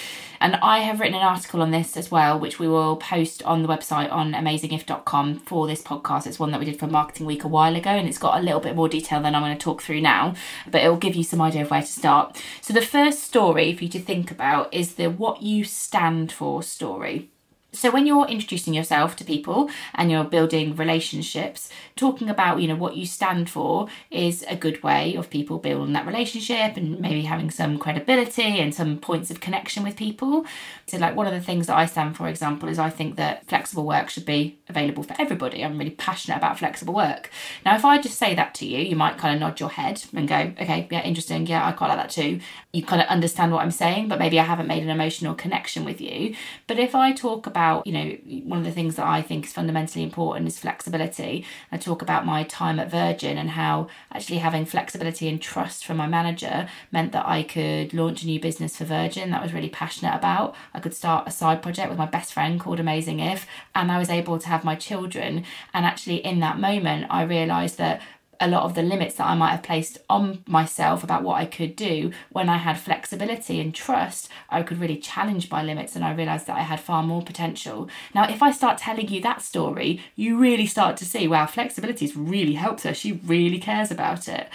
And 0.41 0.57
I 0.57 0.81
have 0.81 1.01
written 1.01 1.17
an 1.17 1.27
article 1.27 1.63
on 1.63 1.71
this 1.71 1.97
as 1.97 2.11
well, 2.11 2.39
which 2.39 2.59
we 2.59 2.69
will 2.69 2.97
post 2.97 3.43
on 3.43 3.63
the 3.63 3.69
website 3.69 4.13
on 4.13 4.33
amazingif.com 4.33 5.41
for 5.41 5.67
this 5.67 5.83
podcast. 5.83 6.27
It's 6.27 6.39
one 6.39 6.51
that 6.53 6.61
we 6.61 6.67
did 6.67 6.79
for 6.79 6.87
Marketing 6.87 7.27
Week 7.27 7.45
a 7.45 7.49
while 7.49 7.75
ago, 7.77 7.91
and 7.91 8.09
it's 8.09 8.19
got 8.19 8.39
a 8.39 8.43
little 8.43 8.61
bit 8.61 8.77
more 8.77 8.89
detail 8.89 9.21
than 9.21 9.35
I'm 9.35 9.43
going 9.43 9.57
to 9.57 9.63
talk 9.63 9.83
through 9.83 10.01
now, 10.01 10.35
but 10.71 10.83
it 10.83 10.89
will 10.89 10.97
give 10.97 11.17
you 11.17 11.25
some 11.25 11.41
idea 11.41 11.63
of 11.63 11.71
where 11.71 11.81
to 11.81 11.87
start. 11.87 12.43
So, 12.61 12.73
the 12.73 12.83
first 12.83 13.25
story 13.25 13.75
for 13.75 13.85
you 13.85 13.91
to 13.91 14.01
think 14.01 14.31
about 14.31 14.73
is 14.73 14.95
the 14.95 15.11
what 15.11 15.43
you 15.43 15.65
stand 15.65 16.33
for 16.33 16.63
story. 16.63 17.31
So 17.73 17.91
when 17.91 18.07
you're 18.07 18.27
introducing 18.27 18.73
yourself 18.73 19.15
to 19.17 19.25
people 19.25 19.69
and 19.95 20.11
you're 20.11 20.25
building 20.25 20.75
relationships, 20.75 21.69
talking 21.97 22.31
about, 22.31 22.63
you 22.63 22.69
know, 22.69 22.77
what 22.77 22.97
you 22.97 23.05
stand 23.05 23.51
for 23.51 23.89
is 24.11 24.45
a 24.49 24.57
good 24.57 24.83
way 24.83 25.15
of 25.17 25.29
people 25.29 25.59
building 25.59 25.93
that 25.93 26.07
relationship 26.07 26.79
and 26.79 26.99
maybe 26.99 27.23
having 27.23 27.51
some 27.51 27.79
credibility 27.79 28.59
and 28.61 28.75
some 28.75 28.99
points 28.99 29.31
of 29.31 29.41
connection 29.41 29.83
with 29.83 29.97
people. 29.97 30.47
So 30.87 30.97
like 30.97 31.15
one 31.15 31.27
of 31.27 31.35
the 31.35 31.43
things 31.43 31.67
that 31.67 31.77
I 31.77 31.85
stand 31.85 32.17
for 32.17 32.29
for 32.29 32.31
example 32.31 32.69
is 32.69 32.79
I 32.79 32.91
think 32.91 33.17
that 33.17 33.47
flexible 33.47 33.87
work 33.87 34.09
should 34.09 34.25
be 34.25 34.59
available 34.69 35.03
for 35.03 35.15
everybody. 35.19 35.65
I'm 35.65 35.79
really 35.79 35.91
passionate 35.91 36.39
about 36.39 36.59
flexible 36.59 36.95
work. 36.95 37.31
Now 37.65 37.77
if 37.77 37.85
I 37.85 38.01
just 38.01 38.19
say 38.19 38.35
that 38.35 38.55
to 38.57 38.67
you, 38.67 38.79
you 38.79 38.97
might 38.97 39.19
kind 39.19 39.35
of 39.35 39.41
nod 39.41 39.61
your 39.61 39.71
head 39.71 40.03
and 40.15 40.27
go, 40.27 40.53
"Okay, 40.61 40.89
yeah, 40.91 41.03
interesting. 41.03 41.47
Yeah, 41.47 41.67
I 41.67 41.73
quite 41.73 41.89
like 41.89 41.99
that 41.99 42.11
too." 42.11 42.41
You 42.73 42.83
kind 42.83 43.03
of 43.03 43.09
understand 43.09 43.53
what 43.53 43.63
I'm 43.63 43.71
saying, 43.71 44.09
but 44.09 44.19
maybe 44.19 44.39
I 44.41 44.45
haven't 44.45 44.67
made 44.67 44.83
an 44.83 44.91
emotional 44.91 45.35
connection 45.35 45.85
with 45.85 46.01
you. 46.01 46.35
But 46.67 46.79
if 46.79 46.95
I 46.95 47.13
talk 47.13 47.47
about 47.47 47.58
about, 47.59 47.85
you 47.89 47.93
know, 47.93 48.17
one 48.45 48.61
of 48.61 48.65
the 48.65 48.71
things 48.71 48.95
that 48.95 49.07
I 49.07 49.21
think 49.21 49.47
is 49.47 49.53
fundamentally 49.53 50.05
important 50.05 50.47
is 50.47 50.61
flexibility. 50.61 51.45
I 51.73 51.77
talk 51.77 52.03
about 52.03 52.25
my 52.25 52.45
time 52.45 52.79
at 52.79 52.89
Virgin 52.89 53.37
and 53.37 53.51
how 53.51 53.89
actually 54.13 54.39
having 54.39 54.65
flexibility 54.65 55.29
and 55.29 55.43
trust 55.43 55.85
from 55.85 55.97
my 55.97 56.07
manager 56.07 56.69
meant 56.93 57.11
that 57.11 57.27
I 57.27 57.43
could 57.43 57.93
launch 57.93 58.23
a 58.23 58.27
new 58.27 58.39
business 58.39 58.77
for 58.77 58.85
Virgin 58.85 59.31
that 59.31 59.41
I 59.41 59.43
was 59.43 59.53
really 59.53 59.71
passionate 59.71 60.15
about. 60.15 60.55
I 60.73 60.79
could 60.79 60.95
start 60.95 61.27
a 61.27 61.33
side 61.33 61.61
project 61.61 61.89
with 61.89 61.99
my 61.99 62.07
best 62.07 62.33
friend 62.33 62.61
called 62.61 62.79
Amazing 62.79 63.19
If, 63.19 63.45
and 63.75 63.91
I 63.91 63.99
was 63.99 64.09
able 64.09 64.39
to 64.39 64.49
have 64.49 64.63
my 64.63 64.77
children. 64.77 65.45
And 65.75 65.85
actually, 65.85 66.25
in 66.25 66.39
that 66.39 66.61
moment, 66.61 67.07
I 67.11 67.23
realised 67.23 67.79
that 67.79 68.01
a 68.41 68.49
lot 68.49 68.65
of 68.65 68.75
the 68.75 68.83
limits 68.83 69.17
that 69.17 69.27
I 69.27 69.35
might 69.35 69.51
have 69.51 69.63
placed 69.63 69.99
on 70.09 70.43
myself 70.47 71.03
about 71.03 71.23
what 71.23 71.37
I 71.37 71.47
could 71.47 71.75
do 71.75 72.13
when 72.31 72.49
I 72.49 72.59
had 72.59 72.79
flexibility 72.79 73.61
and 73.61 73.75
trust, 73.75 74.29
I 74.49 74.63
could 74.63 74.79
really 74.79 74.97
challenge 74.97 75.51
my 75.51 75.63
limits 75.63 75.97
and 75.97 76.05
I 76.05 76.13
realized 76.13 76.47
that 76.47 76.57
I 76.57 76.63
had 76.63 76.81
far 76.81 77.03
more 77.03 77.23
potential. 77.23 77.89
Now, 78.15 78.29
if 78.29 78.43
I 78.43 78.51
start 78.51 78.79
telling 78.79 79.09
you 79.09 79.21
that 79.23 79.43
story, 79.43 80.01
you 80.15 80.39
really 80.39 80.67
start 80.67 80.97
to 80.99 81.05
see 81.05 81.27
wow, 81.27 81.47
flexibility 81.47 82.13
really 82.15 82.55
helped 82.55 82.83
her. 82.83 82.95
She 82.95 83.13
really 83.25 83.59
cares 83.59 83.91
about 83.91 84.29
it. 84.29 84.49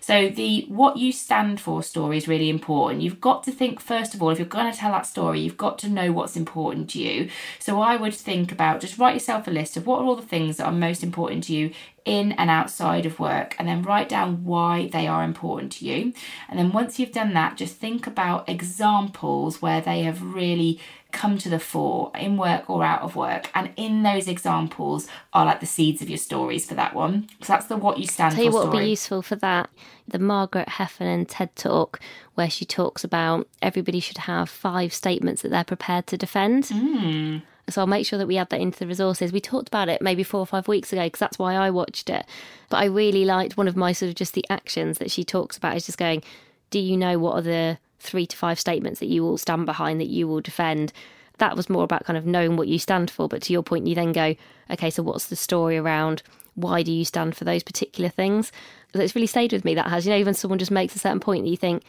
So 0.00 0.28
the 0.28 0.64
what 0.68 0.96
you 0.96 1.12
stand 1.12 1.60
for 1.60 1.82
story 1.82 2.16
is 2.16 2.26
really 2.26 2.48
important. 2.48 3.02
You've 3.02 3.20
got 3.20 3.42
to 3.44 3.52
think 3.52 3.80
first 3.80 4.14
of 4.14 4.22
all, 4.22 4.30
if 4.30 4.38
you're 4.38 4.48
going 4.48 4.70
to 4.72 4.78
tell 4.78 4.92
that 4.92 5.06
story, 5.06 5.40
you've 5.40 5.56
got 5.56 5.78
to 5.80 5.88
know 5.88 6.12
what's 6.12 6.36
important 6.36 6.90
to 6.90 6.98
you. 6.98 7.30
So 7.58 7.80
I 7.80 7.96
would 7.96 8.14
think 8.14 8.50
about 8.50 8.80
just 8.80 8.98
write 8.98 9.14
yourself 9.14 9.46
a 9.46 9.50
list 9.50 9.76
of 9.76 9.86
what 9.86 10.00
are 10.00 10.04
all 10.04 10.16
the 10.16 10.22
things 10.22 10.56
that 10.56 10.66
are 10.66 10.72
most 10.72 11.02
important 11.02 11.44
to 11.44 11.54
you 11.54 11.72
in 12.04 12.32
and 12.32 12.48
outside 12.48 13.04
of 13.06 13.20
work 13.20 13.54
and 13.58 13.68
then 13.68 13.82
write 13.82 14.08
down 14.08 14.44
why 14.44 14.88
they 14.88 15.06
are 15.06 15.22
important 15.22 15.70
to 15.72 15.84
you. 15.84 16.12
And 16.48 16.58
then 16.58 16.72
once 16.72 16.98
you've 16.98 17.12
done 17.12 17.34
that, 17.34 17.56
just 17.56 17.76
think 17.76 18.06
about 18.06 18.48
examples 18.48 19.60
where 19.60 19.80
they 19.80 20.02
have 20.02 20.22
really 20.22 20.80
come 21.12 21.38
to 21.38 21.48
the 21.48 21.58
fore 21.58 22.10
in 22.18 22.36
work 22.36 22.68
or 22.68 22.84
out 22.84 23.02
of 23.02 23.16
work. 23.16 23.50
And 23.54 23.70
in 23.76 24.02
those 24.02 24.28
examples 24.28 25.08
are 25.32 25.44
like 25.44 25.60
the 25.60 25.66
seeds 25.66 26.02
of 26.02 26.08
your 26.08 26.18
stories 26.18 26.66
for 26.66 26.74
that 26.74 26.94
one. 26.94 27.28
So 27.42 27.52
that's 27.52 27.66
the 27.66 27.76
what 27.76 27.98
you 27.98 28.06
stand 28.06 28.34
Tell 28.34 28.44
you 28.44 28.50
what 28.50 28.62
story. 28.62 28.76
would 28.76 28.84
be 28.84 28.90
useful 28.90 29.22
for 29.22 29.36
that. 29.36 29.70
The 30.08 30.18
Margaret 30.18 30.68
Heffernan 30.68 31.26
TED 31.26 31.54
Talk, 31.56 32.00
where 32.34 32.50
she 32.50 32.64
talks 32.64 33.04
about 33.04 33.48
everybody 33.62 34.00
should 34.00 34.18
have 34.18 34.48
five 34.48 34.92
statements 34.92 35.42
that 35.42 35.50
they're 35.50 35.64
prepared 35.64 36.06
to 36.08 36.16
defend. 36.16 36.64
Mm. 36.64 37.42
So 37.68 37.80
I'll 37.80 37.86
make 37.86 38.06
sure 38.06 38.18
that 38.18 38.26
we 38.26 38.36
add 38.36 38.50
that 38.50 38.60
into 38.60 38.78
the 38.78 38.86
resources. 38.86 39.32
We 39.32 39.40
talked 39.40 39.68
about 39.68 39.88
it 39.88 40.02
maybe 40.02 40.22
four 40.22 40.40
or 40.40 40.46
five 40.46 40.68
weeks 40.68 40.92
ago 40.92 41.04
because 41.04 41.20
that's 41.20 41.38
why 41.38 41.54
I 41.54 41.70
watched 41.70 42.10
it. 42.10 42.26
But 42.68 42.78
I 42.78 42.86
really 42.86 43.24
liked 43.24 43.56
one 43.56 43.68
of 43.68 43.76
my 43.76 43.92
sort 43.92 44.08
of 44.08 44.16
just 44.16 44.34
the 44.34 44.44
actions 44.50 44.98
that 44.98 45.10
she 45.10 45.24
talks 45.24 45.56
about 45.56 45.76
is 45.76 45.86
just 45.86 45.98
going, 45.98 46.22
do 46.70 46.78
you 46.78 46.96
know 46.96 47.18
what 47.18 47.34
are 47.34 47.42
the 47.42 47.78
three 48.00 48.26
to 48.26 48.36
five 48.36 48.58
statements 48.58 49.00
that 49.00 49.06
you 49.06 49.22
will 49.22 49.38
stand 49.38 49.66
behind, 49.66 50.00
that 50.00 50.08
you 50.08 50.26
will 50.26 50.40
defend. 50.40 50.92
That 51.38 51.56
was 51.56 51.70
more 51.70 51.84
about 51.84 52.04
kind 52.04 52.16
of 52.16 52.26
knowing 52.26 52.56
what 52.56 52.68
you 52.68 52.78
stand 52.78 53.10
for. 53.10 53.28
But 53.28 53.42
to 53.42 53.52
your 53.52 53.62
point, 53.62 53.86
you 53.86 53.94
then 53.94 54.12
go, 54.12 54.34
okay, 54.70 54.90
so 54.90 55.02
what's 55.02 55.26
the 55.26 55.36
story 55.36 55.78
around 55.78 56.22
why 56.54 56.82
do 56.82 56.92
you 56.92 57.04
stand 57.04 57.36
for 57.36 57.44
those 57.44 57.62
particular 57.62 58.10
things? 58.10 58.52
It's 58.94 59.14
really 59.14 59.26
stayed 59.26 59.52
with 59.52 59.64
me. 59.64 59.74
That 59.74 59.88
has, 59.88 60.06
you 60.06 60.12
know, 60.12 60.18
even 60.18 60.34
someone 60.34 60.58
just 60.58 60.70
makes 60.70 60.94
a 60.96 60.98
certain 60.98 61.20
point 61.20 61.44
that 61.44 61.50
you 61.50 61.56
think, 61.56 61.84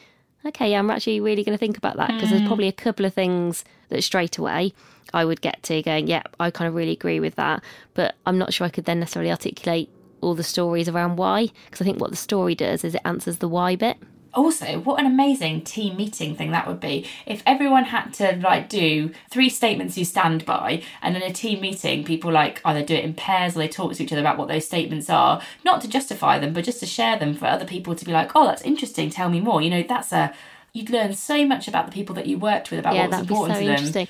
okay, 0.45 0.71
yeah, 0.71 0.79
I'm 0.79 0.89
actually 0.89 1.19
really 1.19 1.43
going 1.43 1.57
to 1.57 1.59
think 1.59 1.77
about 1.77 1.97
that 1.97 2.07
because 2.07 2.29
mm. 2.29 2.31
there's 2.31 2.47
probably 2.47 2.67
a 2.67 2.73
couple 2.73 3.05
of 3.05 3.13
things 3.13 3.63
that 3.89 4.03
straight 4.03 4.37
away 4.37 4.73
I 5.13 5.25
would 5.25 5.41
get 5.41 5.61
to 5.63 5.81
going, 5.81 6.07
yeah, 6.07 6.23
I 6.39 6.51
kind 6.51 6.67
of 6.67 6.75
really 6.75 6.93
agree 6.93 7.19
with 7.19 7.35
that. 7.35 7.63
But 7.93 8.15
I'm 8.25 8.37
not 8.37 8.53
sure 8.53 8.65
I 8.65 8.69
could 8.69 8.85
then 8.85 8.99
necessarily 8.99 9.31
articulate 9.31 9.89
all 10.21 10.35
the 10.35 10.43
stories 10.43 10.87
around 10.87 11.15
why 11.15 11.47
because 11.65 11.81
I 11.81 11.83
think 11.83 11.99
what 11.99 12.11
the 12.11 12.15
story 12.15 12.53
does 12.53 12.83
is 12.83 12.93
it 12.93 13.01
answers 13.03 13.39
the 13.39 13.47
why 13.47 13.75
bit 13.75 13.97
also 14.33 14.79
what 14.79 14.99
an 14.99 15.05
amazing 15.05 15.61
team 15.61 15.97
meeting 15.97 16.35
thing 16.35 16.51
that 16.51 16.67
would 16.67 16.79
be. 16.79 17.07
If 17.25 17.43
everyone 17.45 17.85
had 17.85 18.13
to 18.15 18.37
like 18.37 18.69
do 18.69 19.11
three 19.29 19.49
statements 19.49 19.97
you 19.97 20.05
stand 20.05 20.45
by 20.45 20.83
and 21.01 21.15
in 21.15 21.23
a 21.23 21.33
team 21.33 21.61
meeting 21.61 22.03
people 22.03 22.31
like 22.31 22.61
either 22.65 22.83
do 22.83 22.95
it 22.95 23.03
in 23.03 23.13
pairs 23.13 23.55
or 23.55 23.59
they 23.59 23.67
talk 23.67 23.93
to 23.93 24.03
each 24.03 24.11
other 24.11 24.21
about 24.21 24.37
what 24.37 24.47
those 24.47 24.65
statements 24.65 25.09
are 25.09 25.41
not 25.65 25.81
to 25.81 25.87
justify 25.87 26.39
them 26.39 26.53
but 26.53 26.63
just 26.63 26.79
to 26.79 26.85
share 26.85 27.17
them 27.17 27.33
for 27.33 27.45
other 27.45 27.65
people 27.65 27.95
to 27.95 28.05
be 28.05 28.11
like 28.11 28.31
oh 28.35 28.45
that's 28.45 28.61
interesting 28.61 29.09
tell 29.09 29.29
me 29.29 29.39
more. 29.39 29.61
You 29.61 29.69
know 29.69 29.83
that's 29.83 30.11
a 30.11 30.33
you'd 30.73 30.89
learn 30.89 31.13
so 31.13 31.45
much 31.45 31.67
about 31.67 31.85
the 31.85 31.91
people 31.91 32.15
that 32.15 32.27
you 32.27 32.37
worked 32.37 32.71
with 32.71 32.79
about 32.79 32.95
yeah, 32.95 33.07
what 33.07 33.11
was 33.11 33.19
important 33.19 33.55
so 33.55 33.59
to 33.59 33.65
them. 33.65 33.75
interesting 33.75 34.07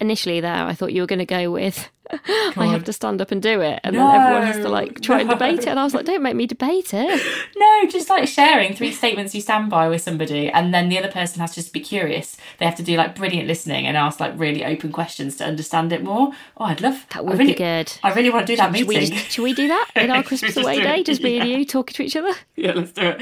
initially 0.00 0.40
there 0.40 0.64
I 0.66 0.74
thought 0.74 0.92
you 0.92 1.02
were 1.02 1.06
going 1.06 1.20
to 1.20 1.26
go 1.26 1.50
with 1.50 1.88
I 2.56 2.66
have 2.66 2.84
to 2.84 2.92
stand 2.92 3.20
up 3.20 3.30
and 3.30 3.40
do 3.40 3.60
it, 3.60 3.80
and 3.84 3.94
no, 3.94 4.10
then 4.10 4.20
everyone 4.20 4.42
has 4.46 4.56
to 4.56 4.68
like 4.68 5.00
try 5.00 5.16
no. 5.16 5.20
and 5.22 5.30
debate 5.30 5.60
it. 5.60 5.68
And 5.68 5.78
I 5.78 5.84
was 5.84 5.94
like, 5.94 6.06
don't 6.06 6.22
make 6.22 6.34
me 6.34 6.46
debate 6.46 6.92
it. 6.92 7.46
No, 7.56 7.86
just 7.88 8.08
like 8.08 8.26
sharing 8.26 8.74
three 8.74 8.90
statements 8.90 9.34
you 9.34 9.40
stand 9.40 9.70
by 9.70 9.88
with 9.88 10.00
somebody, 10.00 10.48
and 10.48 10.72
then 10.72 10.88
the 10.88 10.98
other 10.98 11.10
person 11.10 11.40
has 11.40 11.50
to 11.50 11.56
just 11.56 11.72
be 11.72 11.80
curious. 11.80 12.36
They 12.58 12.64
have 12.64 12.74
to 12.76 12.82
do 12.82 12.96
like 12.96 13.14
brilliant 13.14 13.48
listening 13.48 13.86
and 13.86 13.96
ask 13.96 14.18
like 14.18 14.38
really 14.38 14.64
open 14.64 14.92
questions 14.92 15.36
to 15.36 15.44
understand 15.44 15.92
it 15.92 16.02
more. 16.02 16.32
Oh, 16.56 16.64
I'd 16.64 16.80
love 16.80 17.06
that. 17.10 17.24
Would 17.24 17.38
really, 17.38 17.52
be 17.52 17.58
good. 17.58 17.92
I 18.02 18.12
really 18.14 18.30
want 18.30 18.46
to 18.46 18.52
do 18.52 18.56
that 18.56 18.74
should, 18.74 18.88
meeting. 18.88 19.06
Should 19.06 19.14
we, 19.14 19.30
should 19.30 19.42
we 19.42 19.52
do 19.52 19.68
that 19.68 19.90
in 19.96 20.10
our 20.10 20.22
Christmas 20.30 20.56
away 20.56 20.80
day? 20.80 21.02
Just 21.02 21.22
me 21.22 21.36
yeah. 21.36 21.42
and 21.42 21.50
you 21.50 21.64
talking 21.66 21.94
to 21.94 22.02
each 22.02 22.16
other. 22.16 22.32
Yeah, 22.56 22.72
let's 22.72 22.92
do 22.92 23.02
it. 23.02 23.20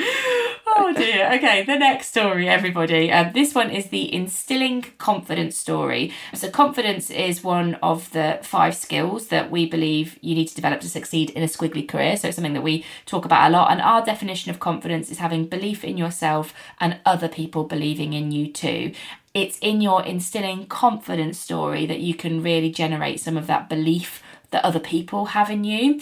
Oh 0.80 0.92
dear. 0.92 1.28
Okay, 1.34 1.64
the 1.64 1.76
next 1.76 2.06
story, 2.06 2.48
everybody. 2.48 3.10
Um, 3.10 3.32
this 3.32 3.52
one 3.52 3.68
is 3.68 3.86
the 3.86 4.14
instilling 4.14 4.82
confidence 4.98 5.58
story. 5.58 6.12
So, 6.34 6.48
confidence 6.50 7.10
is 7.10 7.42
one 7.42 7.74
of 7.82 8.12
the 8.12 8.38
five 8.42 8.76
skills 8.76 9.26
that 9.26 9.50
we 9.50 9.66
believe 9.66 10.20
you 10.20 10.36
need 10.36 10.46
to 10.46 10.54
develop 10.54 10.80
to 10.82 10.88
succeed 10.88 11.30
in 11.30 11.42
a 11.42 11.46
squiggly 11.46 11.86
career. 11.86 12.16
So, 12.16 12.28
it's 12.28 12.36
something 12.36 12.52
that 12.52 12.62
we 12.62 12.84
talk 13.06 13.24
about 13.24 13.50
a 13.50 13.52
lot. 13.52 13.72
And 13.72 13.80
our 13.80 14.04
definition 14.04 14.52
of 14.52 14.60
confidence 14.60 15.10
is 15.10 15.18
having 15.18 15.46
belief 15.46 15.82
in 15.82 15.98
yourself 15.98 16.54
and 16.78 16.98
other 17.04 17.28
people 17.28 17.64
believing 17.64 18.12
in 18.12 18.30
you 18.30 18.52
too 18.52 18.92
it's 19.34 19.58
in 19.58 19.80
your 19.82 20.02
instilling 20.04 20.66
confidence 20.66 21.38
story 21.38 21.84
that 21.84 22.00
you 22.00 22.14
can 22.14 22.42
really 22.42 22.70
generate 22.70 23.20
some 23.20 23.36
of 23.36 23.46
that 23.46 23.68
belief 23.68 24.22
that 24.50 24.64
other 24.64 24.80
people 24.80 25.26
have 25.26 25.50
in 25.50 25.64
you 25.64 26.00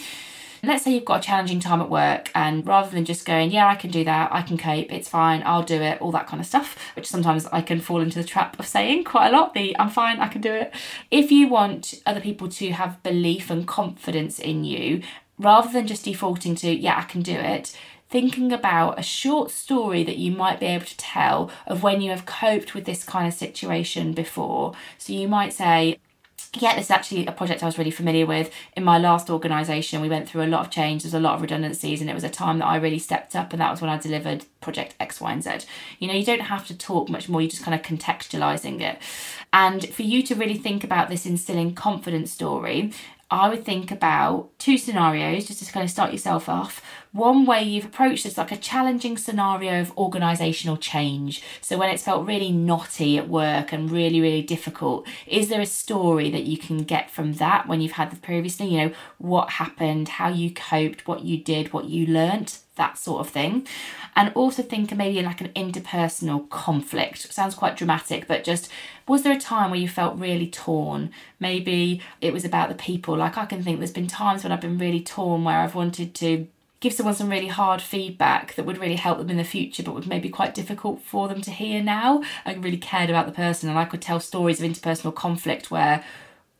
let's 0.63 0.85
say 0.85 0.95
you've 0.95 1.05
got 1.05 1.21
a 1.21 1.27
challenging 1.27 1.61
time 1.61 1.81
at 1.81 1.91
work 1.91 2.31
and 2.35 2.67
rather 2.67 2.91
than 2.91 3.05
just 3.05 3.27
going 3.27 3.51
yeah 3.51 3.67
i 3.67 3.75
can 3.75 3.91
do 3.91 4.05
that 4.05 4.33
i 4.33 4.43
can 4.43 4.57
cope 4.57 4.93
it's 4.93 5.09
fine 5.09 5.43
i'll 5.45 5.63
do 5.63 5.81
it 5.81 6.01
all 6.01 6.13
that 6.13 6.27
kind 6.27 6.41
of 6.41 6.47
stuff 6.47 6.77
which 6.95 7.07
sometimes 7.07 7.47
i 7.47 7.61
can 7.61 7.81
fall 7.81 8.01
into 8.01 8.19
the 8.19 8.27
trap 8.27 8.59
of 8.59 8.67
saying 8.67 9.05
quite 9.05 9.29
a 9.29 9.33
lot 9.33 9.55
the 9.55 9.77
i'm 9.79 9.91
fine 9.91 10.19
i 10.21 10.29
can 10.29 10.41
do 10.41 10.53
it 10.53 10.73
if 11.11 11.31
you 11.31 11.49
want 11.49 11.95
other 12.07 12.21
people 12.21 12.49
to 12.49 12.71
have 12.71 13.03
belief 13.03 13.51
and 13.51 13.67
confidence 13.67 14.39
in 14.39 14.65
you 14.65 15.03
rather 15.39 15.71
than 15.71 15.87
just 15.87 16.05
defaulting 16.05 16.55
to 16.55 16.71
yeah 16.71 16.99
i 16.99 17.03
can 17.03 17.23
do 17.23 17.35
it 17.35 17.77
thinking 18.09 18.53
about 18.53 18.99
a 18.99 19.03
short 19.03 19.51
story 19.51 20.05
that 20.05 20.17
you 20.17 20.31
might 20.31 20.61
be 20.61 20.67
able 20.67 20.85
to 20.85 20.97
tell 20.97 21.51
of 21.67 21.83
when 21.83 22.01
you 22.01 22.11
have 22.11 22.27
coped 22.27 22.75
with 22.75 22.85
this 22.85 23.03
kind 23.03 23.27
of 23.27 23.35
situation 23.35 24.13
before. 24.13 24.75
So 24.99 25.13
you 25.13 25.29
might 25.29 25.53
say, 25.53 25.99
yeah, 26.61 26.75
this 26.75 26.87
is 26.87 26.91
actually 26.91 27.27
a 27.27 27.33
project 27.33 27.63
I 27.63 27.67
was 27.67 27.79
really 27.79 27.91
familiar 27.91 28.27
with. 28.27 28.51
In 28.77 28.85
my 28.85 28.99
last 28.99 29.31
organisation, 29.31 30.01
we 30.01 30.09
went 30.09 30.29
through 30.29 30.45
a 30.45 30.47
lot 30.47 30.61
of 30.61 30.71
change, 30.71 31.03
there's 31.03 31.15
a 31.15 31.21
lot 31.21 31.35
of 31.35 31.43
redundancies, 31.43 32.01
and 32.01 32.11
it 32.11 32.15
was 32.15 32.25
a 32.25 32.29
time 32.29 32.59
that 32.59 32.67
I 32.67 32.77
really 32.77 32.99
stepped 32.99 33.35
up, 33.35 33.53
and 33.53 33.61
that 33.61 33.71
was 33.71 33.81
when 33.81 33.91
I 33.91 33.99
delivered 33.99 34.45
project 34.61 34.95
X, 35.01 35.21
Y, 35.21 35.33
and 35.33 35.43
Z. 35.43 35.51
You 35.99 36.09
know, 36.09 36.15
you 36.15 36.25
don't 36.25 36.41
have 36.41 36.67
to 36.69 36.77
talk 36.77 37.09
much 37.09 37.29
more, 37.29 37.41
you're 37.41 37.51
just 37.51 37.63
kind 37.63 37.75
of 37.75 37.83
contextualising 37.83 38.81
it. 38.81 38.99
And 39.53 39.89
for 39.89 40.03
you 40.03 40.23
to 40.25 40.35
really 40.35 40.59
think 40.59 40.85
about 40.85 41.09
this 41.09 41.27
instilling 41.27 41.75
confidence 41.75 42.33
story, 42.33 42.93
I 43.31 43.49
would 43.49 43.65
think 43.65 43.91
about 43.91 44.57
two 44.59 44.79
scenarios 44.79 45.47
just 45.47 45.65
to 45.65 45.73
kind 45.73 45.83
of 45.83 45.91
start 45.91 46.13
yourself 46.13 46.49
off. 46.49 46.83
One 47.17 47.47
way 47.47 47.63
you've 47.63 47.87
approached 47.87 48.25
this 48.25 48.37
like 48.37 48.53
a 48.53 48.59
challenging 48.59 49.17
scenario 49.17 49.81
of 49.81 49.97
organisational 49.97 50.79
change. 50.79 51.43
So 51.63 51.79
when 51.79 51.89
it's 51.89 52.03
felt 52.03 52.27
really 52.27 52.53
knotty 52.53 53.17
at 53.17 53.27
work 53.27 53.73
and 53.73 53.91
really, 53.91 54.21
really 54.21 54.43
difficult, 54.43 55.09
is 55.27 55.49
there 55.49 55.63
a 55.63 55.67
story 55.67 56.29
that 56.29 56.45
you 56.45 56.59
can 56.59 56.83
get 56.83 57.11
from 57.11 57.33
that 57.35 57.67
when 57.67 57.81
you've 57.81 57.93
had 57.93 58.11
the 58.11 58.17
previously? 58.17 58.67
You 58.67 58.79
know, 58.79 58.95
what 59.17 59.53
happened, 59.53 60.09
how 60.09 60.29
you 60.29 60.53
coped, 60.53 61.09
what 61.09 61.23
you 61.25 61.39
did, 61.39 61.73
what 61.73 61.87
you 61.87 62.07
learnt, 62.07 62.59
that 62.75 62.99
sort 62.99 63.21
of 63.21 63.33
thing. 63.33 63.67
And 64.15 64.31
also 64.35 64.63
think 64.63 64.93
of 64.93 64.99
maybe 64.99 65.23
like 65.23 65.41
an 65.41 65.53
interpersonal 65.57 66.47
conflict. 66.51 67.33
Sounds 67.33 67.55
quite 67.55 67.79
dramatic, 67.79 68.29
but 68.29 68.45
just 68.45 68.71
was 69.09 69.23
there 69.23 69.33
a 69.33 69.41
time 69.41 69.71
where 69.71 69.81
you 69.81 69.89
felt 69.89 70.19
really 70.19 70.49
torn? 70.49 71.11
Maybe 71.41 72.03
it 72.21 72.35
was 72.35 72.45
about 72.45 72.69
the 72.69 72.75
people. 72.75 73.17
Like 73.17 73.39
I 73.39 73.47
can 73.47 73.63
think 73.63 73.79
there's 73.79 73.91
been 73.91 74.07
times 74.07 74.43
when 74.43 74.53
I've 74.53 74.61
been 74.61 74.77
really 74.77 75.01
torn 75.01 75.45
where 75.45 75.61
I've 75.61 75.75
wanted 75.75 76.15
to 76.17 76.49
give 76.81 76.93
someone 76.93 77.15
some 77.15 77.31
really 77.31 77.49
hard 77.49 77.81
feedback 77.81 78.55
that 78.55 78.65
would 78.65 78.79
really 78.79 78.97
help 78.97 79.19
them 79.19 79.31
in 79.31 79.37
the 79.37 79.45
future 79.45 79.83
but 79.83 79.95
would 79.95 80.07
maybe 80.07 80.29
quite 80.29 80.55
difficult 80.55 81.01
for 81.03 81.29
them 81.29 81.41
to 81.43 81.51
hear 81.51 81.83
now. 81.83 82.23
I 82.45 82.55
really 82.55 82.77
cared 82.77 83.11
about 83.11 83.27
the 83.27 83.33
person 83.33 83.69
and 83.69 83.79
I 83.79 83.85
could 83.85 84.03
tell 84.03 84.21
stories 84.21 84.61
of 84.61 84.71
interpersonal 84.71 85.15
conflict 85.15 85.71
where 85.71 86.05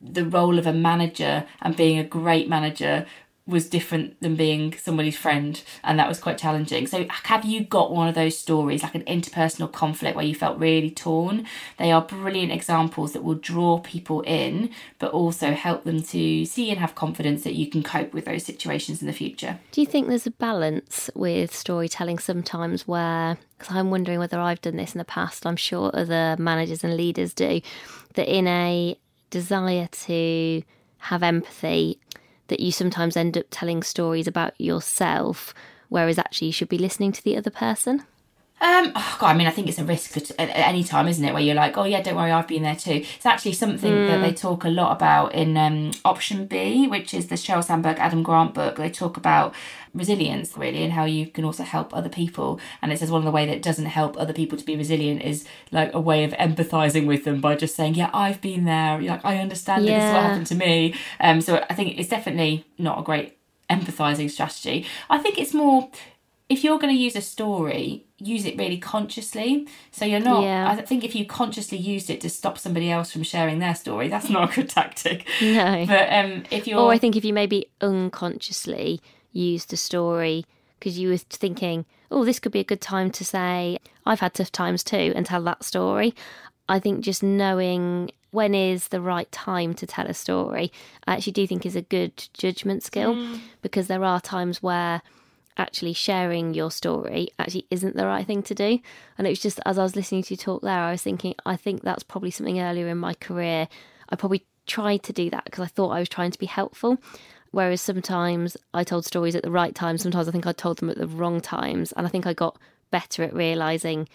the 0.01 0.25
role 0.25 0.59
of 0.59 0.67
a 0.67 0.73
manager 0.73 1.45
and 1.61 1.75
being 1.75 1.97
a 1.97 2.03
great 2.03 2.47
manager 2.49 3.05
was 3.47 3.67
different 3.69 4.19
than 4.19 4.35
being 4.35 4.75
somebody's 4.77 5.17
friend 5.17 5.63
and 5.83 5.97
that 5.97 6.07
was 6.07 6.19
quite 6.19 6.37
challenging. 6.37 6.85
So 6.85 7.05
have 7.09 7.45
you 7.45 7.63
got 7.63 7.91
one 7.91 8.07
of 8.07 8.15
those 8.15 8.37
stories 8.37 8.83
like 8.83 8.95
an 8.95 9.03
interpersonal 9.03 9.71
conflict 9.71 10.15
where 10.15 10.25
you 10.25 10.35
felt 10.35 10.59
really 10.59 10.91
torn? 10.91 11.45
They 11.77 11.91
are 11.91 12.01
brilliant 12.01 12.51
examples 12.51 13.13
that 13.13 13.23
will 13.23 13.35
draw 13.35 13.79
people 13.79 14.21
in 14.21 14.71
but 14.99 15.11
also 15.11 15.53
help 15.53 15.85
them 15.85 16.01
to 16.03 16.45
see 16.45 16.69
and 16.69 16.79
have 16.79 16.95
confidence 16.95 17.43
that 17.43 17.55
you 17.55 17.67
can 17.69 17.83
cope 17.83 18.13
with 18.13 18.25
those 18.25 18.43
situations 18.43 19.01
in 19.01 19.07
the 19.07 19.13
future. 19.13 19.59
Do 19.71 19.81
you 19.81 19.87
think 19.87 20.07
there's 20.07 20.27
a 20.27 20.31
balance 20.31 21.09
with 21.15 21.55
storytelling 21.55 22.19
sometimes 22.19 22.87
where 22.87 23.37
because 23.57 23.75
i'm 23.75 23.89
wondering 23.89 24.19
whether 24.19 24.39
i've 24.39 24.61
done 24.61 24.75
this 24.75 24.93
in 24.93 24.99
the 24.99 25.05
past 25.05 25.45
i'm 25.45 25.55
sure 25.55 25.91
other 25.93 26.35
managers 26.39 26.83
and 26.83 26.95
leaders 26.95 27.33
do 27.33 27.61
that 28.13 28.27
in 28.27 28.47
a 28.47 28.97
desire 29.29 29.87
to 29.91 30.61
have 30.99 31.23
empathy 31.23 31.99
that 32.47 32.59
you 32.59 32.71
sometimes 32.71 33.17
end 33.17 33.37
up 33.37 33.45
telling 33.49 33.83
stories 33.83 34.27
about 34.27 34.59
yourself, 34.59 35.53
whereas 35.89 36.17
actually 36.17 36.47
you 36.47 36.53
should 36.53 36.69
be 36.69 36.77
listening 36.77 37.11
to 37.11 37.23
the 37.23 37.37
other 37.37 37.49
person? 37.51 38.03
Um, 38.59 38.91
oh 38.95 39.17
God, 39.19 39.27
I 39.27 39.37
mean, 39.37 39.45
I 39.45 39.51
think 39.51 39.67
it's 39.67 39.77
a 39.77 39.83
risk 39.83 40.17
at, 40.17 40.31
at, 40.31 40.49
any 40.49 40.83
time, 40.83 41.07
isn't 41.07 41.23
it? 41.23 41.31
Where 41.31 41.43
you're 41.43 41.53
like, 41.53 41.77
oh 41.77 41.83
yeah, 41.83 42.01
don't 42.01 42.15
worry, 42.15 42.31
I've 42.31 42.47
been 42.47 42.63
there 42.63 42.75
too. 42.75 43.03
It's 43.15 43.25
actually 43.25 43.53
something 43.53 43.91
mm. 43.91 44.07
that 44.07 44.21
they 44.21 44.33
talk 44.33 44.63
a 44.63 44.69
lot 44.69 44.95
about 44.95 45.35
in 45.35 45.55
um, 45.55 45.91
Option 46.03 46.47
B, 46.47 46.87
which 46.87 47.13
is 47.13 47.27
the 47.27 47.35
Sheryl 47.35 47.63
Sandberg, 47.63 47.99
Adam 47.99 48.23
Grant 48.23 48.55
book. 48.55 48.77
They 48.77 48.89
talk 48.89 49.15
about 49.15 49.53
resilience 49.93 50.57
really 50.57 50.83
and 50.83 50.93
how 50.93 51.05
you 51.05 51.27
can 51.27 51.45
also 51.45 51.63
help 51.63 51.95
other 51.95 52.09
people. 52.09 52.59
And 52.81 52.91
it 52.91 52.99
says 52.99 53.11
one 53.11 53.21
of 53.21 53.25
the 53.25 53.31
way 53.31 53.45
that 53.45 53.61
doesn't 53.61 53.85
help 53.85 54.17
other 54.17 54.33
people 54.33 54.57
to 54.57 54.65
be 54.65 54.75
resilient 54.75 55.21
is 55.21 55.45
like 55.71 55.93
a 55.93 55.99
way 55.99 56.23
of 56.23 56.31
empathizing 56.33 57.05
with 57.05 57.25
them 57.25 57.41
by 57.41 57.55
just 57.55 57.75
saying, 57.75 57.95
yeah, 57.95 58.09
I've 58.13 58.41
been 58.41 58.65
there. 58.65 58.99
Like 58.99 59.23
I 59.23 59.37
understand 59.37 59.85
yeah. 59.85 59.99
this 59.99 60.05
is 60.07 60.13
what 60.13 60.23
happened 60.23 60.47
to 60.47 60.55
me. 60.55 60.95
Um, 61.19 61.41
so 61.41 61.63
I 61.69 61.73
think 61.73 61.99
it's 61.99 62.09
definitely 62.09 62.65
not 62.77 62.99
a 62.99 63.03
great 63.03 63.37
empathizing 63.69 64.31
strategy. 64.31 64.85
I 65.09 65.17
think 65.19 65.37
it's 65.37 65.53
more 65.53 65.89
if 66.49 66.63
you're 66.63 66.79
going 66.79 66.95
to 66.95 66.99
use 66.99 67.15
a 67.15 67.21
story, 67.21 68.05
use 68.19 68.45
it 68.45 68.57
really 68.57 68.77
consciously. 68.77 69.67
So 69.91 70.05
you're 70.05 70.19
not. 70.19 70.43
Yeah. 70.43 70.69
I 70.69 70.81
think 70.81 71.03
if 71.03 71.13
you 71.13 71.25
consciously 71.25 71.77
used 71.77 72.09
it 72.09 72.21
to 72.21 72.29
stop 72.29 72.57
somebody 72.57 72.89
else 72.89 73.11
from 73.11 73.23
sharing 73.23 73.59
their 73.59 73.75
story, 73.75 74.07
that's 74.07 74.29
not 74.29 74.51
a 74.51 74.55
good 74.55 74.69
tactic. 74.69 75.27
No. 75.41 75.85
But 75.85 76.11
um, 76.11 76.43
if 76.49 76.67
you're, 76.67 76.79
or 76.79 76.91
I 76.91 76.97
think 76.97 77.15
if 77.15 77.25
you 77.25 77.33
maybe 77.33 77.67
unconsciously 77.81 79.01
used 79.33 79.69
the 79.69 79.77
story 79.77 80.45
because 80.79 80.97
you 80.97 81.09
were 81.09 81.17
thinking, 81.17 81.85
oh, 82.11 82.23
this 82.23 82.39
could 82.39 82.51
be 82.51 82.59
a 82.59 82.65
good 82.65 82.81
time 82.81 83.11
to 83.11 83.25
say, 83.25 83.77
I've 84.05 84.21
had 84.21 84.33
tough 84.33 84.51
times 84.51 84.83
too, 84.83 85.11
and 85.15 85.25
tell 85.25 85.41
that 85.43 85.63
story. 85.63 86.13
I 86.69 86.79
think 86.79 87.01
just 87.01 87.23
knowing 87.23 88.11
when 88.31 88.53
is 88.53 88.89
the 88.89 89.01
right 89.01 89.31
time 89.31 89.73
to 89.75 89.87
tell 89.87 90.05
a 90.05 90.13
story, 90.13 90.71
I 91.07 91.15
actually 91.15 91.33
do 91.33 91.47
think 91.47 91.65
is 91.65 91.75
a 91.75 91.81
good 91.81 92.27
judgment 92.33 92.83
skill 92.83 93.15
mm. 93.15 93.39
because 93.61 93.87
there 93.87 94.03
are 94.03 94.21
times 94.21 94.61
where 94.61 95.01
actually 95.57 95.93
sharing 95.93 96.53
your 96.53 96.71
story 96.71 97.29
actually 97.39 97.65
isn't 97.69 97.95
the 97.95 98.05
right 98.05 98.25
thing 98.25 98.43
to 98.43 98.55
do. 98.55 98.79
And 99.17 99.27
it 99.27 99.31
was 99.31 99.39
just 99.39 99.59
as 99.65 99.77
I 99.77 99.83
was 99.83 99.95
listening 99.95 100.23
to 100.23 100.33
you 100.33 100.37
talk 100.37 100.61
there, 100.61 100.79
I 100.79 100.91
was 100.91 101.01
thinking, 101.01 101.35
I 101.45 101.55
think 101.55 101.81
that's 101.81 102.03
probably 102.03 102.31
something 102.31 102.59
earlier 102.59 102.87
in 102.87 102.97
my 102.97 103.13
career. 103.13 103.67
I 104.09 104.15
probably 104.15 104.45
tried 104.65 105.03
to 105.03 105.13
do 105.13 105.29
that 105.29 105.45
because 105.45 105.63
I 105.63 105.67
thought 105.67 105.91
I 105.91 105.99
was 105.99 106.09
trying 106.09 106.31
to 106.31 106.39
be 106.39 106.45
helpful. 106.45 106.97
Whereas 107.51 107.81
sometimes 107.81 108.57
I 108.73 108.83
told 108.83 109.05
stories 109.05 109.35
at 109.35 109.43
the 109.43 109.51
right 109.51 109.73
time, 109.73 109.97
sometimes 109.97 110.27
I 110.27 110.31
think 110.31 110.45
I 110.45 110.51
told 110.51 110.77
them 110.77 110.89
at 110.89 110.97
the 110.97 111.07
wrong 111.07 111.41
times. 111.41 111.91
And 111.93 112.05
I 112.05 112.09
think 112.09 112.27
I 112.27 112.33
got 112.33 112.57
better 112.91 113.23
at 113.23 113.33
realizing 113.33 114.07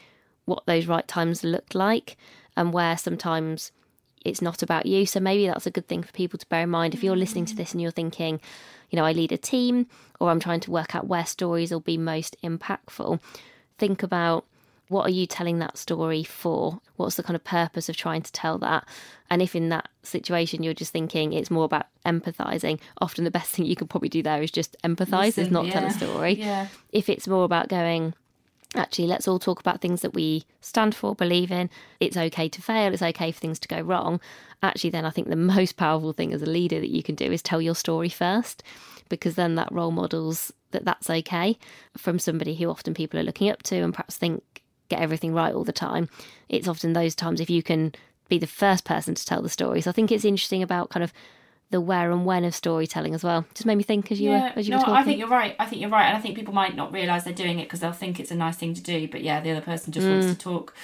what 0.44 0.64
those 0.66 0.86
right 0.86 1.06
times 1.08 1.44
looked 1.44 1.74
like 1.74 2.16
and 2.56 2.72
where 2.72 2.96
sometimes 2.96 3.72
it's 4.24 4.42
not 4.42 4.62
about 4.62 4.86
you. 4.86 5.06
So 5.06 5.20
maybe 5.20 5.46
that's 5.46 5.66
a 5.66 5.70
good 5.70 5.88
thing 5.88 6.02
for 6.02 6.12
people 6.12 6.38
to 6.38 6.46
bear 6.46 6.62
in 6.62 6.70
mind. 6.70 6.94
If 6.94 7.02
you're 7.02 7.16
listening 7.16 7.44
to 7.46 7.54
mm. 7.54 7.58
this 7.58 7.72
and 7.72 7.80
you're 7.80 7.90
thinking, 7.90 8.40
you 8.90 8.96
know, 8.96 9.04
I 9.04 9.12
lead 9.12 9.32
a 9.32 9.38
team 9.38 9.86
or 10.20 10.30
I'm 10.30 10.40
trying 10.40 10.60
to 10.60 10.70
work 10.70 10.94
out 10.94 11.06
where 11.06 11.26
stories 11.26 11.70
will 11.70 11.80
be 11.80 11.96
most 11.96 12.36
impactful, 12.42 13.20
think 13.78 14.02
about 14.02 14.44
what 14.88 15.06
are 15.06 15.12
you 15.12 15.26
telling 15.26 15.58
that 15.58 15.78
story 15.78 16.22
for? 16.22 16.80
What's 16.96 17.16
the 17.16 17.22
kind 17.22 17.34
of 17.34 17.42
purpose 17.42 17.88
of 17.88 17.96
trying 17.96 18.22
to 18.22 18.32
tell 18.32 18.58
that? 18.58 18.86
And 19.30 19.40
if 19.40 19.56
in 19.56 19.70
that 19.70 19.88
situation 20.02 20.62
you're 20.62 20.74
just 20.74 20.92
thinking 20.92 21.32
it's 21.32 21.50
more 21.50 21.64
about 21.64 21.86
empathizing, 22.04 22.78
often 23.00 23.24
the 23.24 23.30
best 23.30 23.52
thing 23.52 23.64
you 23.64 23.74
could 23.74 23.88
probably 23.88 24.10
do 24.10 24.22
there 24.22 24.42
is 24.42 24.50
just 24.50 24.76
empathize, 24.84 25.38
is 25.38 25.50
not 25.50 25.64
yeah. 25.64 25.72
tell 25.72 25.86
a 25.86 25.90
story. 25.90 26.34
Yeah. 26.34 26.66
If 26.90 27.08
it's 27.08 27.26
more 27.26 27.44
about 27.44 27.68
going, 27.68 28.12
actually, 28.74 29.06
let's 29.06 29.28
all 29.28 29.38
talk 29.38 29.60
about 29.60 29.80
things 29.80 30.00
that 30.02 30.14
we 30.14 30.44
stand 30.60 30.94
for, 30.94 31.14
believe 31.14 31.50
in. 31.50 31.70
It's 32.00 32.16
okay 32.16 32.48
to 32.48 32.62
fail, 32.62 32.92
it's 32.92 33.02
okay 33.02 33.32
for 33.32 33.40
things 33.40 33.58
to 33.60 33.68
go 33.68 33.80
wrong. 33.80 34.20
Actually, 34.62 34.90
then 34.90 35.04
I 35.04 35.10
think 35.10 35.28
the 35.28 35.36
most 35.56 35.76
powerful 35.76 36.12
thing 36.12 36.32
as 36.32 36.42
a 36.42 36.46
leader 36.46 36.80
that 36.80 36.90
you 36.90 37.02
can 37.02 37.14
do 37.14 37.30
is 37.30 37.42
tell 37.42 37.60
your 37.60 37.74
story 37.74 38.08
first, 38.08 38.62
because 39.08 39.34
then 39.34 39.54
that 39.56 39.72
role 39.72 39.90
models 39.90 40.52
that 40.70 40.84
that's 40.84 41.10
okay 41.10 41.58
from 41.96 42.18
somebody 42.18 42.54
who 42.54 42.70
often 42.70 42.94
people 42.94 43.20
are 43.20 43.24
looking 43.24 43.50
up 43.50 43.62
to 43.62 43.76
and 43.76 43.92
perhaps 43.92 44.16
think 44.16 44.62
get 44.88 45.00
everything 45.00 45.34
right 45.34 45.54
all 45.54 45.64
the 45.64 45.72
time. 45.72 46.08
It's 46.48 46.68
often 46.68 46.92
those 46.92 47.14
times 47.14 47.40
if 47.40 47.50
you 47.50 47.62
can 47.62 47.94
be 48.28 48.38
the 48.38 48.46
first 48.46 48.84
person 48.84 49.14
to 49.14 49.26
tell 49.26 49.42
the 49.42 49.48
story. 49.48 49.80
So 49.82 49.90
I 49.90 49.92
think 49.92 50.10
it's 50.10 50.24
interesting 50.24 50.62
about 50.62 50.90
kind 50.90 51.04
of 51.04 51.12
the 51.72 51.80
where 51.80 52.12
and 52.12 52.24
when 52.24 52.44
of 52.44 52.54
storytelling 52.54 53.14
as 53.14 53.24
well. 53.24 53.44
Just 53.54 53.66
made 53.66 53.74
me 53.74 53.82
think 53.82 54.12
as 54.12 54.20
you 54.20 54.30
yeah, 54.30 54.52
were 54.52 54.58
as 54.58 54.68
you 54.68 54.72
no, 54.72 54.78
were 54.78 54.84
talking. 54.84 54.94
I 54.94 55.02
think 55.02 55.18
you're 55.18 55.28
right. 55.28 55.56
I 55.58 55.66
think 55.66 55.80
you're 55.82 55.90
right, 55.90 56.06
and 56.06 56.16
I 56.16 56.20
think 56.20 56.36
people 56.36 56.54
might 56.54 56.76
not 56.76 56.92
realise 56.92 57.24
they're 57.24 57.32
doing 57.32 57.58
it 57.58 57.64
because 57.64 57.80
they'll 57.80 57.92
think 57.92 58.20
it's 58.20 58.30
a 58.30 58.36
nice 58.36 58.56
thing 58.56 58.74
to 58.74 58.80
do. 58.80 59.08
But 59.08 59.22
yeah, 59.22 59.40
the 59.40 59.50
other 59.50 59.60
person 59.60 59.92
just 59.92 60.06
mm. 60.06 60.12
wants 60.12 60.26
to 60.28 60.38
talk. 60.38 60.74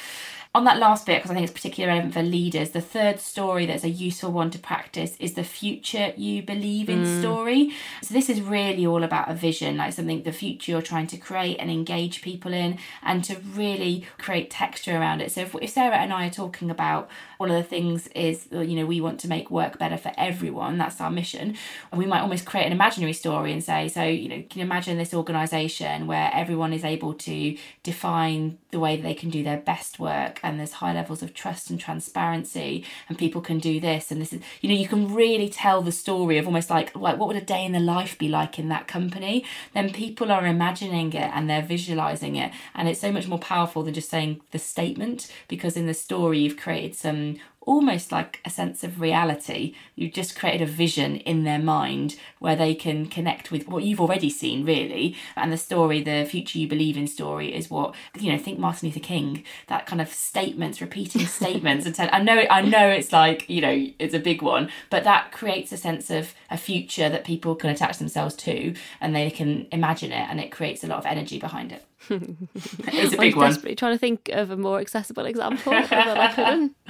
On 0.54 0.64
that 0.64 0.78
last 0.78 1.04
bit, 1.04 1.18
because 1.18 1.30
I 1.30 1.34
think 1.34 1.44
it's 1.44 1.52
particularly 1.52 1.92
relevant 1.92 2.14
for 2.14 2.22
leaders, 2.22 2.70
the 2.70 2.80
third 2.80 3.20
story 3.20 3.66
that's 3.66 3.84
a 3.84 3.90
useful 3.90 4.32
one 4.32 4.50
to 4.52 4.58
practice 4.58 5.14
is 5.20 5.34
the 5.34 5.44
future 5.44 6.14
you 6.16 6.42
believe 6.42 6.88
in 6.88 7.04
mm. 7.04 7.20
story. 7.20 7.72
So 8.02 8.14
this 8.14 8.30
is 8.30 8.40
really 8.40 8.86
all 8.86 9.04
about 9.04 9.30
a 9.30 9.34
vision, 9.34 9.76
like 9.76 9.92
something 9.92 10.22
the 10.22 10.32
future 10.32 10.72
you're 10.72 10.82
trying 10.82 11.06
to 11.08 11.18
create 11.18 11.58
and 11.58 11.70
engage 11.70 12.22
people 12.22 12.54
in, 12.54 12.78
and 13.02 13.22
to 13.24 13.36
really 13.36 14.06
create 14.16 14.50
texture 14.50 14.96
around 14.96 15.20
it. 15.20 15.32
So 15.32 15.42
if, 15.42 15.54
if 15.60 15.70
Sarah 15.70 15.98
and 15.98 16.14
I 16.14 16.28
are 16.28 16.30
talking 16.30 16.70
about 16.70 17.10
one 17.38 17.50
of 17.50 17.56
the 17.56 17.62
things 17.62 18.06
is 18.08 18.46
uh, 18.52 18.60
you 18.60 18.76
know 18.76 18.86
we 18.86 19.00
want 19.00 19.18
to 19.20 19.28
make 19.28 19.50
work 19.50 19.78
better 19.78 19.96
for 19.96 20.12
everyone. 20.16 20.78
That's 20.78 21.00
our 21.00 21.10
mission. 21.10 21.56
And 21.90 21.98
we 21.98 22.06
might 22.06 22.20
almost 22.20 22.44
create 22.44 22.66
an 22.66 22.72
imaginary 22.72 23.14
story 23.14 23.52
and 23.52 23.64
say 23.64 23.88
so 23.88 24.04
you 24.04 24.28
know 24.28 24.42
can 24.48 24.60
you 24.60 24.64
imagine 24.64 24.98
this 24.98 25.14
organization 25.14 26.06
where 26.06 26.30
everyone 26.32 26.72
is 26.72 26.84
able 26.84 27.14
to 27.14 27.56
define 27.82 28.58
the 28.70 28.78
way 28.78 28.96
that 28.96 29.02
they 29.02 29.14
can 29.14 29.30
do 29.30 29.42
their 29.42 29.56
best 29.56 29.98
work 29.98 30.40
and 30.42 30.58
there's 30.58 30.72
high 30.72 30.92
levels 30.92 31.22
of 31.22 31.32
trust 31.32 31.70
and 31.70 31.80
transparency 31.80 32.84
and 33.08 33.16
people 33.16 33.40
can 33.40 33.58
do 33.58 33.80
this 33.80 34.10
and 34.10 34.20
this 34.20 34.32
is 34.32 34.42
you 34.60 34.68
know 34.68 34.74
you 34.74 34.86
can 34.86 35.14
really 35.14 35.48
tell 35.48 35.80
the 35.80 35.92
story 35.92 36.36
of 36.38 36.46
almost 36.46 36.70
like 36.70 36.94
like 36.94 37.18
what 37.18 37.28
would 37.28 37.36
a 37.36 37.40
day 37.40 37.64
in 37.64 37.72
the 37.72 37.80
life 37.80 38.18
be 38.18 38.28
like 38.28 38.58
in 38.58 38.68
that 38.68 38.86
company? 38.86 39.44
Then 39.74 39.92
people 39.92 40.30
are 40.30 40.46
imagining 40.46 41.12
it 41.12 41.30
and 41.34 41.48
they're 41.48 41.62
visualizing 41.62 42.36
it. 42.36 42.52
And 42.74 42.88
it's 42.88 43.00
so 43.00 43.12
much 43.12 43.28
more 43.28 43.38
powerful 43.38 43.82
than 43.82 43.94
just 43.94 44.10
saying 44.10 44.40
the 44.50 44.58
statement 44.58 45.32
because 45.48 45.76
in 45.76 45.86
the 45.86 45.94
story 45.94 46.40
you've 46.40 46.56
created 46.56 46.94
some 46.94 47.27
almost 47.68 48.10
like 48.10 48.40
a 48.46 48.50
sense 48.50 48.82
of 48.82 48.98
reality. 48.98 49.74
You've 49.94 50.14
just 50.14 50.36
created 50.38 50.62
a 50.66 50.72
vision 50.72 51.16
in 51.18 51.44
their 51.44 51.58
mind 51.58 52.16
where 52.38 52.56
they 52.56 52.74
can 52.74 53.06
connect 53.06 53.50
with 53.50 53.68
what 53.68 53.84
you've 53.84 54.00
already 54.00 54.30
seen, 54.30 54.64
really. 54.64 55.14
And 55.36 55.52
the 55.52 55.58
story, 55.58 56.02
the 56.02 56.26
future 56.28 56.58
you 56.58 56.66
believe 56.66 56.96
in 56.96 57.06
story, 57.06 57.54
is 57.54 57.70
what 57.70 57.94
you 58.18 58.32
know. 58.32 58.38
Think 58.38 58.58
Martin 58.58 58.88
Luther 58.88 59.00
King, 59.00 59.44
that 59.66 59.84
kind 59.84 60.00
of 60.00 60.08
statements, 60.08 60.80
repeating 60.80 61.26
statements, 61.40 61.84
and 61.84 61.94
tell, 61.94 62.08
I 62.10 62.22
know, 62.22 62.44
I 62.50 62.62
know, 62.62 62.88
it's 62.88 63.12
like 63.12 63.48
you 63.50 63.60
know, 63.60 63.86
it's 63.98 64.14
a 64.14 64.18
big 64.18 64.40
one, 64.40 64.70
but 64.88 65.04
that 65.04 65.30
creates 65.32 65.70
a 65.70 65.76
sense 65.76 66.08
of 66.08 66.34
a 66.50 66.56
future 66.56 67.10
that 67.10 67.24
people 67.24 67.54
can 67.54 67.68
attach 67.68 67.98
themselves 67.98 68.34
to, 68.36 68.74
and 69.00 69.14
they 69.14 69.30
can 69.30 69.66
imagine 69.72 70.10
it, 70.12 70.26
and 70.30 70.40
it 70.40 70.50
creates 70.50 70.82
a 70.82 70.86
lot 70.86 71.00
of 71.00 71.06
energy 71.06 71.38
behind 71.38 71.72
it. 71.72 71.84
it's 72.10 73.12
a 73.12 73.18
big 73.18 73.34
I'm 73.34 73.38
one. 73.38 73.50
desperately 73.50 73.74
trying 73.74 73.92
to 73.92 73.98
think 73.98 74.30
of 74.32 74.50
a 74.50 74.56
more 74.56 74.80
accessible 74.80 75.26
example, 75.26 75.72
but 75.72 75.92
I 75.92 76.32
couldn't. 76.32 76.76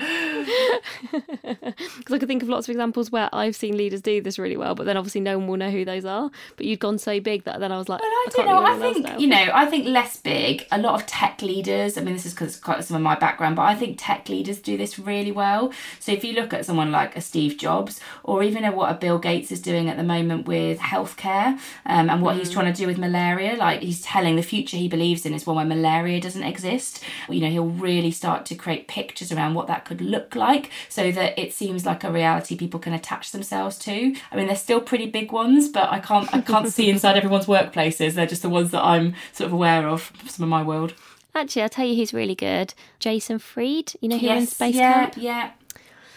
Because 1.12 2.12
I 2.12 2.18
could 2.18 2.28
think 2.28 2.42
of 2.42 2.48
lots 2.48 2.68
of 2.68 2.72
examples 2.72 3.10
where 3.10 3.28
I've 3.32 3.56
seen 3.56 3.76
leaders 3.76 4.00
do 4.00 4.20
this 4.20 4.38
really 4.38 4.56
well, 4.56 4.74
but 4.74 4.86
then 4.86 4.96
obviously 4.96 5.20
no 5.20 5.38
one 5.38 5.48
will 5.48 5.56
know 5.56 5.70
who 5.70 5.84
those 5.84 6.04
are. 6.04 6.30
But 6.56 6.66
you'd 6.66 6.80
gone 6.80 6.98
so 6.98 7.20
big 7.20 7.44
that 7.44 7.60
then 7.60 7.72
I 7.72 7.78
was 7.78 7.88
like, 7.88 8.00
Well, 8.00 8.10
I, 8.10 8.26
I 8.26 8.30
don't 8.36 8.46
know. 8.46 8.64
I 8.64 8.78
think 8.78 9.20
you 9.20 9.26
know. 9.26 9.48
I 9.52 9.66
think 9.66 9.86
less 9.86 10.16
big. 10.16 10.66
A 10.70 10.78
lot 10.78 11.00
of 11.00 11.06
tech 11.06 11.42
leaders. 11.42 11.96
I 11.98 12.02
mean, 12.02 12.14
this 12.14 12.26
is 12.26 12.34
because 12.34 12.58
quite 12.58 12.84
some 12.84 12.96
of 12.96 13.02
my 13.02 13.16
background, 13.16 13.56
but 13.56 13.62
I 13.62 13.74
think 13.74 13.96
tech 13.98 14.28
leaders 14.28 14.58
do 14.58 14.76
this 14.76 14.98
really 14.98 15.32
well. 15.32 15.72
So 16.00 16.12
if 16.12 16.24
you 16.24 16.32
look 16.34 16.52
at 16.52 16.64
someone 16.64 16.92
like 16.92 17.16
a 17.16 17.20
Steve 17.20 17.58
Jobs, 17.58 18.00
or 18.22 18.42
even 18.42 18.64
at 18.64 18.76
what 18.76 18.90
a 18.90 18.94
Bill 18.94 19.18
Gates 19.18 19.50
is 19.52 19.60
doing 19.60 19.88
at 19.88 19.96
the 19.96 20.02
moment 20.02 20.46
with 20.46 20.78
healthcare, 20.78 21.58
um, 21.86 22.10
and 22.10 22.22
what 22.22 22.36
he's 22.36 22.50
trying 22.50 22.72
to 22.72 22.78
do 22.78 22.86
with 22.86 22.98
malaria, 22.98 23.56
like 23.56 23.80
he's 23.80 24.02
telling 24.02 24.36
the 24.36 24.42
future 24.42 24.76
he 24.76 24.88
believes 24.88 25.24
in 25.26 25.34
is 25.34 25.46
one 25.46 25.56
where 25.56 25.64
malaria 25.64 26.20
doesn't 26.20 26.42
exist. 26.42 27.02
You 27.28 27.40
know, 27.40 27.50
he'll 27.50 27.66
really 27.66 28.10
start 28.10 28.46
to 28.46 28.54
create 28.54 28.88
pictures 28.88 29.32
around 29.32 29.54
what 29.54 29.66
that 29.66 29.84
could 29.84 30.00
look 30.00 30.27
like, 30.34 30.70
so 30.88 31.10
that 31.12 31.38
it 31.38 31.52
seems 31.52 31.86
like 31.86 32.04
a 32.04 32.12
reality 32.12 32.56
people 32.56 32.80
can 32.80 32.92
attach 32.92 33.32
themselves 33.32 33.78
to. 33.80 34.14
I 34.30 34.36
mean, 34.36 34.46
they're 34.46 34.56
still 34.56 34.80
pretty 34.80 35.06
big 35.06 35.32
ones, 35.32 35.68
but 35.68 35.90
I 35.90 36.00
can't 36.00 36.32
I 36.34 36.40
can't 36.40 36.68
see 36.68 36.90
inside 36.90 37.16
everyone's 37.16 37.46
workplaces. 37.46 38.14
They're 38.14 38.26
just 38.26 38.42
the 38.42 38.48
ones 38.48 38.70
that 38.70 38.84
I'm 38.84 39.14
sort 39.32 39.46
of 39.46 39.52
aware 39.52 39.88
of. 39.88 40.12
Some 40.26 40.44
of 40.44 40.48
my 40.48 40.62
world. 40.62 40.94
Actually, 41.34 41.62
I'll 41.62 41.68
tell 41.68 41.86
you 41.86 41.94
who's 41.94 42.14
really 42.14 42.34
good. 42.34 42.74
Jason 42.98 43.38
Fried, 43.38 43.92
you 44.00 44.08
know 44.08 44.18
who 44.18 44.26
in 44.26 44.40
yes, 44.40 44.54
Base 44.54 44.74
yeah, 44.74 44.92
Camp? 44.92 45.14
yeah. 45.16 45.50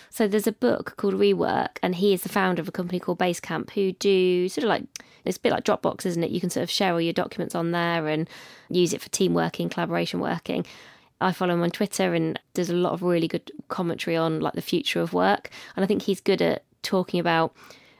So 0.09 0.27
there's 0.27 0.47
a 0.47 0.51
book 0.51 0.95
called 0.97 1.13
Rework, 1.13 1.77
and 1.81 1.95
he 1.95 2.13
is 2.13 2.21
the 2.21 2.29
founder 2.29 2.61
of 2.61 2.67
a 2.67 2.71
company 2.71 2.99
called 2.99 3.19
Basecamp 3.19 3.71
who 3.71 3.93
do 3.93 4.49
sort 4.49 4.63
of 4.63 4.69
like 4.69 4.83
it's 5.23 5.37
a 5.37 5.39
bit 5.39 5.51
like 5.51 5.63
Dropbox, 5.63 6.05
isn't 6.05 6.23
it? 6.23 6.31
You 6.31 6.39
can 6.39 6.49
sort 6.49 6.63
of 6.63 6.69
share 6.69 6.93
all 6.93 7.01
your 7.01 7.13
documents 7.13 7.55
on 7.55 7.71
there 7.71 8.07
and 8.07 8.29
use 8.69 8.93
it 8.93 9.01
for 9.01 9.09
team 9.09 9.33
working, 9.33 9.69
collaboration 9.69 10.19
working. 10.19 10.65
I 11.21 11.31
follow 11.31 11.53
him 11.53 11.63
on 11.63 11.71
Twitter, 11.71 12.13
and 12.13 12.39
there's 12.53 12.69
a 12.69 12.75
lot 12.75 12.93
of 12.93 13.01
really 13.01 13.27
good 13.27 13.51
commentary 13.67 14.15
on 14.15 14.39
like 14.39 14.53
the 14.53 14.61
future 14.61 15.01
of 15.01 15.13
work, 15.13 15.49
and 15.75 15.83
I 15.83 15.87
think 15.87 16.03
he's 16.03 16.21
good 16.21 16.41
at 16.41 16.63
talking 16.83 17.19
about 17.19 17.55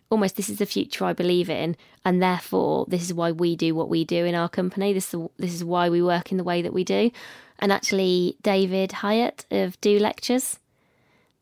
almost 0.09 0.36
this 0.36 0.49
is 0.49 0.57
the 0.57 0.65
future 0.65 1.05
I 1.05 1.13
believe 1.13 1.49
in, 1.49 1.76
and 2.03 2.22
therefore 2.22 2.86
this 2.88 3.03
is 3.03 3.13
why 3.13 3.32
we 3.32 3.55
do 3.55 3.74
what 3.74 3.89
we 3.89 4.03
do 4.03 4.26
in 4.26 4.36
our 4.36 4.49
company. 4.49 4.93
This 4.93 5.13
is 5.13 5.22
this 5.38 5.53
is 5.53 5.63
why 5.63 5.89
we 5.89 6.01
work 6.01 6.32
in 6.32 6.38
the 6.38 6.43
way 6.43 6.61
that 6.61 6.74
we 6.74 6.84
do. 6.84 7.11
And 7.59 7.72
actually, 7.72 8.38
David 8.41 8.89
Hieatt 8.89 9.45
of 9.51 9.80
Do 9.82 9.99
Lectures, 9.99 10.57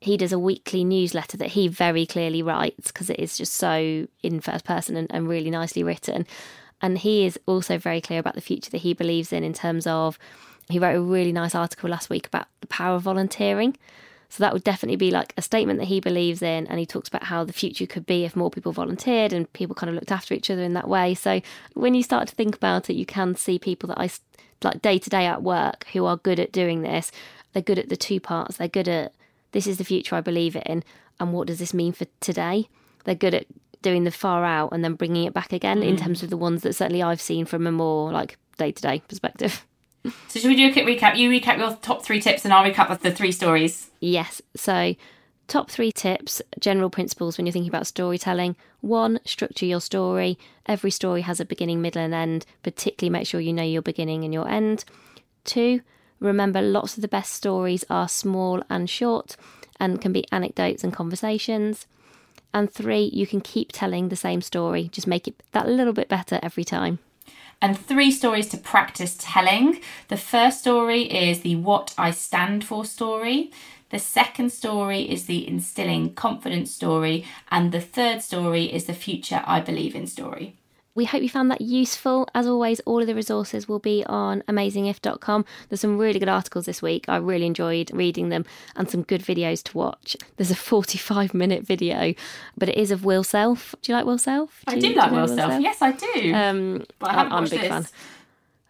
he 0.01 0.17
does 0.17 0.33
a 0.33 0.39
weekly 0.39 0.83
newsletter 0.83 1.37
that 1.37 1.49
he 1.49 1.67
very 1.67 2.05
clearly 2.05 2.41
writes 2.41 2.91
because 2.91 3.09
it 3.09 3.19
is 3.19 3.37
just 3.37 3.53
so 3.53 4.07
in 4.21 4.41
first 4.41 4.65
person 4.65 4.97
and, 4.97 5.07
and 5.11 5.27
really 5.27 5.49
nicely 5.49 5.83
written. 5.83 6.27
And 6.81 6.97
he 6.97 7.25
is 7.25 7.39
also 7.45 7.77
very 7.77 8.01
clear 8.01 8.19
about 8.19 8.35
the 8.35 8.41
future 8.41 8.71
that 8.71 8.79
he 8.79 8.93
believes 8.93 9.33
in, 9.33 9.43
in 9.43 9.53
terms 9.53 9.87
of 9.87 10.19
he 10.69 10.79
wrote 10.79 10.95
a 10.95 11.01
really 11.01 11.31
nice 11.31 11.55
article 11.55 11.89
last 11.89 12.09
week 12.09 12.27
about 12.27 12.47
the 12.61 12.67
power 12.67 12.95
of 12.95 13.03
volunteering. 13.03 13.75
So 14.29 14.43
that 14.43 14.53
would 14.53 14.63
definitely 14.63 14.97
be 14.97 15.09
like 15.09 15.33
a 15.37 15.41
statement 15.41 15.79
that 15.79 15.87
he 15.87 15.99
believes 15.99 16.43
in, 16.43 16.67
and 16.67 16.79
he 16.79 16.85
talks 16.85 17.07
about 17.07 17.23
how 17.23 17.43
the 17.43 17.53
future 17.53 17.87
could 17.87 18.05
be 18.05 18.25
if 18.25 18.35
more 18.35 18.51
people 18.51 18.71
volunteered 18.71 19.33
and 19.33 19.51
people 19.53 19.75
kind 19.75 19.89
of 19.89 19.95
looked 19.95 20.11
after 20.11 20.35
each 20.35 20.51
other 20.51 20.61
in 20.61 20.73
that 20.73 20.87
way. 20.87 21.15
So 21.15 21.41
when 21.73 21.95
you 21.95 22.03
start 22.03 22.27
to 22.27 22.35
think 22.35 22.55
about 22.55 22.91
it, 22.91 22.93
you 22.93 23.07
can 23.07 23.35
see 23.35 23.57
people 23.57 23.87
that 23.87 23.99
I 23.99 24.09
like 24.63 24.81
day 24.83 24.99
to 24.99 25.09
day 25.09 25.25
at 25.25 25.41
work 25.41 25.87
who 25.93 26.05
are 26.05 26.17
good 26.17 26.39
at 26.39 26.51
doing 26.51 26.83
this. 26.83 27.11
They're 27.53 27.63
good 27.63 27.79
at 27.79 27.89
the 27.89 27.97
two 27.97 28.19
parts. 28.19 28.57
They're 28.57 28.67
good 28.67 28.87
at 28.87 29.13
this 29.51 29.65
is 29.65 29.79
the 29.79 29.83
future 29.83 30.15
I 30.15 30.21
believe 30.21 30.55
in, 30.55 30.83
and 31.19 31.33
what 31.33 31.47
does 31.47 31.57
this 31.57 31.73
mean 31.73 31.93
for 31.93 32.05
today? 32.19 32.69
They're 33.05 33.15
good 33.15 33.33
at 33.33 33.47
doing 33.81 34.03
the 34.03 34.11
far 34.11 34.45
out 34.45 34.71
and 34.73 34.83
then 34.83 34.93
bringing 34.93 35.25
it 35.25 35.33
back 35.33 35.53
again 35.53 35.81
in 35.81 35.95
mm. 35.95 35.99
terms 35.99 36.21
of 36.21 36.29
the 36.29 36.37
ones 36.37 36.61
that 36.61 36.75
certainly 36.75 37.01
I've 37.01 37.21
seen 37.21 37.45
from 37.45 37.65
a 37.65 37.71
more 37.71 38.11
like 38.11 38.37
day 38.57 38.71
to 38.71 38.81
day 38.81 39.01
perspective. 39.07 39.65
So 40.03 40.39
should 40.39 40.49
we 40.49 40.55
do 40.55 40.69
a 40.69 40.73
quick 40.73 40.85
recap? 40.85 41.17
You 41.17 41.29
recap 41.29 41.57
your 41.57 41.75
top 41.81 42.03
three 42.03 42.21
tips, 42.21 42.45
and 42.45 42.53
I'll 42.53 42.63
recap 42.63 42.99
the 42.99 43.11
three 43.11 43.31
stories. 43.31 43.89
Yes. 43.99 44.41
So, 44.55 44.95
top 45.47 45.69
three 45.69 45.91
tips, 45.91 46.41
general 46.59 46.89
principles 46.89 47.37
when 47.37 47.45
you're 47.45 47.53
thinking 47.53 47.69
about 47.69 47.87
storytelling. 47.87 48.55
One, 48.81 49.19
structure 49.25 49.65
your 49.65 49.81
story. 49.81 50.37
Every 50.65 50.91
story 50.91 51.21
has 51.21 51.39
a 51.39 51.45
beginning, 51.45 51.81
middle, 51.81 52.01
and 52.01 52.13
end. 52.13 52.45
Particularly 52.63 53.11
make 53.11 53.27
sure 53.27 53.41
you 53.41 53.53
know 53.53 53.63
your 53.63 53.81
beginning 53.81 54.23
and 54.23 54.33
your 54.33 54.47
end. 54.47 54.85
Two, 55.43 55.81
remember 56.19 56.61
lots 56.61 56.95
of 56.95 57.01
the 57.01 57.07
best 57.07 57.33
stories 57.33 57.83
are 57.89 58.07
small 58.07 58.63
and 58.69 58.89
short 58.89 59.35
and 59.79 60.01
can 60.01 60.11
be 60.11 60.25
anecdotes 60.31 60.83
and 60.83 60.93
conversations. 60.93 61.87
And 62.53 62.71
three, 62.71 63.09
you 63.13 63.27
can 63.27 63.41
keep 63.41 63.71
telling 63.71 64.09
the 64.09 64.15
same 64.15 64.41
story, 64.41 64.89
just 64.89 65.07
make 65.07 65.27
it 65.27 65.43
that 65.51 65.67
little 65.67 65.93
bit 65.93 66.09
better 66.09 66.39
every 66.41 66.63
time. 66.63 66.99
And 67.61 67.77
three 67.77 68.11
stories 68.11 68.47
to 68.49 68.57
practice 68.57 69.15
telling. 69.19 69.81
The 70.07 70.17
first 70.17 70.61
story 70.61 71.03
is 71.03 71.41
the 71.41 71.55
What 71.55 71.93
I 71.97 72.11
Stand 72.11 72.63
For 72.63 72.85
story. 72.85 73.51
The 73.89 73.99
second 73.99 74.51
story 74.51 75.01
is 75.01 75.25
the 75.25 75.47
Instilling 75.47 76.13
Confidence 76.13 76.71
story. 76.71 77.25
And 77.51 77.71
the 77.71 77.81
third 77.81 78.21
story 78.21 78.65
is 78.65 78.85
the 78.85 78.93
Future 78.93 79.43
I 79.45 79.59
Believe 79.59 79.95
in 79.95 80.07
story. 80.07 80.55
We 80.95 81.05
hope 81.05 81.21
you 81.21 81.29
found 81.29 81.49
that 81.51 81.61
useful. 81.61 82.27
As 82.33 82.45
always, 82.47 82.79
all 82.81 82.99
of 82.99 83.07
the 83.07 83.15
resources 83.15 83.67
will 83.69 83.79
be 83.79 84.03
on 84.07 84.41
amazingif.com. 84.49 85.45
There's 85.69 85.79
some 85.81 85.97
really 85.97 86.19
good 86.19 86.27
articles 86.29 86.65
this 86.65 86.81
week. 86.81 87.05
I 87.07 87.17
really 87.17 87.45
enjoyed 87.45 87.91
reading 87.93 88.29
them 88.29 88.43
and 88.75 88.89
some 88.89 89.03
good 89.03 89.21
videos 89.21 89.63
to 89.65 89.77
watch. 89.77 90.17
There's 90.37 90.51
a 90.51 90.55
45 90.55 91.33
minute 91.33 91.65
video, 91.65 92.13
but 92.57 92.69
it 92.69 92.77
is 92.77 92.91
of 92.91 93.05
Will 93.05 93.23
Self. 93.23 93.75
Do 93.81 93.91
you 93.91 93.97
like 93.97 94.05
Will 94.05 94.17
Self? 94.17 94.63
I 94.67 94.75
you- 94.75 94.81
do 94.81 94.93
like 94.95 95.11
you 95.11 95.15
know 95.15 95.21
Will 95.25 95.35
Self. 95.35 95.61
Yes, 95.61 95.81
I 95.81 95.91
do. 95.93 96.33
Um, 96.33 96.85
but 96.99 97.11
I 97.11 97.13
I'm, 97.21 97.29
haven't 97.29 97.47
a 97.47 97.49
big 97.51 97.59
this. 97.61 97.69
fan. 97.69 97.85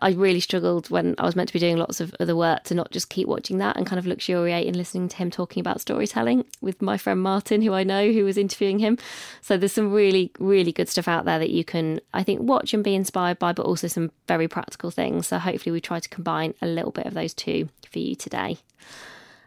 I 0.01 0.11
really 0.11 0.39
struggled 0.39 0.89
when 0.89 1.15
I 1.17 1.25
was 1.25 1.35
meant 1.35 1.49
to 1.49 1.53
be 1.53 1.59
doing 1.59 1.77
lots 1.77 1.99
of 1.99 2.15
other 2.21 2.35
work 2.35 2.63
to 2.65 2.75
not 2.75 2.91
just 2.91 3.09
keep 3.09 3.27
watching 3.27 3.57
that 3.57 3.75
and 3.75 3.85
kind 3.85 3.99
of 3.99 4.07
luxuriate 4.07 4.65
in 4.65 4.77
listening 4.77 5.09
to 5.09 5.17
him 5.17 5.29
talking 5.29 5.59
about 5.59 5.81
storytelling 5.81 6.45
with 6.61 6.81
my 6.81 6.97
friend 6.97 7.21
Martin, 7.21 7.61
who 7.61 7.73
I 7.73 7.83
know, 7.83 8.11
who 8.13 8.23
was 8.23 8.37
interviewing 8.37 8.79
him. 8.79 8.97
So 9.41 9.57
there's 9.57 9.73
some 9.73 9.91
really, 9.91 10.31
really 10.39 10.71
good 10.71 10.87
stuff 10.87 11.09
out 11.09 11.25
there 11.25 11.39
that 11.39 11.49
you 11.49 11.65
can, 11.65 11.99
I 12.13 12.23
think, 12.23 12.41
watch 12.41 12.73
and 12.73 12.83
be 12.83 12.95
inspired 12.95 13.39
by, 13.39 13.51
but 13.51 13.65
also 13.65 13.87
some 13.87 14.11
very 14.27 14.47
practical 14.47 14.89
things. 14.89 15.27
So 15.27 15.37
hopefully 15.37 15.73
we 15.73 15.81
try 15.81 15.99
to 15.99 16.09
combine 16.09 16.53
a 16.61 16.67
little 16.67 16.91
bit 16.91 17.05
of 17.05 17.13
those 17.13 17.33
two 17.33 17.67
for 17.91 17.99
you 17.99 18.15
today. 18.15 18.57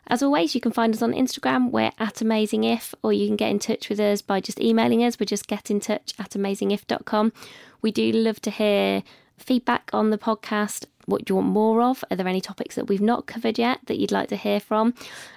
As 0.08 0.22
always, 0.22 0.54
you 0.54 0.60
can 0.60 0.72
find 0.72 0.92
us 0.94 1.00
on 1.00 1.12
Instagram. 1.12 1.70
We're 1.70 1.92
at 1.98 2.16
amazingif, 2.16 2.92
or 3.02 3.14
you 3.14 3.26
can 3.26 3.36
get 3.36 3.50
in 3.50 3.58
touch 3.58 3.88
with 3.88 4.00
us 4.00 4.20
by 4.20 4.40
just 4.40 4.60
emailing 4.60 5.02
us. 5.02 5.18
We're 5.18 5.24
just 5.24 5.46
get 5.46 5.70
in 5.70 5.80
touch 5.80 6.12
at 6.18 6.32
amazingif.com. 6.32 7.32
We 7.80 7.90
do 7.90 8.12
love 8.12 8.42
to 8.42 8.50
hear 8.50 9.02
feedback 9.42 9.90
on 9.92 10.10
the 10.10 10.18
podcast. 10.18 10.86
What 11.06 11.24
do 11.24 11.32
you 11.32 11.36
want 11.36 11.48
more 11.48 11.82
of? 11.82 12.04
Are 12.10 12.16
there 12.16 12.28
any 12.28 12.40
topics 12.40 12.76
that 12.76 12.86
we've 12.86 13.00
not 13.00 13.26
covered 13.26 13.58
yet 13.58 13.80
that 13.86 13.98
you'd 13.98 14.12
like 14.12 14.28
to 14.28 14.36
hear 14.36 14.60
from? 14.60 14.94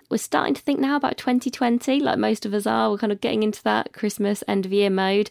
We're 0.10 0.18
starting 0.18 0.54
to 0.54 0.62
think 0.62 0.80
now 0.80 0.96
about 0.96 1.18
2020, 1.18 2.00
like 2.00 2.20
most 2.20 2.46
of 2.46 2.54
us 2.54 2.68
are. 2.68 2.92
We're 2.92 3.00
kind 3.00 3.12
of 3.12 3.22
getting 3.22 3.44
into 3.44 3.64
that 3.64 3.94
Christmas 3.94 4.44
end 4.48 4.66
of 4.66 4.74
year 4.74 4.90
mode. 4.90 5.30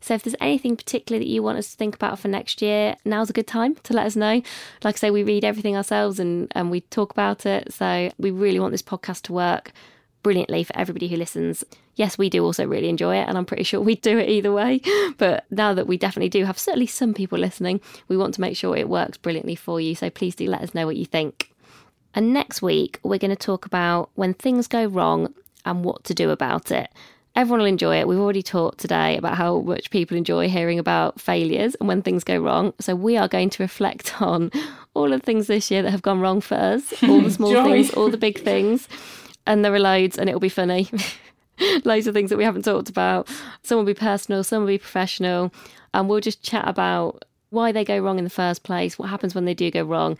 So 0.00 0.14
if 0.14 0.24
there's 0.24 0.36
anything 0.40 0.76
particular 0.76 1.18
that 1.18 1.28
you 1.28 1.42
want 1.42 1.58
us 1.58 1.70
to 1.70 1.76
think 1.76 1.94
about 1.94 2.18
for 2.18 2.28
next 2.28 2.60
year, 2.60 2.96
now's 3.04 3.30
a 3.30 3.32
good 3.32 3.46
time 3.46 3.76
to 3.84 3.92
let 3.92 4.06
us 4.06 4.16
know. 4.16 4.42
Like 4.82 4.96
I 4.96 4.98
say, 4.98 5.10
we 5.10 5.22
read 5.22 5.44
everything 5.44 5.76
ourselves 5.76 6.18
and, 6.18 6.50
and 6.56 6.70
we 6.70 6.80
talk 6.80 7.12
about 7.12 7.46
it. 7.46 7.72
So 7.72 8.10
we 8.18 8.32
really 8.32 8.58
want 8.58 8.72
this 8.72 8.82
podcast 8.82 9.22
to 9.22 9.32
work 9.32 9.72
brilliantly 10.22 10.64
for 10.64 10.76
everybody 10.76 11.08
who 11.08 11.16
listens. 11.16 11.64
Yes, 11.94 12.16
we 12.16 12.30
do 12.30 12.44
also 12.44 12.66
really 12.66 12.88
enjoy 12.88 13.16
it, 13.16 13.28
and 13.28 13.36
I'm 13.36 13.44
pretty 13.44 13.64
sure 13.64 13.80
we'd 13.80 14.00
do 14.00 14.18
it 14.18 14.28
either 14.28 14.52
way. 14.52 14.80
But 15.18 15.44
now 15.50 15.74
that 15.74 15.86
we 15.86 15.98
definitely 15.98 16.30
do 16.30 16.44
have 16.44 16.58
certainly 16.58 16.86
some 16.86 17.14
people 17.14 17.38
listening, 17.38 17.80
we 18.08 18.16
want 18.16 18.34
to 18.34 18.40
make 18.40 18.56
sure 18.56 18.76
it 18.76 18.88
works 18.88 19.18
brilliantly 19.18 19.54
for 19.54 19.80
you. 19.80 19.94
So 19.94 20.10
please 20.10 20.34
do 20.34 20.48
let 20.48 20.62
us 20.62 20.74
know 20.74 20.86
what 20.86 20.96
you 20.96 21.04
think. 21.04 21.52
And 22.14 22.32
next 22.32 22.62
week, 22.62 22.98
we're 23.02 23.18
going 23.18 23.30
to 23.30 23.36
talk 23.36 23.66
about 23.66 24.10
when 24.14 24.34
things 24.34 24.66
go 24.66 24.86
wrong 24.86 25.34
and 25.64 25.84
what 25.84 26.04
to 26.04 26.14
do 26.14 26.30
about 26.30 26.70
it. 26.70 26.90
Everyone 27.34 27.60
will 27.60 27.66
enjoy 27.66 27.98
it. 27.98 28.06
We've 28.06 28.18
already 28.18 28.42
talked 28.42 28.78
today 28.78 29.16
about 29.16 29.36
how 29.36 29.60
much 29.60 29.90
people 29.90 30.18
enjoy 30.18 30.48
hearing 30.48 30.78
about 30.78 31.20
failures 31.20 31.74
and 31.76 31.88
when 31.88 32.02
things 32.02 32.24
go 32.24 32.38
wrong. 32.38 32.74
So 32.78 32.94
we 32.94 33.16
are 33.16 33.28
going 33.28 33.48
to 33.50 33.62
reflect 33.62 34.20
on 34.20 34.50
all 34.94 35.12
of 35.12 35.20
the 35.20 35.24
things 35.24 35.46
this 35.46 35.70
year 35.70 35.82
that 35.82 35.90
have 35.90 36.02
gone 36.02 36.20
wrong 36.20 36.40
for 36.40 36.56
us, 36.56 36.92
all 37.02 37.20
the 37.20 37.30
small 37.38 37.64
things, 37.64 37.90
all 37.94 38.10
the 38.10 38.18
big 38.18 38.40
things. 38.40 38.88
And 39.46 39.64
there 39.64 39.74
are 39.74 39.80
loads, 39.80 40.18
and 40.18 40.28
it'll 40.28 40.40
be 40.40 40.48
funny. 40.48 40.88
loads 41.84 42.06
of 42.06 42.14
things 42.14 42.30
that 42.30 42.36
we 42.36 42.44
haven't 42.44 42.64
talked 42.64 42.88
about. 42.88 43.28
Some 43.62 43.78
will 43.78 43.84
be 43.84 43.94
personal, 43.94 44.44
some 44.44 44.62
will 44.62 44.68
be 44.68 44.78
professional. 44.78 45.52
And 45.94 46.08
we'll 46.08 46.20
just 46.20 46.42
chat 46.42 46.66
about 46.66 47.24
why 47.50 47.72
they 47.72 47.84
go 47.84 47.98
wrong 47.98 48.18
in 48.18 48.24
the 48.24 48.30
first 48.30 48.62
place, 48.62 48.98
what 48.98 49.10
happens 49.10 49.34
when 49.34 49.44
they 49.44 49.54
do 49.54 49.70
go 49.70 49.82
wrong, 49.82 50.16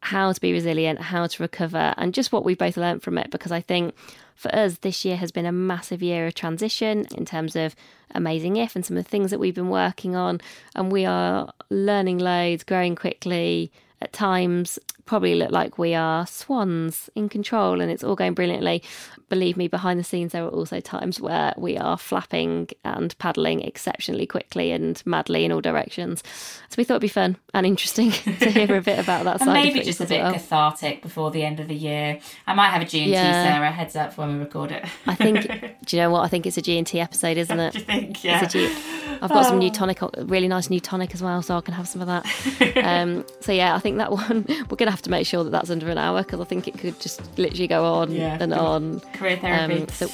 how 0.00 0.32
to 0.32 0.40
be 0.40 0.52
resilient, 0.52 1.00
how 1.00 1.26
to 1.26 1.42
recover, 1.42 1.94
and 1.96 2.14
just 2.14 2.30
what 2.30 2.44
we've 2.44 2.58
both 2.58 2.76
learned 2.76 3.02
from 3.02 3.18
it. 3.18 3.30
Because 3.30 3.50
I 3.50 3.60
think 3.60 3.94
for 4.36 4.54
us, 4.54 4.78
this 4.78 5.04
year 5.04 5.16
has 5.16 5.32
been 5.32 5.46
a 5.46 5.52
massive 5.52 6.02
year 6.02 6.26
of 6.28 6.34
transition 6.34 7.06
in 7.16 7.24
terms 7.24 7.56
of 7.56 7.74
Amazing 8.14 8.56
If 8.56 8.76
and 8.76 8.86
some 8.86 8.96
of 8.96 9.02
the 9.02 9.10
things 9.10 9.32
that 9.32 9.40
we've 9.40 9.54
been 9.54 9.68
working 9.68 10.14
on. 10.14 10.40
And 10.76 10.92
we 10.92 11.04
are 11.04 11.52
learning 11.70 12.18
loads, 12.18 12.62
growing 12.62 12.94
quickly, 12.94 13.72
at 14.00 14.12
times 14.12 14.78
probably 15.06 15.36
look 15.36 15.52
like 15.52 15.78
we 15.78 15.94
are 15.94 16.26
swans 16.26 17.08
in 17.14 17.28
control 17.28 17.80
and 17.80 17.90
it's 17.90 18.04
all 18.04 18.16
going 18.16 18.34
brilliantly. 18.34 18.82
Believe 19.28 19.56
me, 19.56 19.66
behind 19.66 19.98
the 19.98 20.04
scenes, 20.04 20.30
there 20.32 20.44
are 20.44 20.48
also 20.48 20.78
times 20.78 21.20
where 21.20 21.52
we 21.56 21.76
are 21.76 21.98
flapping 21.98 22.68
and 22.84 23.16
paddling 23.18 23.60
exceptionally 23.62 24.24
quickly 24.26 24.70
and 24.70 25.02
madly 25.04 25.44
in 25.44 25.50
all 25.50 25.60
directions. 25.60 26.22
So 26.68 26.74
we 26.78 26.84
thought 26.84 26.94
it'd 26.94 27.02
be 27.02 27.08
fun 27.08 27.36
and 27.52 27.66
interesting 27.66 28.10
to 28.12 28.50
hear 28.50 28.76
a 28.76 28.80
bit 28.80 29.00
about 29.00 29.24
that 29.24 29.40
and 29.40 29.48
side. 29.48 29.54
maybe 29.54 29.80
just 29.82 30.00
a 30.00 30.06
bit 30.06 30.22
well. 30.22 30.32
cathartic 30.32 31.02
before 31.02 31.32
the 31.32 31.42
end 31.44 31.58
of 31.58 31.66
the 31.66 31.74
year. 31.74 32.20
I 32.46 32.54
might 32.54 32.68
have 32.70 32.82
a 32.82 32.84
G&T, 32.84 33.10
Yeah. 33.10 33.54
Sarah, 33.54 33.72
heads 33.72 33.96
up 33.96 34.12
for 34.12 34.20
when 34.22 34.34
we 34.34 34.38
record 34.44 34.70
it. 34.70 34.84
I 35.06 35.16
think, 35.16 35.42
do 35.84 35.96
you 35.96 36.02
know 36.02 36.10
what? 36.10 36.20
I 36.20 36.28
think 36.28 36.46
it's 36.46 36.56
a 36.56 36.62
G&T 36.62 37.00
episode, 37.00 37.36
isn't 37.36 37.58
it? 37.58 37.72
Do 37.72 37.78
you 37.80 37.84
think? 37.84 38.22
Yeah. 38.24 38.44
It's 38.44 38.54
a 38.54 38.58
G- 38.68 38.74
I've 39.22 39.30
got 39.30 39.46
some 39.46 39.58
new 39.58 39.70
tonic, 39.70 39.98
really 40.18 40.46
nice 40.46 40.68
new 40.70 40.78
tonic 40.78 41.14
as 41.14 41.22
well, 41.22 41.40
so 41.42 41.56
I 41.56 41.62
can 41.62 41.72
have 41.74 41.88
some 41.88 42.02
of 42.02 42.06
that. 42.06 42.76
Um, 42.76 43.24
so 43.40 43.50
yeah, 43.50 43.74
I 43.74 43.78
think 43.78 43.96
that 43.96 44.12
one 44.12 44.44
we're 44.68 44.76
gonna 44.76 44.90
have 44.90 45.00
to 45.02 45.10
make 45.10 45.26
sure 45.26 45.42
that 45.42 45.50
that's 45.50 45.70
under 45.70 45.88
an 45.88 45.96
hour 45.98 46.22
because 46.22 46.38
I 46.40 46.44
think 46.44 46.68
it 46.68 46.76
could 46.78 47.00
just 47.00 47.20
literally 47.38 47.66
go 47.66 47.84
on 47.94 48.12
Yeah. 48.12 48.36
and 48.40 48.52
on. 48.52 49.00
Career 49.16 49.36
therapy. 49.36 49.82
Um, 49.82 49.88
so 49.88 50.08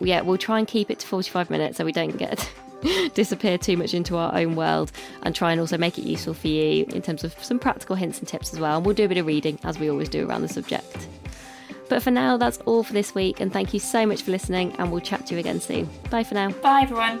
yeah, 0.00 0.20
we'll 0.20 0.38
try 0.38 0.58
and 0.58 0.68
keep 0.68 0.90
it 0.90 0.98
to 1.00 1.06
forty-five 1.06 1.50
minutes 1.50 1.78
so 1.78 1.84
we 1.84 1.92
don't 1.92 2.16
get 2.16 2.50
disappear 3.14 3.58
too 3.58 3.76
much 3.76 3.94
into 3.94 4.16
our 4.16 4.34
own 4.34 4.56
world, 4.56 4.92
and 5.22 5.34
try 5.34 5.52
and 5.52 5.60
also 5.60 5.78
make 5.78 5.98
it 5.98 6.02
useful 6.02 6.34
for 6.34 6.48
you 6.48 6.84
in 6.88 7.02
terms 7.02 7.24
of 7.24 7.32
some 7.42 7.58
practical 7.58 7.96
hints 7.96 8.18
and 8.18 8.28
tips 8.28 8.52
as 8.52 8.60
well. 8.60 8.76
And 8.76 8.86
we'll 8.86 8.94
do 8.94 9.04
a 9.04 9.08
bit 9.08 9.18
of 9.18 9.26
reading 9.26 9.58
as 9.64 9.78
we 9.78 9.90
always 9.90 10.08
do 10.08 10.28
around 10.28 10.42
the 10.42 10.48
subject. 10.48 11.08
But 11.88 12.02
for 12.02 12.10
now, 12.10 12.38
that's 12.38 12.58
all 12.58 12.82
for 12.82 12.94
this 12.94 13.14
week, 13.14 13.40
and 13.40 13.52
thank 13.52 13.74
you 13.74 13.80
so 13.80 14.06
much 14.06 14.22
for 14.22 14.30
listening, 14.30 14.74
and 14.76 14.90
we'll 14.90 15.00
chat 15.00 15.26
to 15.26 15.34
you 15.34 15.40
again 15.40 15.60
soon. 15.60 15.90
Bye 16.10 16.24
for 16.24 16.34
now. 16.34 16.50
Bye, 16.50 16.82
everyone. 16.82 17.20